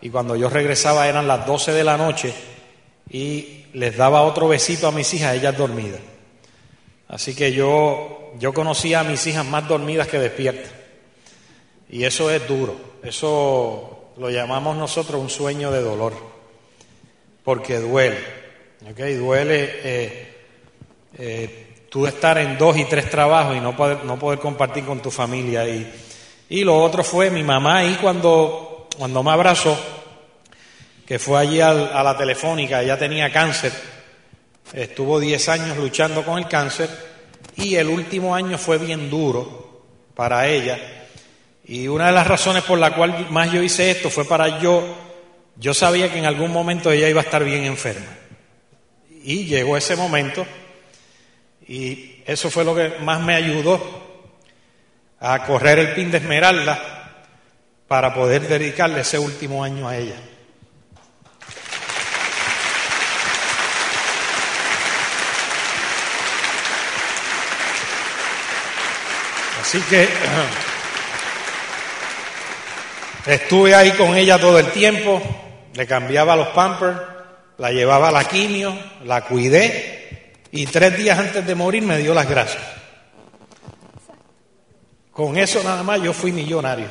y 0.00 0.10
cuando 0.10 0.36
yo 0.36 0.48
regresaba 0.48 1.08
eran 1.08 1.26
las 1.26 1.44
12 1.46 1.72
de 1.72 1.84
la 1.84 1.96
noche 1.96 2.32
y 3.10 3.64
les 3.72 3.96
daba 3.96 4.22
otro 4.22 4.48
besito 4.48 4.86
a 4.86 4.92
mis 4.92 5.12
hijas, 5.14 5.34
ellas 5.34 5.56
dormidas. 5.56 6.00
Así 7.08 7.34
que 7.34 7.52
yo, 7.52 8.32
yo 8.38 8.52
conocía 8.52 9.00
a 9.00 9.04
mis 9.04 9.26
hijas 9.26 9.44
más 9.44 9.66
dormidas 9.66 10.08
que 10.08 10.18
despiertas. 10.18 10.70
Y 11.90 12.04
eso 12.04 12.30
es 12.30 12.46
duro, 12.46 12.76
eso 13.02 14.12
lo 14.18 14.30
llamamos 14.30 14.76
nosotros 14.76 15.20
un 15.20 15.30
sueño 15.30 15.72
de 15.72 15.80
dolor, 15.80 16.12
porque 17.42 17.78
duele, 17.78 18.18
¿ok? 18.90 18.98
Duele 18.98 19.70
eh, 19.82 20.34
eh 21.18 21.67
tú 21.88 22.06
estar 22.06 22.38
en 22.38 22.58
dos 22.58 22.76
y 22.76 22.84
tres 22.84 23.10
trabajos 23.10 23.56
y 23.56 23.60
no 23.60 23.76
poder, 23.76 24.04
no 24.04 24.18
poder 24.18 24.38
compartir 24.38 24.84
con 24.84 25.00
tu 25.00 25.10
familia. 25.10 25.66
Y, 25.66 25.90
y 26.50 26.64
lo 26.64 26.78
otro 26.82 27.02
fue 27.02 27.30
mi 27.30 27.42
mamá 27.42 27.78
ahí 27.78 27.98
cuando, 28.00 28.88
cuando 28.96 29.22
me 29.22 29.30
abrazó, 29.30 29.78
que 31.06 31.18
fue 31.18 31.40
allí 31.40 31.60
a 31.60 31.72
la 31.72 32.16
telefónica, 32.16 32.82
ella 32.82 32.98
tenía 32.98 33.32
cáncer, 33.32 33.72
estuvo 34.72 35.18
10 35.18 35.48
años 35.48 35.76
luchando 35.78 36.22
con 36.22 36.38
el 36.38 36.46
cáncer 36.46 36.90
y 37.56 37.76
el 37.76 37.88
último 37.88 38.34
año 38.34 38.58
fue 38.58 38.78
bien 38.78 39.08
duro 39.08 39.84
para 40.14 40.46
ella. 40.46 40.78
Y 41.64 41.88
una 41.88 42.06
de 42.06 42.12
las 42.12 42.26
razones 42.26 42.62
por 42.64 42.78
la 42.78 42.94
cual 42.94 43.26
más 43.30 43.52
yo 43.52 43.62
hice 43.62 43.90
esto 43.90 44.10
fue 44.10 44.24
para 44.24 44.58
yo, 44.60 44.82
yo 45.56 45.74
sabía 45.74 46.10
que 46.10 46.18
en 46.18 46.26
algún 46.26 46.52
momento 46.52 46.90
ella 46.90 47.08
iba 47.08 47.20
a 47.20 47.24
estar 47.24 47.44
bien 47.44 47.64
enferma. 47.64 48.06
Y 49.22 49.44
llegó 49.44 49.76
ese 49.76 49.96
momento 49.96 50.46
y 51.68 52.22
eso 52.24 52.50
fue 52.50 52.64
lo 52.64 52.74
que 52.74 52.94
más 53.02 53.20
me 53.20 53.34
ayudó 53.34 53.78
a 55.20 55.44
correr 55.44 55.78
el 55.78 55.94
pin 55.94 56.10
de 56.10 56.16
Esmeralda 56.16 56.82
para 57.86 58.14
poder 58.14 58.48
dedicarle 58.48 59.02
ese 59.02 59.18
último 59.18 59.62
año 59.62 59.86
a 59.86 59.96
ella. 59.96 60.16
Así 69.60 69.80
que 69.82 70.08
estuve 73.26 73.74
ahí 73.74 73.90
con 73.92 74.16
ella 74.16 74.38
todo 74.38 74.58
el 74.58 74.70
tiempo, 74.72 75.20
le 75.74 75.86
cambiaba 75.86 76.34
los 76.34 76.48
pampers, 76.48 76.96
la 77.58 77.70
llevaba 77.72 78.08
a 78.08 78.12
la 78.12 78.24
quimio, 78.24 78.74
la 79.04 79.22
cuidé 79.24 79.97
y 80.52 80.66
tres 80.66 80.96
días 80.96 81.18
antes 81.18 81.46
de 81.46 81.54
morir 81.54 81.82
me 81.82 81.98
dio 81.98 82.14
las 82.14 82.28
gracias. 82.28 82.62
Con 85.12 85.36
eso 85.36 85.62
nada 85.64 85.82
más 85.82 86.00
yo 86.00 86.12
fui 86.12 86.32
millonario. 86.32 86.86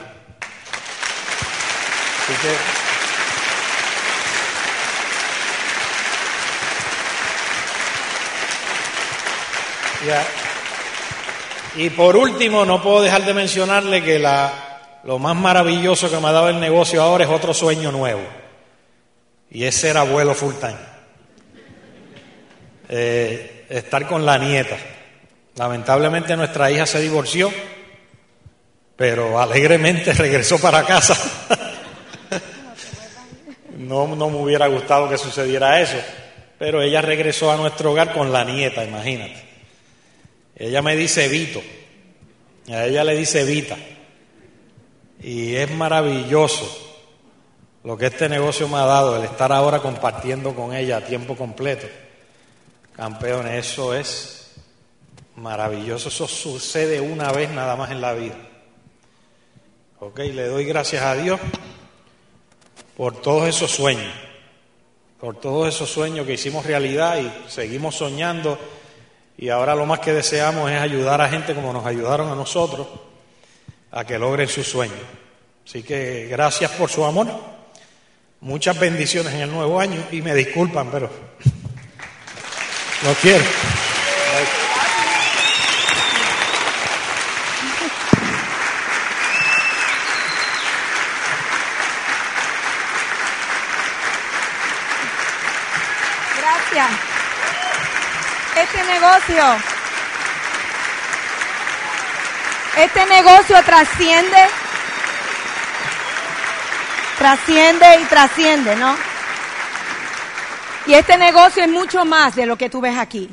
Y 11.78 11.90
por 11.92 12.16
último, 12.18 12.66
no 12.66 12.82
puedo 12.82 13.02
dejar 13.02 13.24
de 13.26 13.34
mencionarle 13.34 14.04
que 14.04 14.20
la, 14.20 14.52
lo 15.04 15.20
más 15.20 15.36
maravilloso 15.36 16.10
que 16.10 16.18
me 16.18 16.28
ha 16.28 16.32
dado 16.32 16.50
el 16.50 16.60
negocio 16.60 17.02
ahora 17.02 17.24
es 17.24 17.30
otro 17.30 17.54
sueño 17.54 17.92
nuevo. 17.92 18.24
Y 19.50 19.64
es 19.64 19.76
ser 19.76 19.98
abuelo 19.98 20.34
full 20.34 20.56
time. 20.56 20.97
Eh, 22.90 23.66
estar 23.70 24.08
con 24.08 24.26
la 24.26 24.38
nieta. 24.38 24.78
Lamentablemente 25.56 26.36
nuestra 26.38 26.72
hija 26.72 26.86
se 26.86 27.02
divorció, 27.02 27.52
pero 28.96 29.40
alegremente 29.40 30.14
regresó 30.14 30.60
para 30.60 30.84
casa. 30.84 31.16
no, 33.78 34.16
no 34.16 34.30
me 34.30 34.38
hubiera 34.38 34.68
gustado 34.68 35.10
que 35.10 35.18
sucediera 35.18 35.82
eso, 35.82 35.98
pero 36.58 36.82
ella 36.82 37.02
regresó 37.02 37.52
a 37.52 37.58
nuestro 37.58 37.92
hogar 37.92 38.14
con 38.14 38.32
la 38.32 38.44
nieta, 38.44 38.84
imagínate. 38.84 39.46
Ella 40.56 40.82
me 40.82 40.96
dice 40.96 41.28
Vito, 41.28 41.62
a 42.70 42.86
ella 42.86 43.04
le 43.04 43.16
dice 43.16 43.44
Vita. 43.44 43.78
Y 45.20 45.56
es 45.56 45.72
maravilloso 45.72 46.86
lo 47.84 47.98
que 47.98 48.08
este 48.08 48.30
negocio 48.30 48.68
me 48.68 48.78
ha 48.78 48.86
dado, 48.86 49.18
el 49.18 49.24
estar 49.24 49.52
ahora 49.52 49.80
compartiendo 49.80 50.54
con 50.54 50.76
ella 50.76 50.98
a 50.98 51.02
tiempo 51.02 51.36
completo. 51.36 51.88
Campeones, 52.98 53.64
eso 53.64 53.94
es 53.94 54.56
maravilloso, 55.36 56.10
eso 56.10 56.28
sucede 56.28 57.00
una 57.00 57.32
vez 57.32 57.52
nada 57.52 57.76
más 57.76 57.92
en 57.92 58.02
la 58.02 58.14
vida. 58.14 58.36
Ok, 60.00 60.18
le 60.18 60.48
doy 60.48 60.66
gracias 60.66 61.04
a 61.04 61.14
Dios 61.14 61.40
por 62.96 63.22
todos 63.22 63.48
esos 63.48 63.70
sueños, 63.70 64.12
por 65.20 65.40
todos 65.40 65.76
esos 65.76 65.92
sueños 65.92 66.26
que 66.26 66.34
hicimos 66.34 66.66
realidad 66.66 67.20
y 67.20 67.32
seguimos 67.52 67.96
soñando 67.96 68.58
y 69.38 69.50
ahora 69.50 69.76
lo 69.76 69.86
más 69.86 70.00
que 70.00 70.14
deseamos 70.14 70.72
es 70.72 70.82
ayudar 70.82 71.22
a 71.22 71.30
gente 71.30 71.54
como 71.54 71.72
nos 71.72 71.86
ayudaron 71.86 72.32
a 72.32 72.36
nosotros 72.36 72.88
a 73.92 74.06
que 74.06 74.18
logren 74.18 74.48
sus 74.48 74.68
sueños. 74.68 74.98
Así 75.68 75.84
que 75.84 76.26
gracias 76.32 76.72
por 76.72 76.90
su 76.90 77.06
amor, 77.06 77.28
muchas 78.42 78.80
bendiciones 78.80 79.36
en 79.36 79.42
el 79.42 79.52
nuevo 79.52 79.80
año 79.80 80.04
y 80.12 80.24
me 80.24 80.34
disculpan, 80.34 80.90
pero 80.90 81.12
lo 83.04 83.14
quiero. 83.16 83.44
Este 98.56 98.84
negocio, 98.84 99.44
este 102.78 103.06
negocio 103.06 103.64
trasciende, 103.64 104.48
trasciende 107.18 108.00
y 108.02 108.06
trasciende, 108.06 108.76
¿no? 108.76 109.07
Y 110.88 110.94
este 110.94 111.18
negocio 111.18 111.64
es 111.64 111.70
mucho 111.70 112.06
más 112.06 112.36
de 112.36 112.46
lo 112.46 112.58
que 112.58 112.70
tú 112.70 112.80
ves 112.80 112.98
aquí. 112.98 113.30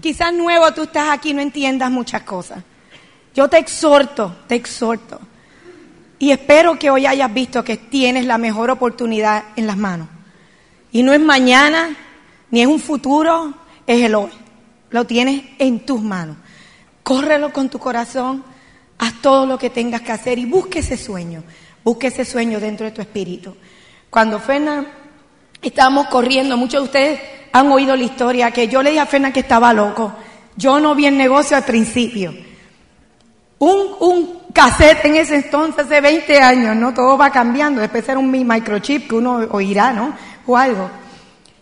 Quizás 0.00 0.32
nuevo 0.32 0.72
tú 0.72 0.82
estás 0.82 1.10
aquí 1.10 1.30
y 1.30 1.34
no 1.34 1.40
entiendas 1.40 1.88
muchas 1.90 2.22
cosas. 2.22 2.64
Yo 3.32 3.48
te 3.48 3.58
exhorto, 3.58 4.34
te 4.48 4.56
exhorto. 4.56 5.20
Y 6.18 6.32
espero 6.32 6.78
que 6.78 6.90
hoy 6.90 7.06
hayas 7.06 7.32
visto 7.32 7.62
que 7.62 7.76
tienes 7.76 8.24
la 8.26 8.38
mejor 8.38 8.70
oportunidad 8.70 9.44
en 9.54 9.68
las 9.68 9.76
manos. 9.76 10.08
Y 10.90 11.04
no 11.04 11.12
es 11.12 11.20
mañana, 11.20 11.94
ni 12.50 12.62
es 12.62 12.66
un 12.66 12.80
futuro, 12.80 13.54
es 13.86 14.02
el 14.02 14.14
hoy. 14.16 14.30
Lo 14.90 15.06
tienes 15.06 15.42
en 15.58 15.86
tus 15.86 16.02
manos. 16.02 16.36
Córrelo 17.04 17.52
con 17.52 17.68
tu 17.68 17.78
corazón, 17.78 18.42
haz 18.98 19.20
todo 19.22 19.46
lo 19.46 19.58
que 19.58 19.70
tengas 19.70 20.00
que 20.00 20.10
hacer 20.10 20.40
y 20.40 20.44
busque 20.44 20.80
ese 20.80 20.96
sueño. 20.96 21.44
Busque 21.84 22.08
ese 22.08 22.24
sueño 22.24 22.58
dentro 22.58 22.84
de 22.84 22.92
tu 22.92 23.00
espíritu. 23.00 23.54
Cuando 24.10 24.40
Fernan 24.40 24.86
estábamos 25.68 26.06
corriendo, 26.08 26.56
muchos 26.56 26.80
de 26.80 26.84
ustedes 26.84 27.20
han 27.52 27.70
oído 27.72 27.96
la 27.96 28.04
historia 28.04 28.50
que 28.50 28.68
yo 28.68 28.82
le 28.82 28.90
dije 28.90 29.00
a 29.00 29.06
Fernan 29.06 29.32
que 29.32 29.40
estaba 29.40 29.72
loco. 29.72 30.12
Yo 30.56 30.78
no 30.80 30.94
vi 30.94 31.06
el 31.06 31.16
negocio 31.16 31.56
al 31.56 31.64
principio. 31.64 32.34
Un, 33.58 33.86
un 34.00 34.38
cassette 34.52 35.04
en 35.06 35.16
ese 35.16 35.36
entonces, 35.36 35.86
hace 35.86 36.00
20 36.00 36.38
años, 36.40 36.76
¿no? 36.76 36.92
Todo 36.92 37.16
va 37.16 37.30
cambiando. 37.30 37.80
Después 37.80 38.08
era 38.08 38.18
un 38.18 38.30
microchip 38.30 39.08
que 39.08 39.14
uno 39.14 39.46
oirá, 39.50 39.92
¿no? 39.92 40.14
O 40.46 40.56
algo. 40.56 40.90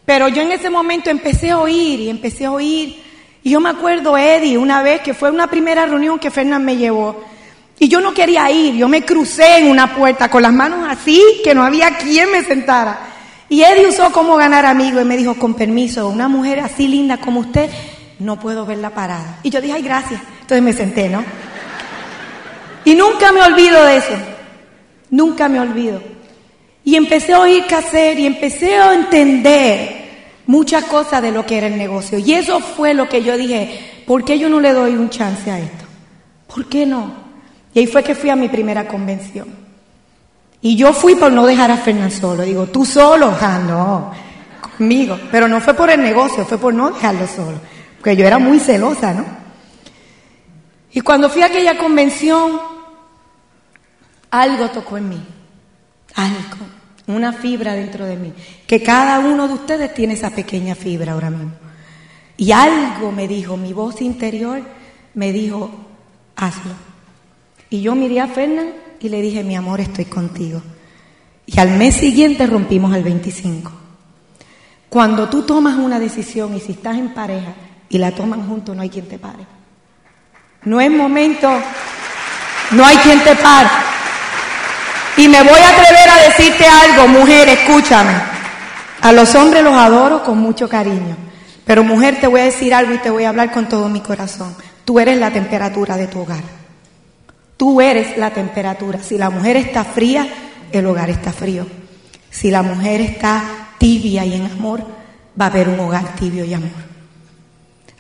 Pero 0.05 0.29
yo 0.29 0.43
en 0.43 0.53
ese 0.53 0.71
momento 0.71 1.11
empecé 1.11 1.51
a 1.51 1.59
oír 1.59 2.01
y 2.01 2.11
empecé 2.11 2.45
a 2.47 2.53
oír. 2.53 3.03
Y 3.43 3.51
yo 3.51 3.61
me 3.61 3.69
acuerdo, 3.69 4.17
Eddie, 4.17 4.59
una 4.59 4.83
vez 4.83 5.01
que 5.01 5.15
fue 5.15 5.31
una 5.31 5.47
primera 5.47 5.87
reunión 5.87 6.19
que 6.19 6.31
Fernán 6.31 6.65
me 6.65 6.77
llevó. 6.77 7.23
Y 7.79 7.89
yo 7.89 8.01
no 8.01 8.15
quería 8.15 8.51
ir, 8.51 8.75
yo 8.75 8.89
me 8.89 9.05
crucé 9.05 9.59
en 9.59 9.69
una 9.69 9.95
puerta 9.95 10.29
con 10.31 10.43
las 10.43 10.53
manos 10.53 10.87
así, 10.89 11.23
que 11.43 11.55
no 11.55 11.63
había 11.63 11.97
quien 11.97 12.31
me 12.31 12.43
sentara. 12.43 13.14
Y 13.55 13.63
Eddie 13.63 13.87
usó 13.87 14.11
cómo 14.11 14.35
ganar 14.37 14.67
amigos 14.67 15.03
y 15.03 15.05
me 15.05 15.17
dijo, 15.17 15.37
con 15.37 15.55
permiso, 15.55 16.09
una 16.09 16.27
mujer 16.27 16.59
así 16.59 16.89
linda 16.89 17.19
como 17.19 17.39
usted, 17.39 17.71
no 18.19 18.41
puedo 18.41 18.67
verla 18.67 18.91
parada. 18.91 19.39
Y 19.45 19.51
yo 19.51 19.61
dije, 19.61 19.75
ay, 19.75 19.83
gracias. 19.83 20.21
Entonces 20.41 20.61
me 20.61 20.73
senté, 20.73 21.09
¿no? 21.09 21.23
Y 22.85 22.97
nunca 22.97 23.31
me 23.31 23.43
olvido 23.43 23.85
de 23.85 23.99
eso. 23.99 24.15
Nunca 25.11 25.49
me 25.49 25.61
olvido. 25.61 26.03
Y 26.83 26.97
empecé 26.97 27.33
a 27.33 27.39
oír 27.39 27.65
qué 27.69 27.77
hacer 27.77 28.19
y 28.19 28.27
empecé 28.27 28.75
a 28.75 28.93
entender 28.93 30.05
muchas 30.49 30.83
cosas 30.87 31.23
de 31.23 31.31
lo 31.31 31.47
que 31.47 31.57
era 31.57 31.69
el 31.69 31.79
negocio. 31.79 32.19
Y 32.19 32.33
eso 32.33 32.59
fue 32.59 32.93
lo 32.93 33.09
que 33.09 33.23
yo 33.23 33.37
dije, 33.37 34.03
¿por 34.05 34.25
qué 34.25 34.37
yo 34.37 34.49
no 34.49 34.59
le 34.59 34.73
doy 34.73 34.97
un 34.97 35.11
chance 35.11 35.49
a 35.49 35.61
esto? 35.61 35.85
¿Por 36.53 36.69
qué 36.69 36.87
no? 36.87 37.15
Y 37.73 37.79
ahí 37.79 37.87
fue 37.87 38.03
que 38.03 38.17
fui 38.17 38.31
a 38.31 38.35
mi 38.35 38.49
primera 38.49 38.89
convención. 38.89 39.64
Y 40.65 40.77
yo 40.77 40.95
fui 40.95 41.15
por 41.15 41.31
no 41.31 41.45
dejar 41.45 41.71
a 41.71 41.77
Fernán 41.77 42.11
solo. 42.11 42.43
Digo, 42.43 42.69
tú 42.69 42.87
solo, 42.87 43.37
ah, 43.39 43.59
no, 43.59 44.11
conmigo. 44.79 45.21
Pero 45.31 45.47
no 45.47 45.61
fue 45.61 45.75
por 45.75 45.91
el 45.91 46.01
negocio, 46.01 46.47
fue 46.47 46.57
por 46.57 46.73
no 46.73 46.91
dejarlo 46.91 47.27
solo. 47.27 47.59
Porque 47.99 48.17
yo 48.17 48.27
era 48.27 48.39
muy 48.39 48.59
celosa, 48.59 49.13
¿no? 49.13 49.27
Y 50.91 51.03
cuando 51.03 51.29
fui 51.29 51.43
a 51.43 51.47
aquella 51.49 51.77
convención, 51.77 52.59
algo 54.31 54.71
tocó 54.71 54.97
en 54.97 55.11
mí. 55.11 55.23
Algo 56.15 56.65
una 57.09 57.35
fibra 57.35 57.75
dentro 57.75 58.07
de 58.07 58.17
mí, 58.17 58.33
que 58.67 58.83
cada 58.83 59.19
uno 59.19 59.47
de 59.47 59.53
ustedes 59.53 59.93
tiene 59.93 60.15
esa 60.15 60.31
pequeña 60.31 60.75
fibra 60.75 61.13
ahora 61.13 61.29
mismo. 61.29 61.53
Y 62.39 62.53
algo 62.53 63.13
me 63.13 63.29
dijo, 63.29 63.59
mi 63.59 63.75
voz 63.75 64.01
interior 64.01 64.63
me 65.13 65.31
dijo, 65.31 65.71
hazlo. 66.37 66.73
Y 67.69 67.83
yo 67.83 67.95
miré 67.95 68.21
a 68.21 68.29
Fernán 68.29 68.71
y 69.05 69.11
le 69.11 69.21
dije, 69.21 69.45
mi 69.45 69.55
amor, 69.55 69.83
estoy 69.83 70.07
contigo. 70.07 70.63
Y 71.45 71.61
al 71.61 71.73
mes 71.73 71.97
siguiente 71.97 72.47
rompimos 72.47 72.97
el 72.97 73.03
25. 73.05 73.71
Cuando 74.89 75.29
tú 75.29 75.43
tomas 75.43 75.77
una 75.77 75.99
decisión 75.99 76.55
y 76.57 76.61
si 76.61 76.73
estás 76.73 76.97
en 76.97 77.13
pareja 77.13 77.53
y 77.91 77.99
la 77.99 78.13
toman 78.13 78.49
juntos, 78.49 78.75
no 78.75 78.81
hay 78.81 78.89
quien 78.89 79.07
te 79.07 79.19
pare. 79.19 79.45
No 80.63 80.81
es 80.81 80.91
momento, 80.91 81.51
no 82.71 82.87
hay 82.87 82.97
quien 82.97 83.23
te 83.23 83.37
pare. 83.37 83.69
Y 85.19 85.29
me 85.29 85.43
voy 85.43 85.59
a 85.59 85.69
atrever 85.69 86.09
a 86.09 86.23
decirte 86.23 86.65
algo, 86.67 87.07
mujer, 87.07 87.47
escúchame. 87.51 88.15
A 89.03 89.13
los 89.13 89.35
hombres 89.35 89.63
los 89.63 89.77
adoro 89.77 90.25
con 90.25 90.39
mucho 90.39 90.67
cariño. 90.67 91.15
Pero 91.67 91.85
mujer, 91.85 92.21
te 92.21 92.27
voy 92.27 92.41
a 92.41 92.45
decir 92.45 92.73
algo 92.73 92.95
y 92.95 92.99
te 92.99 93.11
voy 93.11 93.25
a 93.25 93.29
hablar 93.29 93.53
con 93.53 93.69
todo 93.69 93.91
mi 93.91 94.01
corazón. 94.01 94.57
Tú 94.87 94.99
eres 94.99 95.19
la 95.19 95.31
temperatura 95.31 95.99
de 95.99 96.07
tu 96.07 96.21
hogar. 96.21 96.64
Tú 97.57 97.81
eres 97.81 98.17
la 98.17 98.31
temperatura. 98.31 99.01
Si 99.03 99.17
la 99.17 99.31
mujer 99.31 99.57
está 99.57 99.85
fría, 99.85 100.27
el 100.73 100.87
hogar 100.87 101.11
está 101.11 101.33
frío. 101.33 101.67
Si 102.31 102.51
la 102.51 102.63
mujer 102.63 103.01
está 103.01 103.43
tibia 103.79 104.25
y 104.25 104.35
en 104.35 104.47
amor, 104.47 104.85
va 105.41 105.47
a 105.47 105.49
haber 105.49 105.69
un 105.69 105.79
hogar 105.81 106.17
tibio 106.17 106.45
y 106.45 106.55
amor. 106.55 106.71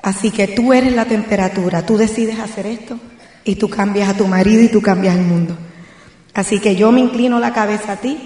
Así 0.02 0.30
que 0.30 0.48
tú 0.48 0.72
eres 0.72 0.92
la 0.92 1.04
temperatura. 1.04 1.86
Tú 1.86 1.96
decides 1.96 2.38
hacer 2.38 2.66
esto 2.66 2.98
y 3.44 3.56
tú 3.56 3.68
cambias 3.68 4.08
a 4.08 4.16
tu 4.16 4.26
marido 4.26 4.62
y 4.62 4.68
tú 4.68 4.82
cambias 4.82 5.16
el 5.16 5.22
mundo. 5.22 5.56
Así 6.34 6.58
que 6.58 6.74
yo 6.74 6.90
me 6.90 7.00
inclino 7.00 7.38
la 7.38 7.52
cabeza 7.52 7.92
a 7.92 7.96
ti 7.96 8.18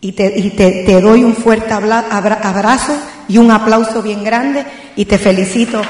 y 0.00 0.12
te, 0.12 1.00
doy 1.00 1.24
un 1.24 1.34
fuerte 1.34 1.72
abrazo 1.72 2.96
y 3.28 3.38
un 3.38 3.50
aplauso 3.50 4.00
bien 4.00 4.22
grande 4.22 4.64
y 4.94 5.04
te 5.06 5.18
felicito 5.18 5.82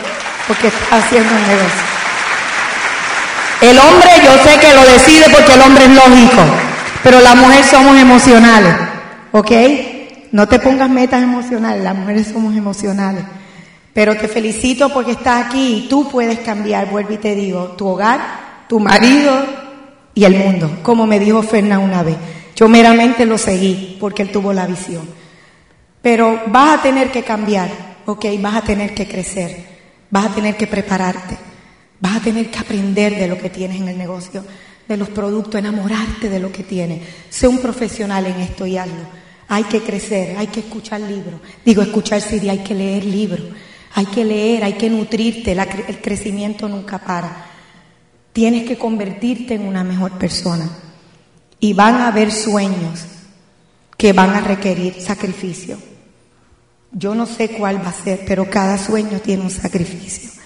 porque 0.46 0.68
estás 0.68 1.04
haciendo 1.04 1.28
un 1.30 1.42
negocio. 1.42 1.82
El 3.60 3.78
hombre 3.78 4.10
yo 4.24 4.32
sé 4.44 4.58
que 4.60 4.72
lo 4.72 4.84
decide 4.84 5.26
porque 5.32 5.54
el 5.54 5.60
hombre 5.60 5.84
es 5.84 5.90
lógico, 5.90 6.42
pero 7.02 7.20
la 7.20 7.34
mujer 7.34 7.64
somos 7.64 7.98
emocionales, 7.98 8.74
¿ok? 9.32 9.52
No 10.32 10.46
te 10.46 10.60
pongas 10.60 10.88
metas 10.88 11.22
emocionales, 11.22 11.82
las 11.82 11.96
mujeres 11.96 12.28
somos 12.32 12.56
emocionales. 12.56 13.24
Pero 13.92 14.16
te 14.16 14.28
felicito 14.28 14.92
porque 14.92 15.12
estás 15.12 15.46
aquí 15.46 15.84
y 15.84 15.88
tú 15.88 16.08
puedes 16.08 16.38
cambiar, 16.40 16.88
vuelvo 16.88 17.14
y 17.14 17.18
te 17.18 17.34
digo, 17.34 17.74
tu 17.76 17.88
hogar, 17.88 18.20
tu 18.68 18.78
marido, 18.78 19.42
y 20.18 20.24
el 20.24 20.36
mundo, 20.36 20.78
como 20.82 21.06
me 21.06 21.20
dijo 21.20 21.42
Ferna 21.42 21.78
una 21.78 22.02
vez. 22.02 22.16
Yo 22.56 22.68
meramente 22.68 23.24
lo 23.24 23.38
seguí 23.38 23.96
porque 24.00 24.22
él 24.22 24.32
tuvo 24.32 24.52
la 24.52 24.66
visión. 24.66 25.08
Pero 26.02 26.42
vas 26.46 26.78
a 26.78 26.82
tener 26.82 27.12
que 27.12 27.22
cambiar, 27.22 27.68
¿ok? 28.04 28.24
Vas 28.40 28.56
a 28.56 28.62
tener 28.62 28.94
que 28.94 29.06
crecer, 29.06 29.64
vas 30.10 30.26
a 30.26 30.30
tener 30.30 30.56
que 30.56 30.66
prepararte, 30.66 31.38
vas 32.00 32.16
a 32.16 32.20
tener 32.20 32.50
que 32.50 32.58
aprender 32.58 33.18
de 33.18 33.28
lo 33.28 33.38
que 33.38 33.50
tienes 33.50 33.80
en 33.80 33.88
el 33.88 33.98
negocio. 33.98 34.44
de 34.88 34.96
los 34.96 35.10
productos, 35.10 35.56
enamorarte 35.56 36.30
de 36.30 36.40
lo 36.40 36.50
que 36.50 36.62
tienes. 36.62 37.02
Sé 37.28 37.46
un 37.46 37.58
profesional 37.58 38.24
en 38.24 38.40
esto 38.40 38.64
y 38.64 38.78
hazlo. 38.78 39.04
Hay 39.46 39.64
que 39.64 39.82
crecer, 39.82 40.34
hay 40.38 40.46
que 40.46 40.60
escuchar 40.60 41.02
libros. 41.02 41.42
Digo, 41.62 41.82
escuchar 41.82 42.22
CD, 42.22 42.48
hay 42.48 42.60
que 42.60 42.74
leer 42.74 43.04
libros. 43.04 43.42
Hay 43.94 44.06
que 44.06 44.24
leer, 44.24 44.64
hay 44.64 44.74
que 44.74 44.88
nutrirte. 44.88 45.52
el 45.52 46.00
crecimiento 46.00 46.70
nunca 46.70 46.98
para. 46.98 47.46
Tienes 48.32 48.66
que 48.66 48.78
convertirte 48.78 49.56
en 49.56 49.66
una 49.66 49.84
mejor 49.84 50.12
persona. 50.12 50.70
Y 51.60 51.74
van 51.74 51.96
a 51.96 52.08
haber 52.08 52.32
sueños 52.32 53.04
que 53.96 54.14
van 54.14 54.30
a 54.30 54.40
requerir 54.40 55.00
sacrificio. 55.00 55.76
Yo 56.92 57.14
no 57.14 57.26
sé 57.26 57.50
cuál 57.50 57.84
va 57.84 57.90
a 57.90 58.04
ser, 58.04 58.20
pero 58.26 58.48
cada 58.48 58.78
sueño 58.78 59.20
tiene 59.20 59.42
un 59.42 59.50
sacrificio. 59.50 60.37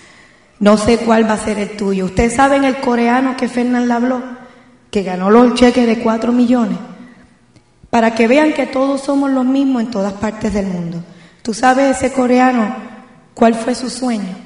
No 0.63 0.77
sé 0.77 0.99
cuál 0.99 1.29
va 1.29 1.33
a 1.33 1.45
ser 1.45 1.59
el 1.59 1.77
tuyo. 1.77 2.05
¿Ustedes 2.05 2.35
saben 2.35 2.63
el 2.63 2.77
coreano 2.77 3.37
que 3.37 3.49
Fernán 3.49 3.89
le 3.89 3.95
habló? 3.95 4.23
Que 4.93 5.03
ganó 5.03 5.29
los 5.29 5.55
cheques 5.55 5.89
de 5.89 5.99
cuatro 5.99 6.31
millones. 6.31 6.79
Para 7.91 8.15
que 8.15 8.29
vean 8.29 8.53
que 8.53 8.67
todos 8.67 9.01
somos 9.01 9.33
los 9.33 9.45
mismos 9.45 9.83
en 9.83 9.91
todas 9.91 10.13
partes 10.13 10.55
del 10.55 10.67
mundo. 10.67 11.03
¿Tú 11.43 11.53
sabes 11.53 11.97
ese 11.97 12.13
coreano 12.13 12.77
cuál 13.35 13.57
fue 13.57 13.75
su 13.75 13.91
sueño? 13.91 14.37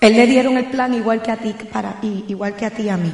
Él 0.00 0.16
le 0.16 0.26
dieron 0.26 0.58
el 0.58 0.64
plan 0.64 0.94
igual 0.94 1.22
que 1.22 1.30
a 1.30 1.36
ti, 1.36 1.54
para, 1.72 2.00
igual 2.02 2.56
que 2.56 2.66
a 2.66 2.70
ti 2.70 2.88
a 2.88 2.96
mí. 2.96 3.12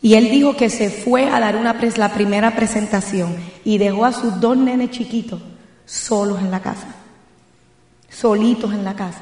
Y 0.00 0.14
él 0.14 0.30
dijo 0.30 0.56
que 0.56 0.70
se 0.70 0.88
fue 0.88 1.28
a 1.28 1.38
dar 1.38 1.56
una 1.56 1.76
la 1.98 2.14
primera 2.14 2.56
presentación 2.56 3.36
y 3.66 3.76
dejó 3.76 4.06
a 4.06 4.12
sus 4.12 4.40
dos 4.40 4.56
nenes 4.56 4.92
chiquitos 4.92 5.42
solos 5.84 6.40
en 6.40 6.50
la 6.50 6.60
casa, 6.60 6.86
solitos 8.08 8.72
en 8.72 8.82
la 8.82 8.94
casa. 8.94 9.20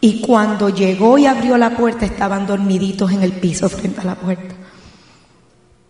Y 0.00 0.20
cuando 0.20 0.68
llegó 0.68 1.18
y 1.18 1.26
abrió 1.26 1.56
la 1.56 1.76
puerta 1.76 2.04
estaban 2.04 2.46
dormiditos 2.46 3.10
en 3.12 3.22
el 3.22 3.32
piso 3.32 3.68
frente 3.68 4.00
a 4.00 4.04
la 4.04 4.14
puerta. 4.14 4.54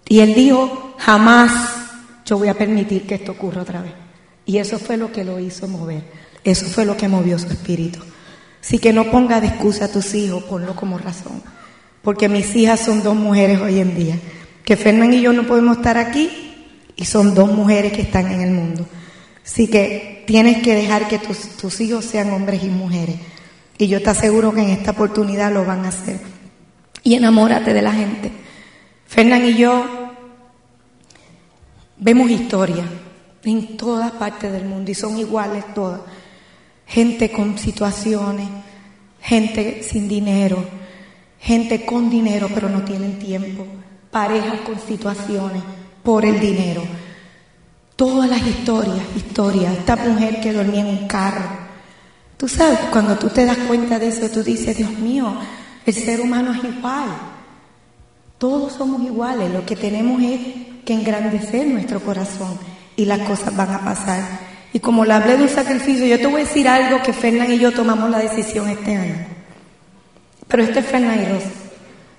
Y 0.08 0.20
él 0.20 0.34
dijo, 0.34 0.94
jamás 0.98 1.52
yo 2.24 2.38
voy 2.38 2.48
a 2.48 2.54
permitir 2.54 3.06
que 3.06 3.16
esto 3.16 3.32
ocurra 3.32 3.62
otra 3.62 3.82
vez. 3.82 3.92
Y 4.44 4.58
eso 4.58 4.78
fue 4.78 4.96
lo 4.96 5.10
que 5.10 5.24
lo 5.24 5.40
hizo 5.40 5.66
mover. 5.66 6.04
Eso 6.44 6.66
fue 6.66 6.84
lo 6.84 6.96
que 6.96 7.08
movió 7.08 7.38
su 7.38 7.48
espíritu. 7.48 7.98
Así 8.62 8.78
que 8.78 8.92
no 8.92 9.10
ponga 9.10 9.40
de 9.40 9.48
excusa 9.48 9.86
a 9.86 9.92
tus 9.92 10.14
hijos, 10.14 10.44
ponlo 10.44 10.74
como 10.76 10.98
razón. 10.98 11.42
Porque 12.02 12.28
mis 12.28 12.54
hijas 12.54 12.80
son 12.80 13.02
dos 13.02 13.16
mujeres 13.16 13.60
hoy 13.60 13.80
en 13.80 13.96
día. 13.96 14.18
Que 14.64 14.76
Fernán 14.76 15.12
y 15.12 15.20
yo 15.20 15.32
no 15.32 15.46
podemos 15.46 15.78
estar 15.78 15.98
aquí 15.98 16.30
y 16.96 17.04
son 17.04 17.34
dos 17.34 17.52
mujeres 17.52 17.92
que 17.92 18.02
están 18.02 18.30
en 18.32 18.40
el 18.40 18.50
mundo. 18.52 18.86
Así 19.44 19.68
que 19.68 20.24
tienes 20.26 20.62
que 20.62 20.74
dejar 20.74 21.06
que 21.06 21.18
tus, 21.18 21.80
hijos 21.80 22.04
sean 22.04 22.32
hombres 22.32 22.64
y 22.64 22.68
mujeres. 22.68 23.16
Y 23.78 23.88
yo 23.88 24.02
te 24.02 24.10
aseguro 24.10 24.52
que 24.52 24.62
en 24.62 24.70
esta 24.70 24.92
oportunidad 24.92 25.52
lo 25.52 25.64
van 25.64 25.84
a 25.84 25.88
hacer. 25.88 26.20
Y 27.02 27.14
enamórate 27.14 27.72
de 27.72 27.82
la 27.82 27.92
gente. 27.92 28.32
Fernán 29.06 29.44
y 29.44 29.54
yo 29.54 29.84
vemos 31.98 32.30
historia 32.30 32.84
en 33.44 33.76
todas 33.76 34.10
partes 34.12 34.52
del 34.52 34.64
mundo 34.64 34.90
y 34.90 34.94
son 34.94 35.18
iguales 35.18 35.64
todas. 35.74 36.00
Gente 36.86 37.30
con 37.30 37.58
situaciones, 37.58 38.48
gente 39.20 39.82
sin 39.82 40.08
dinero, 40.08 40.64
gente 41.38 41.84
con 41.84 42.10
dinero 42.10 42.48
pero 42.54 42.68
no 42.68 42.82
tienen 42.82 43.18
tiempo, 43.18 43.66
parejas 44.10 44.60
con 44.60 44.80
situaciones 44.80 45.62
por 46.02 46.24
el 46.24 46.40
dinero. 46.40 46.82
Todas 47.96 48.28
las 48.28 48.46
historias, 48.46 49.04
historias. 49.16 49.72
Esta 49.78 49.96
mujer 49.96 50.40
que 50.40 50.52
dormía 50.52 50.80
en 50.80 50.86
un 50.86 51.08
carro. 51.08 51.65
Tú 52.36 52.48
sabes, 52.48 52.78
cuando 52.90 53.16
tú 53.16 53.28
te 53.28 53.46
das 53.46 53.56
cuenta 53.66 53.98
de 53.98 54.08
eso, 54.08 54.28
tú 54.28 54.42
dices, 54.42 54.76
Dios 54.76 54.90
mío, 54.92 55.34
el 55.86 55.94
ser 55.94 56.20
humano 56.20 56.52
es 56.52 56.64
igual. 56.64 57.08
Todos 58.38 58.74
somos 58.74 59.02
iguales. 59.02 59.50
Lo 59.50 59.64
que 59.64 59.76
tenemos 59.76 60.22
es 60.22 60.40
que 60.84 60.92
engrandecer 60.92 61.66
nuestro 61.66 62.00
corazón 62.00 62.58
y 62.94 63.06
las 63.06 63.20
cosas 63.20 63.56
van 63.56 63.72
a 63.72 63.80
pasar. 63.80 64.20
Y 64.72 64.80
como 64.80 65.04
le 65.04 65.14
hablé 65.14 65.38
de 65.38 65.44
un 65.44 65.48
sacrificio, 65.48 66.06
yo 66.06 66.18
te 66.18 66.26
voy 66.26 66.42
a 66.42 66.44
decir 66.44 66.68
algo 66.68 67.02
que 67.02 67.14
Fernán 67.14 67.50
y 67.52 67.58
yo 67.58 67.72
tomamos 67.72 68.10
la 68.10 68.18
decisión 68.18 68.68
este 68.68 68.94
año. 68.94 69.26
Pero 70.46 70.62
este 70.62 70.80
es 70.80 70.86
Fernán 70.86 71.20
y. 71.20 71.66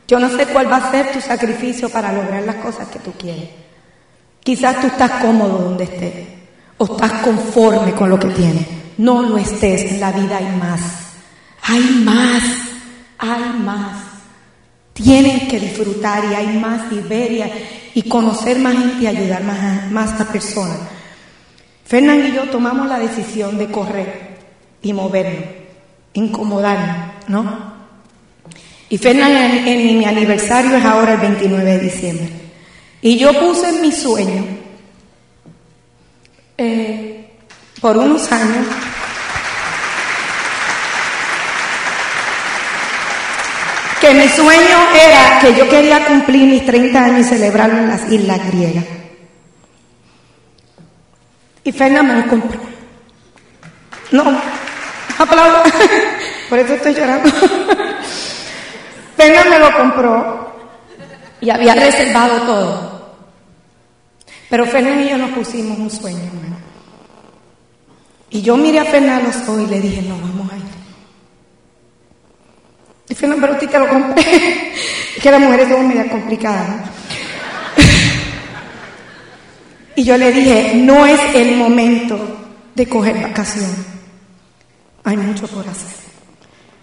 Yo 0.07 0.20
no 0.20 0.30
sé 0.30 0.47
cuál 0.47 0.72
va 0.72 0.78
a 0.78 0.91
ser 0.91 1.11
tu 1.11 1.20
sacrificio 1.20 1.89
para 1.89 2.13
lograr 2.13 2.41
las 2.43 2.55
cosas 2.55 2.88
que 2.88 2.99
tú 2.99 3.11
quieres. 3.11 3.49
Quizás 4.39 4.80
tú 4.80 4.88
estás 4.88 5.11
cómodo 5.22 5.57
donde 5.57 5.84
estés 5.84 6.28
o 6.78 6.86
estás 6.86 7.11
conforme 7.22 7.91
con 7.91 8.09
lo 8.09 8.18
que 8.18 8.30
tienes. 8.30 8.65
No 8.97 9.21
lo 9.21 9.37
estés, 9.37 9.91
en 9.91 9.99
la 9.99 10.11
vida 10.11 10.37
hay 10.37 10.55
más. 10.57 10.81
Hay 11.63 11.83
más, 12.03 12.43
hay 13.17 13.59
más. 13.63 14.03
Tienes 14.93 15.43
que 15.43 15.59
disfrutar 15.59 16.23
y 16.31 16.33
hay 16.33 16.57
más 16.57 16.89
ver 17.07 17.51
y, 17.93 18.01
conocer 18.03 18.59
más 18.59 18.73
gente 18.73 19.03
y 19.03 19.07
ayudar 19.07 19.43
más 19.43 19.59
a, 19.59 19.87
más 19.91 20.19
a 20.19 20.31
personas. 20.31 20.79
Fernán 21.85 22.27
y 22.27 22.35
yo 22.35 22.43
tomamos 22.49 22.87
la 22.87 22.99
decisión 22.99 23.57
de 23.57 23.67
correr 23.67 24.37
y 24.81 24.93
movernos, 24.93 25.43
incomodarnos, 26.13 27.29
¿no? 27.29 27.77
Y 28.89 28.97
Fernán 28.97 29.67
en 29.67 29.99
mi 29.99 30.05
aniversario 30.05 30.77
es 30.77 30.85
ahora 30.85 31.13
el 31.13 31.19
29 31.19 31.71
de 31.71 31.79
diciembre. 31.79 32.29
Y 33.01 33.17
yo 33.17 33.31
puse 33.39 33.69
en 33.69 33.81
mi 33.81 33.91
sueño, 33.91 34.45
eh, 36.57 37.16
por 37.82 37.97
unos 37.97 38.32
años, 38.32 38.65
que 44.01 44.13
mi 44.13 44.28
sueño 44.30 44.78
era 44.93 45.39
que 45.39 45.55
yo 45.55 45.69
quería 45.69 46.05
cumplir 46.05 46.47
mis 46.47 46.65
30 46.65 47.03
años 47.03 47.19
y 47.21 47.23
celebrarlo 47.30 47.78
en 47.80 47.89
las 47.89 48.11
islas 48.11 48.47
griegas. 48.47 48.86
Y 51.63 51.71
Fernanda 51.71 52.13
me 52.13 52.21
lo 52.21 52.28
compró. 52.30 52.59
No, 54.11 54.41
aplaudo. 55.17 55.63
Por 56.49 56.59
eso 56.59 56.75
estoy 56.75 56.93
llorando. 56.93 57.30
Fernanda 59.17 59.49
me 59.49 59.59
lo 59.59 59.78
compró 59.78 60.55
y 61.41 61.49
había 61.49 61.75
reservado 61.75 62.41
todo. 62.43 62.97
Pero 64.49 64.65
Fernando 64.65 65.01
y 65.01 65.09
yo 65.09 65.17
nos 65.17 65.32
pusimos 65.32 65.78
un 65.78 65.89
sueño, 65.89 66.32
Y 68.30 68.41
yo 68.41 68.57
miré 68.57 68.80
a 68.80 68.86
Fernando 68.86 69.30
hoy 69.47 69.63
y 69.63 69.67
le 69.67 69.80
dije, 69.80 70.01
no, 70.01 70.15
vamos 70.15 70.51
a 70.51 70.57
ir. 70.57 70.63
Y 73.09 73.15
Fernando, 73.15 73.41
pero 73.41 73.53
usted 73.53 73.69
te 73.69 73.80
lo 73.80 73.88
compré. 73.88 74.73
es 75.15 75.17
que 75.23 75.32
las 75.32 75.39
mujeres 75.39 75.69
son 75.69 75.88
media 75.88 76.09
complicadas. 76.09 76.89
y 79.95 80.03
yo 80.03 80.17
le 80.17 80.32
dije, 80.32 80.73
no 80.75 81.05
es 81.05 81.19
el 81.36 81.55
momento 81.55 82.19
de 82.75 82.88
coger 82.88 83.21
vacación. 83.21 83.71
Hay 85.03 85.15
mucho 85.15 85.47
por 85.47 85.67
hacer. 85.67 85.95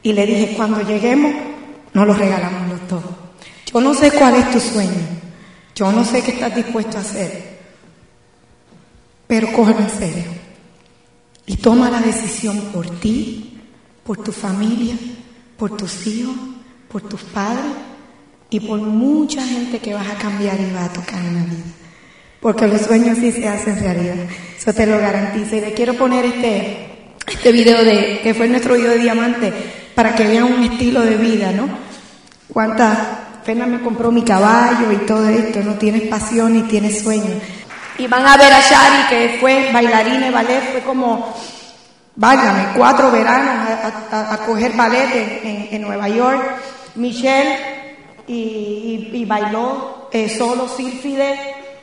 Y 0.03 0.13
le 0.13 0.27
dije, 0.27 0.55
cuando 0.57 0.81
lleguemos, 0.81 1.35
no 1.93 2.07
lo 2.07 2.15
regalamos 2.15 2.69
los 2.69 2.89
dos. 2.89 3.05
Yo 3.67 3.81
no 3.81 3.93
sé 3.93 4.11
cuál 4.13 4.37
es 4.37 4.51
tu 4.51 4.61
sueño. 4.61 5.15
Yo 5.75 5.93
no 5.93 6.05
sé 6.05 6.23
qué 6.23 6.33
estás 6.33 6.55
dispuesto 6.55 6.97
a 6.97 7.01
hacer. 7.01 7.59
Pero 9.27 9.53
cógelo 9.53 9.81
en 9.81 9.91
serio. 9.91 10.44
Y 11.47 11.57
toma 11.57 11.91
la 11.91 12.01
decisión 12.01 12.59
por 12.73 12.89
ti, 13.01 13.61
por 14.05 14.23
tu 14.23 14.33
familia, 14.33 14.97
por 15.59 15.77
tus 15.77 16.07
hijos, 16.07 16.35
por 16.89 17.03
tus 17.03 17.23
padres 17.23 17.65
y 18.51 18.61
por 18.61 18.81
mucha 18.81 19.47
gente 19.47 19.79
que 19.79 19.95
vas 19.95 20.09
a 20.09 20.15
cambiar 20.15 20.59
y 20.61 20.73
va 20.73 20.85
a 20.85 20.93
tocar 20.93 21.19
en 21.19 21.35
la 21.35 21.45
vida. 21.45 21.65
Porque 22.41 22.67
los 22.67 22.83
sueños 22.83 23.19
sí 23.19 23.33
se 23.33 23.49
hacen 23.49 23.79
realidad. 23.81 24.17
Eso 24.57 24.73
te 24.73 24.87
lo 24.87 24.99
garantizo. 24.99 25.57
Y 25.57 25.61
le 25.61 25.75
quiero 25.75 25.95
poner 25.95 26.25
este, 26.25 26.89
este 27.27 27.53
video 27.53 27.85
de, 27.85 28.21
que 28.23 28.35
fue 28.35 28.49
nuestro 28.49 28.75
video 28.75 28.91
de 28.91 28.99
diamante, 28.99 29.53
para 29.95 30.15
que 30.15 30.27
vean 30.27 30.45
un 30.45 30.63
estilo 30.63 31.01
de 31.01 31.17
vida, 31.17 31.53
¿no? 31.53 31.69
Cuántas 32.49 32.99
Fena 33.45 33.67
me 33.67 33.83
compró 33.83 34.11
mi 34.11 34.23
caballo 34.23 34.91
y 34.91 35.05
todo 35.07 35.29
esto, 35.29 35.61
no 35.63 35.75
tienes 35.75 36.09
pasión 36.09 36.57
y 36.57 36.63
tienes 36.63 37.03
sueño. 37.03 37.31
Y 37.99 38.07
van 38.07 38.27
a 38.27 38.37
ver 38.37 38.53
a 38.53 38.61
Shari, 38.61 39.09
que 39.09 39.39
fue 39.41 39.71
bailarina 39.73 40.27
de 40.27 40.31
ballet, 40.31 40.73
fue 40.73 40.81
como, 40.81 41.35
válgame, 42.17 42.69
cuatro 42.77 43.11
veranos 43.11 43.69
a, 44.11 44.39
coger 44.45 44.73
ballet 44.73 45.71
en, 45.71 45.83
Nueva 45.83 46.09
York. 46.09 46.43
Michelle 46.97 47.59
y, 48.27 49.25
bailó 49.27 50.09
eh, 50.13 50.29
solo 50.29 50.69
sílfide 50.69 51.39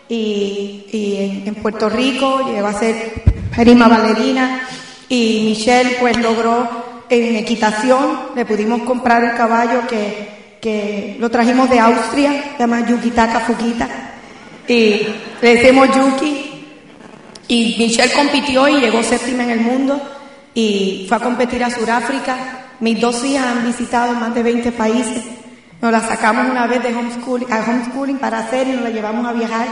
y, 0.07 0.86
y 0.91 1.43
en, 1.45 1.55
Puerto 1.55 1.89
Rico 1.89 2.49
llegó 2.49 2.68
a 2.68 2.74
ser 2.74 3.24
prima 3.55 3.88
bailarina 3.88 4.62
y 5.09 5.43
Michelle 5.45 5.97
pues 5.99 6.18
logró 6.18 7.05
en 7.09 7.36
equitación, 7.36 8.30
le 8.36 8.45
pudimos 8.45 8.84
comprar 8.84 9.24
un 9.24 9.32
caballo 9.32 9.86
que 9.88 10.41
que 10.62 11.18
lo 11.20 11.30
trajimos 11.30 11.70
de 11.70 11.80
Austria, 11.80 12.32
se 12.53 12.59
llama 12.59 12.86
Yukitaka 12.86 13.39
Fukita, 13.41 13.89
y 14.72 15.07
le 15.41 15.55
decimos 15.55 15.89
Yuki. 15.93 16.65
Y 17.47 17.76
Michelle 17.78 18.13
compitió 18.13 18.67
y 18.67 18.80
llegó 18.80 19.03
séptima 19.03 19.43
en 19.43 19.51
el 19.51 19.59
mundo 19.59 20.01
y 20.53 21.05
fue 21.07 21.17
a 21.17 21.19
competir 21.19 21.63
a 21.63 21.69
Sudáfrica. 21.69 22.38
Mis 22.80 22.99
dos 22.99 23.24
hijas 23.26 23.45
han 23.45 23.67
visitado 23.67 24.13
más 24.13 24.34
de 24.34 24.41
20 24.41 24.72
países 24.72 25.24
Nos 25.82 25.91
la 25.91 26.01
sacamos 26.01 26.49
una 26.49 26.65
vez 26.65 26.82
de 26.82 26.95
homeschooling, 26.95 27.51
a 27.51 27.59
homeschooling 27.59 28.17
para 28.17 28.39
hacer 28.39 28.67
y 28.67 28.72
nos 28.72 28.84
la 28.84 28.89
llevamos 28.89 29.26
a 29.28 29.34
viajar. 29.34 29.67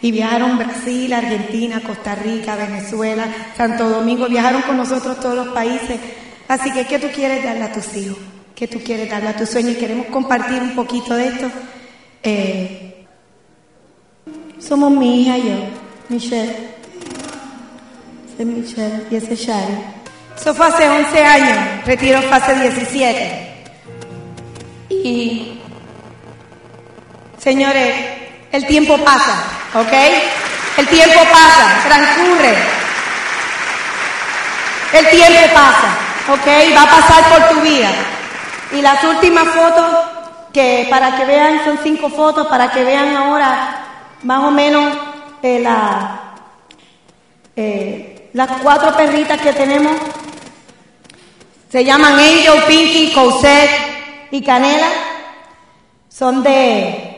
Y 0.00 0.12
viajaron 0.12 0.58
Brasil, 0.58 1.12
Argentina, 1.12 1.80
Costa 1.80 2.14
Rica, 2.14 2.56
Venezuela, 2.56 3.26
Santo 3.56 3.88
Domingo. 3.88 4.28
Viajaron 4.28 4.62
con 4.62 4.76
nosotros 4.76 5.18
todos 5.18 5.34
los 5.34 5.48
países. 5.48 5.98
Así 6.46 6.70
que, 6.72 6.86
¿qué 6.86 6.98
tú 6.98 7.08
quieres 7.12 7.42
darle 7.42 7.64
a 7.64 7.72
tus 7.72 7.96
hijos? 7.96 8.18
¿Qué 8.54 8.68
tú 8.68 8.80
quieres 8.84 9.10
darle 9.10 9.30
a 9.30 9.36
tus 9.36 9.48
sueños? 9.48 9.72
Y 9.72 9.76
queremos 9.76 10.06
compartir 10.06 10.62
un 10.62 10.74
poquito 10.74 11.14
de 11.14 11.26
esto. 11.26 11.50
Eh, 12.22 12.83
somos 14.66 14.90
mi 14.90 15.22
hija 15.22 15.36
y 15.38 15.48
yo, 15.48 15.56
Michelle. 16.08 16.74
Ese 18.26 18.42
es 18.42 18.46
Michelle 18.46 19.06
y 19.10 19.16
ese 19.16 19.34
es 19.34 19.40
Shari. 19.40 19.74
Eso 20.36 20.54
fue 20.54 20.66
hace 20.66 20.88
11 20.88 21.24
años, 21.24 21.58
retiro 21.84 22.22
fase 22.22 22.54
17. 22.54 23.64
Y, 24.90 25.60
señores, 27.38 27.94
el 28.52 28.66
tiempo 28.66 28.96
pasa, 28.98 29.34
¿ok? 29.74 29.92
El 30.78 30.88
tiempo 30.88 31.20
pasa, 31.30 31.82
transcurre. 31.86 32.54
El 34.92 35.10
tiempo 35.10 35.54
pasa, 35.54 36.32
¿ok? 36.32 36.76
Va 36.76 36.82
a 36.82 37.00
pasar 37.00 37.24
por 37.28 37.48
tu 37.50 37.60
vida. 37.60 37.90
Y 38.72 38.80
las 38.80 39.04
últimas 39.04 39.46
fotos, 39.48 39.86
que 40.52 40.86
para 40.88 41.16
que 41.16 41.24
vean, 41.26 41.64
son 41.64 41.78
cinco 41.82 42.08
fotos, 42.08 42.46
para 42.46 42.70
que 42.70 42.82
vean 42.82 43.14
ahora 43.14 43.83
más 44.24 44.42
o 44.42 44.50
menos 44.50 44.92
eh, 45.42 45.62
eh, 47.56 48.30
las 48.32 48.50
cuatro 48.62 48.96
perritas 48.96 49.40
que 49.40 49.52
tenemos. 49.52 49.92
Se 51.70 51.84
llaman 51.84 52.14
Angel, 52.14 52.62
Pinky, 52.66 53.12
Cosette 53.12 53.70
y 54.30 54.42
Canela. 54.42 54.88
Son 56.08 56.42
de... 56.42 57.10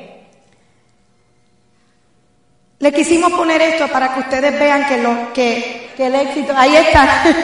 Le 2.79 2.93
quisimos 2.93 3.33
poner 3.33 3.63
esto 3.63 3.89
para 3.89 4.13
que 4.13 4.21
ustedes 4.21 4.59
vean 4.59 4.87
que, 4.87 4.99
lo, 4.99 5.33
que, 5.33 5.93
el 5.99 6.15
éxito... 6.15 6.53
Ahí 6.57 6.77
está. 6.77 7.25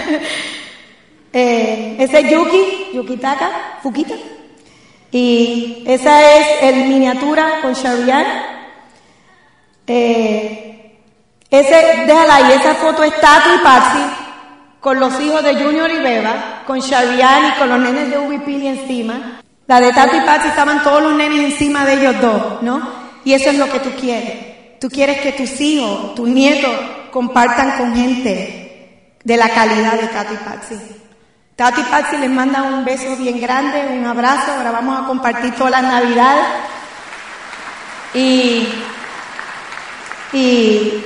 Eh, 1.34 1.96
ese 1.98 2.20
es 2.20 2.30
Yuki, 2.30 2.90
Yukitaka, 2.92 3.78
Fukita. 3.82 4.14
Y 5.10 5.82
esa 5.86 6.36
es 6.36 6.46
el 6.60 6.88
miniatura 6.88 7.60
con 7.62 7.72
Sharian. 7.72 8.51
Eh, 9.86 10.98
ese, 11.50 12.04
déjala 12.06 12.36
ahí, 12.36 12.52
esa 12.52 12.74
foto 12.76 13.02
es 13.04 13.20
Tati 13.20 13.50
y 13.56 13.58
Patsy 13.62 14.00
con 14.80 14.98
los 14.98 15.20
hijos 15.20 15.44
de 15.44 15.54
Junior 15.54 15.90
y 15.90 15.98
Beba, 15.98 16.62
con 16.66 16.80
Sharian 16.80 17.48
y 17.48 17.58
con 17.58 17.68
los 17.68 17.78
nenes 17.78 18.10
de 18.10 18.18
Ubi 18.18 18.38
Pili 18.38 18.66
encima. 18.66 19.40
La 19.66 19.80
de 19.80 19.92
Tati 19.92 20.16
y 20.16 20.20
Patsy 20.22 20.48
estaban 20.48 20.82
todos 20.82 21.02
los 21.02 21.14
nenes 21.14 21.52
encima 21.52 21.84
de 21.84 21.94
ellos 21.94 22.20
dos, 22.20 22.62
¿no? 22.62 22.80
Y 23.24 23.32
eso 23.34 23.50
es 23.50 23.58
lo 23.58 23.70
que 23.70 23.78
tú 23.80 23.90
quieres. 24.00 24.80
Tú 24.80 24.88
quieres 24.88 25.20
que 25.20 25.32
tus 25.32 25.60
hijos, 25.60 26.14
tus 26.14 26.28
nietos, 26.28 26.74
compartan 27.12 27.76
con 27.78 27.94
gente 27.94 29.12
de 29.22 29.36
la 29.36 29.48
calidad 29.50 30.00
de 30.00 30.08
Tati 30.08 30.34
y 30.34 30.36
Patsy. 30.38 30.74
Tati 31.54 31.80
y 31.80 31.84
Patsy 31.84 32.16
les 32.16 32.30
manda 32.30 32.62
un 32.62 32.84
beso 32.84 33.14
bien 33.16 33.40
grande, 33.40 33.86
un 33.92 34.04
abrazo. 34.04 34.52
Ahora 34.52 34.72
vamos 34.72 35.00
a 35.00 35.06
compartir 35.06 35.54
toda 35.54 35.70
la 35.70 35.82
Navidad. 35.82 36.38
Y, 38.14 38.66
y, 40.32 41.04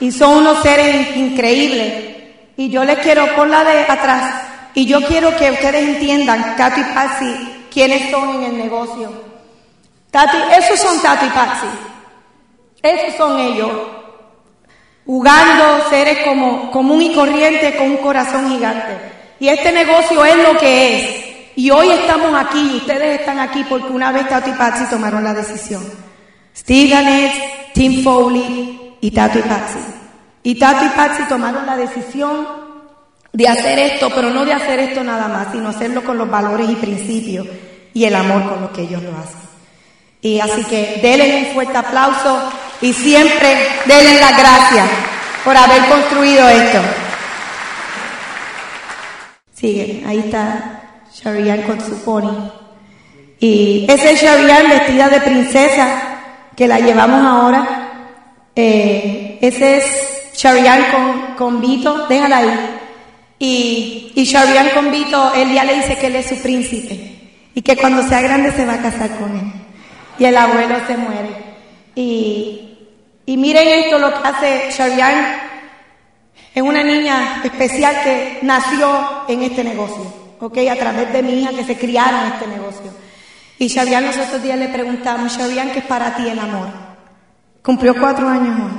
y 0.00 0.12
son 0.12 0.38
unos 0.38 0.62
seres 0.62 1.16
increíbles. 1.16 2.12
Y 2.56 2.68
yo 2.68 2.84
les 2.84 2.98
quiero 2.98 3.34
por 3.34 3.48
la 3.48 3.64
de 3.64 3.80
atrás. 3.80 4.42
Y 4.74 4.86
yo 4.86 5.02
quiero 5.02 5.36
que 5.36 5.50
ustedes 5.50 5.88
entiendan, 5.88 6.56
Tati 6.56 6.80
y 6.80 6.84
Patsy, 6.94 7.66
quiénes 7.70 8.10
son 8.10 8.36
en 8.36 8.42
el 8.44 8.58
negocio. 8.58 9.12
Tati, 10.10 10.36
esos 10.58 10.80
son 10.80 11.00
Tati 11.00 11.26
Patsy. 11.26 11.66
Esos 12.82 13.16
son 13.16 13.38
ellos. 13.38 13.70
Jugando 15.04 15.88
seres 15.90 16.18
como 16.24 16.70
común 16.70 17.02
y 17.02 17.14
corriente 17.14 17.76
con 17.76 17.90
un 17.90 17.96
corazón 17.98 18.50
gigante. 18.50 18.96
Y 19.40 19.48
este 19.48 19.72
negocio 19.72 20.24
es 20.24 20.36
lo 20.36 20.58
que 20.58 20.96
es. 20.96 21.32
Y 21.56 21.70
hoy 21.70 21.90
estamos 21.90 22.32
aquí, 22.34 22.70
y 22.72 22.76
ustedes 22.78 23.20
están 23.20 23.38
aquí 23.38 23.64
porque 23.68 23.92
una 23.92 24.10
vez 24.10 24.28
Tato 24.28 24.50
y 24.50 24.54
Patsy 24.54 24.84
tomaron 24.88 25.22
la 25.22 25.34
decisión. 25.34 25.82
Steve 26.56 26.88
Ganett, 26.88 27.61
Tim 27.72 28.02
Foley 28.02 28.96
y 29.00 29.10
Tato 29.10 29.38
y 29.38 29.42
Patsy. 29.42 29.78
Y 30.42 30.54
Tato 30.58 30.84
y 30.84 30.88
Patsy 30.90 31.24
tomaron 31.28 31.66
la 31.66 31.76
decisión 31.76 32.46
de 33.32 33.48
hacer 33.48 33.78
esto, 33.78 34.10
pero 34.14 34.30
no 34.30 34.44
de 34.44 34.52
hacer 34.52 34.78
esto 34.80 35.02
nada 35.02 35.28
más, 35.28 35.48
sino 35.52 35.68
hacerlo 35.68 36.04
con 36.04 36.18
los 36.18 36.30
valores 36.30 36.68
y 36.68 36.74
principios 36.74 37.46
y 37.94 38.04
el 38.04 38.14
amor 38.14 38.48
con 38.48 38.60
los 38.60 38.70
que 38.70 38.82
ellos 38.82 39.02
lo 39.02 39.10
hacen. 39.10 39.40
Y 40.20 40.38
así 40.38 40.62
que 40.64 41.00
denle 41.02 41.38
un 41.38 41.54
fuerte 41.54 41.76
aplauso 41.76 42.52
y 42.80 42.92
siempre 42.92 43.68
denle 43.86 44.20
las 44.20 44.38
gracias 44.38 44.88
por 45.44 45.56
haber 45.56 45.84
construido 45.86 46.48
esto. 46.48 46.78
Sigue, 49.54 50.04
ahí 50.06 50.18
está 50.18 50.82
Sharian 51.12 51.62
con 51.62 51.80
su 51.80 52.02
pony. 52.04 52.50
Y 53.40 53.86
esa 53.88 54.10
es 54.10 54.22
Sharian 54.22 54.68
vestida 54.68 55.08
de 55.08 55.20
princesa 55.20 56.11
que 56.56 56.68
la 56.68 56.78
llevamos 56.78 57.24
ahora. 57.24 57.88
Eh, 58.54 59.38
ese 59.40 59.78
es 59.78 60.32
Sharian 60.34 60.84
con, 60.90 61.34
con 61.36 61.60
Vito, 61.60 62.06
déjala 62.08 62.38
ahí. 62.38 62.78
Y, 63.38 64.12
y 64.14 64.24
Sharian 64.24 64.70
con 64.70 64.90
Vito, 64.90 65.32
él 65.34 65.52
ya 65.52 65.64
le 65.64 65.74
dice 65.74 65.96
que 65.98 66.06
él 66.06 66.16
es 66.16 66.26
su 66.26 66.36
príncipe 66.36 67.12
y 67.54 67.62
que 67.62 67.76
cuando 67.76 68.02
sea 68.02 68.20
grande 68.20 68.52
se 68.52 68.64
va 68.64 68.74
a 68.74 68.82
casar 68.82 69.10
con 69.18 69.36
él. 69.36 69.52
Y 70.18 70.24
el 70.24 70.36
abuelo 70.36 70.76
se 70.86 70.96
muere. 70.96 71.30
Y, 71.94 72.78
y 73.26 73.36
miren 73.36 73.68
esto 73.68 73.98
lo 73.98 74.10
que 74.10 74.28
hace 74.28 74.70
Sharian 74.70 75.42
es 76.54 76.62
una 76.62 76.82
niña 76.82 77.40
especial 77.44 78.02
que 78.04 78.38
nació 78.42 79.24
en 79.28 79.42
este 79.42 79.64
negocio, 79.64 80.12
¿ok? 80.38 80.58
A 80.70 80.76
través 80.76 81.12
de 81.12 81.22
mi 81.22 81.40
hija 81.40 81.50
que 81.50 81.64
se 81.64 81.76
criaron 81.76 82.20
en 82.26 82.32
este 82.32 82.46
negocio. 82.46 82.92
Y 83.58 83.68
Xavián, 83.68 84.06
los 84.06 84.16
otros 84.16 84.42
días 84.42 84.58
le 84.58 84.68
preguntamos, 84.68 85.36
Xavián, 85.36 85.70
¿qué 85.72 85.80
es 85.80 85.84
para 85.84 86.16
ti 86.16 86.28
el 86.28 86.38
amor? 86.38 86.68
Cumplió 87.62 87.94
cuatro 87.98 88.28
años 88.28 88.58
hoy. 88.60 88.72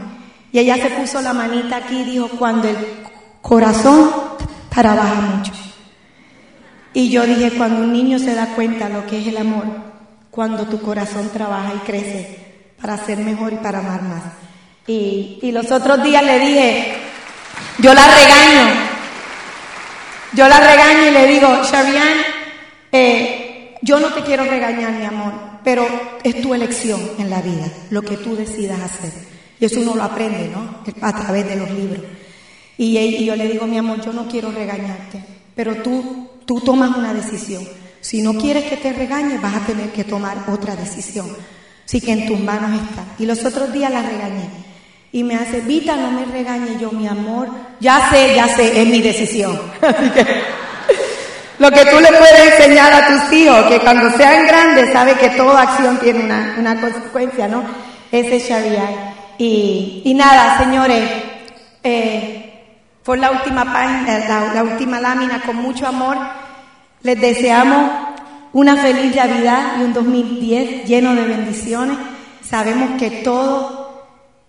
Y 0.52 0.60
ella 0.60 0.76
se 0.76 0.90
puso 0.90 1.22
la 1.22 1.34
manita 1.34 1.78
aquí 1.78 2.02
y 2.02 2.04
dijo, 2.04 2.28
cuando 2.30 2.68
el 2.68 2.78
corazón 3.42 4.12
trabaja 4.70 5.16
mucho. 5.16 5.52
Y 6.94 7.10
yo 7.10 7.26
dije, 7.26 7.52
cuando 7.52 7.82
un 7.82 7.92
niño 7.92 8.20
se 8.20 8.36
da 8.36 8.48
cuenta 8.56 8.90
lo 8.90 9.06
que 9.08 9.20
es 9.20 9.28
el 9.28 9.38
amor, 9.38 9.66
cuando 10.30 10.66
tu 10.66 10.80
corazón 10.82 11.30
trabaja 11.34 11.74
y 11.76 11.80
crece 11.80 12.40
para 12.80 12.98
ser 12.98 13.18
mejor 13.20 13.54
y 13.54 13.58
para 13.58 13.80
amar 13.80 14.02
más. 14.04 14.24
Y, 14.86 15.40
y 15.42 15.52
los 15.52 15.72
otros 15.72 16.04
días 16.04 16.24
le 16.24 16.40
dije, 16.40 16.98
yo 17.80 17.94
la 17.94 18.08
regaño. 18.08 18.94
Yo 20.34 20.48
la 20.48 20.60
regaño 20.60 21.08
y 21.08 21.12
le 21.12 21.28
digo, 21.28 21.48
Shavian, 21.64 22.18
eh, 22.92 23.53
yo 23.84 24.00
no 24.00 24.14
te 24.14 24.22
quiero 24.22 24.46
regañar, 24.46 24.94
mi 24.94 25.04
amor, 25.04 25.34
pero 25.62 25.86
es 26.24 26.42
tu 26.42 26.54
elección 26.54 27.02
en 27.18 27.30
la 27.30 27.42
vida, 27.42 27.68
lo 27.90 28.02
que 28.02 28.16
tú 28.16 28.34
decidas 28.36 28.80
hacer. 28.80 29.12
Y 29.60 29.66
eso 29.66 29.82
uno 29.82 29.96
lo 29.96 30.04
aprende, 30.04 30.50
¿no? 30.50 30.80
A 31.02 31.14
través 31.14 31.48
de 31.48 31.58
los 31.58 31.70
libros. 31.70 32.02
Y, 32.78 33.26
yo 33.26 33.36
le 33.36 33.50
digo, 33.50 33.68
mi 33.68 33.78
amor, 33.78 34.02
yo 34.02 34.14
no 34.14 34.28
quiero 34.28 34.52
regañarte, 34.52 35.22
pero 35.54 35.76
tú, 35.84 36.30
tú 36.46 36.62
tomas 36.62 36.96
una 36.96 37.14
decisión. 37.14 37.68
Si 38.00 38.22
no 38.22 38.36
quieres 38.36 38.66
que 38.66 38.78
te 38.78 38.94
regañe, 38.94 39.38
vas 39.38 39.56
a 39.56 39.66
tener 39.66 39.92
que 39.92 40.06
tomar 40.06 40.46
otra 40.50 40.76
decisión. 40.76 41.28
Así 41.86 42.00
que 42.00 42.14
en 42.14 42.26
tus 42.26 42.40
manos 42.40 42.82
está. 42.82 43.06
Y 43.20 43.26
los 43.26 43.44
otros 43.44 43.72
días 43.74 43.92
la 43.92 44.02
regañé. 44.02 44.50
Y 45.12 45.24
me 45.24 45.36
hace, 45.36 45.60
Vita, 45.60 45.98
no 45.98 46.12
me 46.12 46.26
regañe 46.26 46.78
yo, 46.80 46.92
mi 46.92 47.06
amor. 47.06 47.50
Ya 47.82 48.10
sé, 48.10 48.34
ya 48.36 48.48
sé, 48.48 48.82
es 48.82 48.88
mi 48.88 49.02
decisión. 49.02 49.60
lo 51.60 51.72
que 51.72 51.86
tú 51.86 52.00
le 52.00 52.10
puedes 52.10 52.54
enseñar 52.54 52.94
a 52.94 53.08
tus 53.08 53.34
hijos, 53.34 53.66
que 53.66 53.80
cuando 53.80 54.10
sean 54.18 54.46
grandes, 54.48 54.92
sabe 54.92 55.14
que 55.16 55.30
toda 55.32 55.62
acción 55.62 55.98
tiene 56.00 56.24
una, 56.24 56.56
una 56.58 56.82
consecuencia, 56.82 57.48
¿no? 57.48 57.64
Ese 58.12 58.38
es 58.38 58.50
Sharia. 58.50 59.14
Y, 59.38 60.02
y 60.06 60.14
nada, 60.14 60.58
señores, 60.58 61.10
eh, 61.84 62.66
fue 63.04 63.18
la 63.18 63.32
última 63.32 63.66
página, 63.66 64.20
la, 64.20 64.54
la 64.54 64.64
última 64.64 65.00
lámina 65.00 65.42
con 65.42 65.58
mucho 65.58 65.88
amor. 65.88 66.18
Les 67.02 67.20
deseamos 67.20 67.92
una 68.54 68.78
feliz 68.78 69.16
Navidad 69.16 69.74
y 69.80 69.84
un 69.84 69.94
2010 69.94 70.86
lleno 70.86 71.16
de 71.16 71.24
bendiciones. 71.24 71.98
Sabemos 72.42 73.00
que 73.00 73.10
todo 73.24 73.84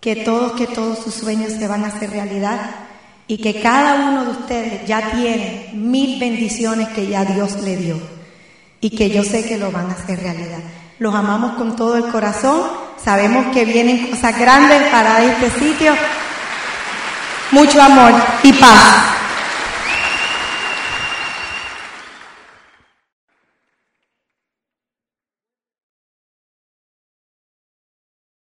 que 0.05 0.17
todos, 0.17 0.53
que 0.53 0.67
todos 0.67 0.99
sus 0.99 1.15
sueños 1.15 1.55
se 1.55 1.67
van 1.67 1.83
a 1.83 1.87
hacer 1.87 2.11
realidad 2.11 2.61
y 3.27 3.39
que 3.39 3.61
cada 3.61 4.09
uno 4.09 4.25
de 4.25 4.31
ustedes 4.31 4.87
ya 4.87 5.11
tiene 5.13 5.71
mil 5.73 6.19
bendiciones 6.19 6.89
que 6.89 7.07
ya 7.07 7.25
Dios 7.25 7.57
le 7.63 7.77
dio 7.77 7.99
y 8.81 8.91
que 8.91 9.11
yo 9.11 9.25
sé 9.25 9.47
que 9.47 9.57
lo 9.57 9.73
van 9.73 9.91
a 9.91 9.95
hacer 9.95 10.21
realidad. 10.21 10.61
Los 10.99 11.15
amamos 11.15 11.55
con 11.55 11.75
todo 11.75 11.97
el 11.97 12.05
corazón, 12.05 12.63
sabemos 13.03 13.47
que 13.53 13.65
vienen 13.65 14.09
cosas 14.09 14.39
grandes 14.39 14.83
para 14.91 15.25
este 15.25 15.51
sitio. 15.59 15.95
Mucho 17.51 17.81
amor 17.81 18.13
y 18.43 18.53
paz. 18.53 19.15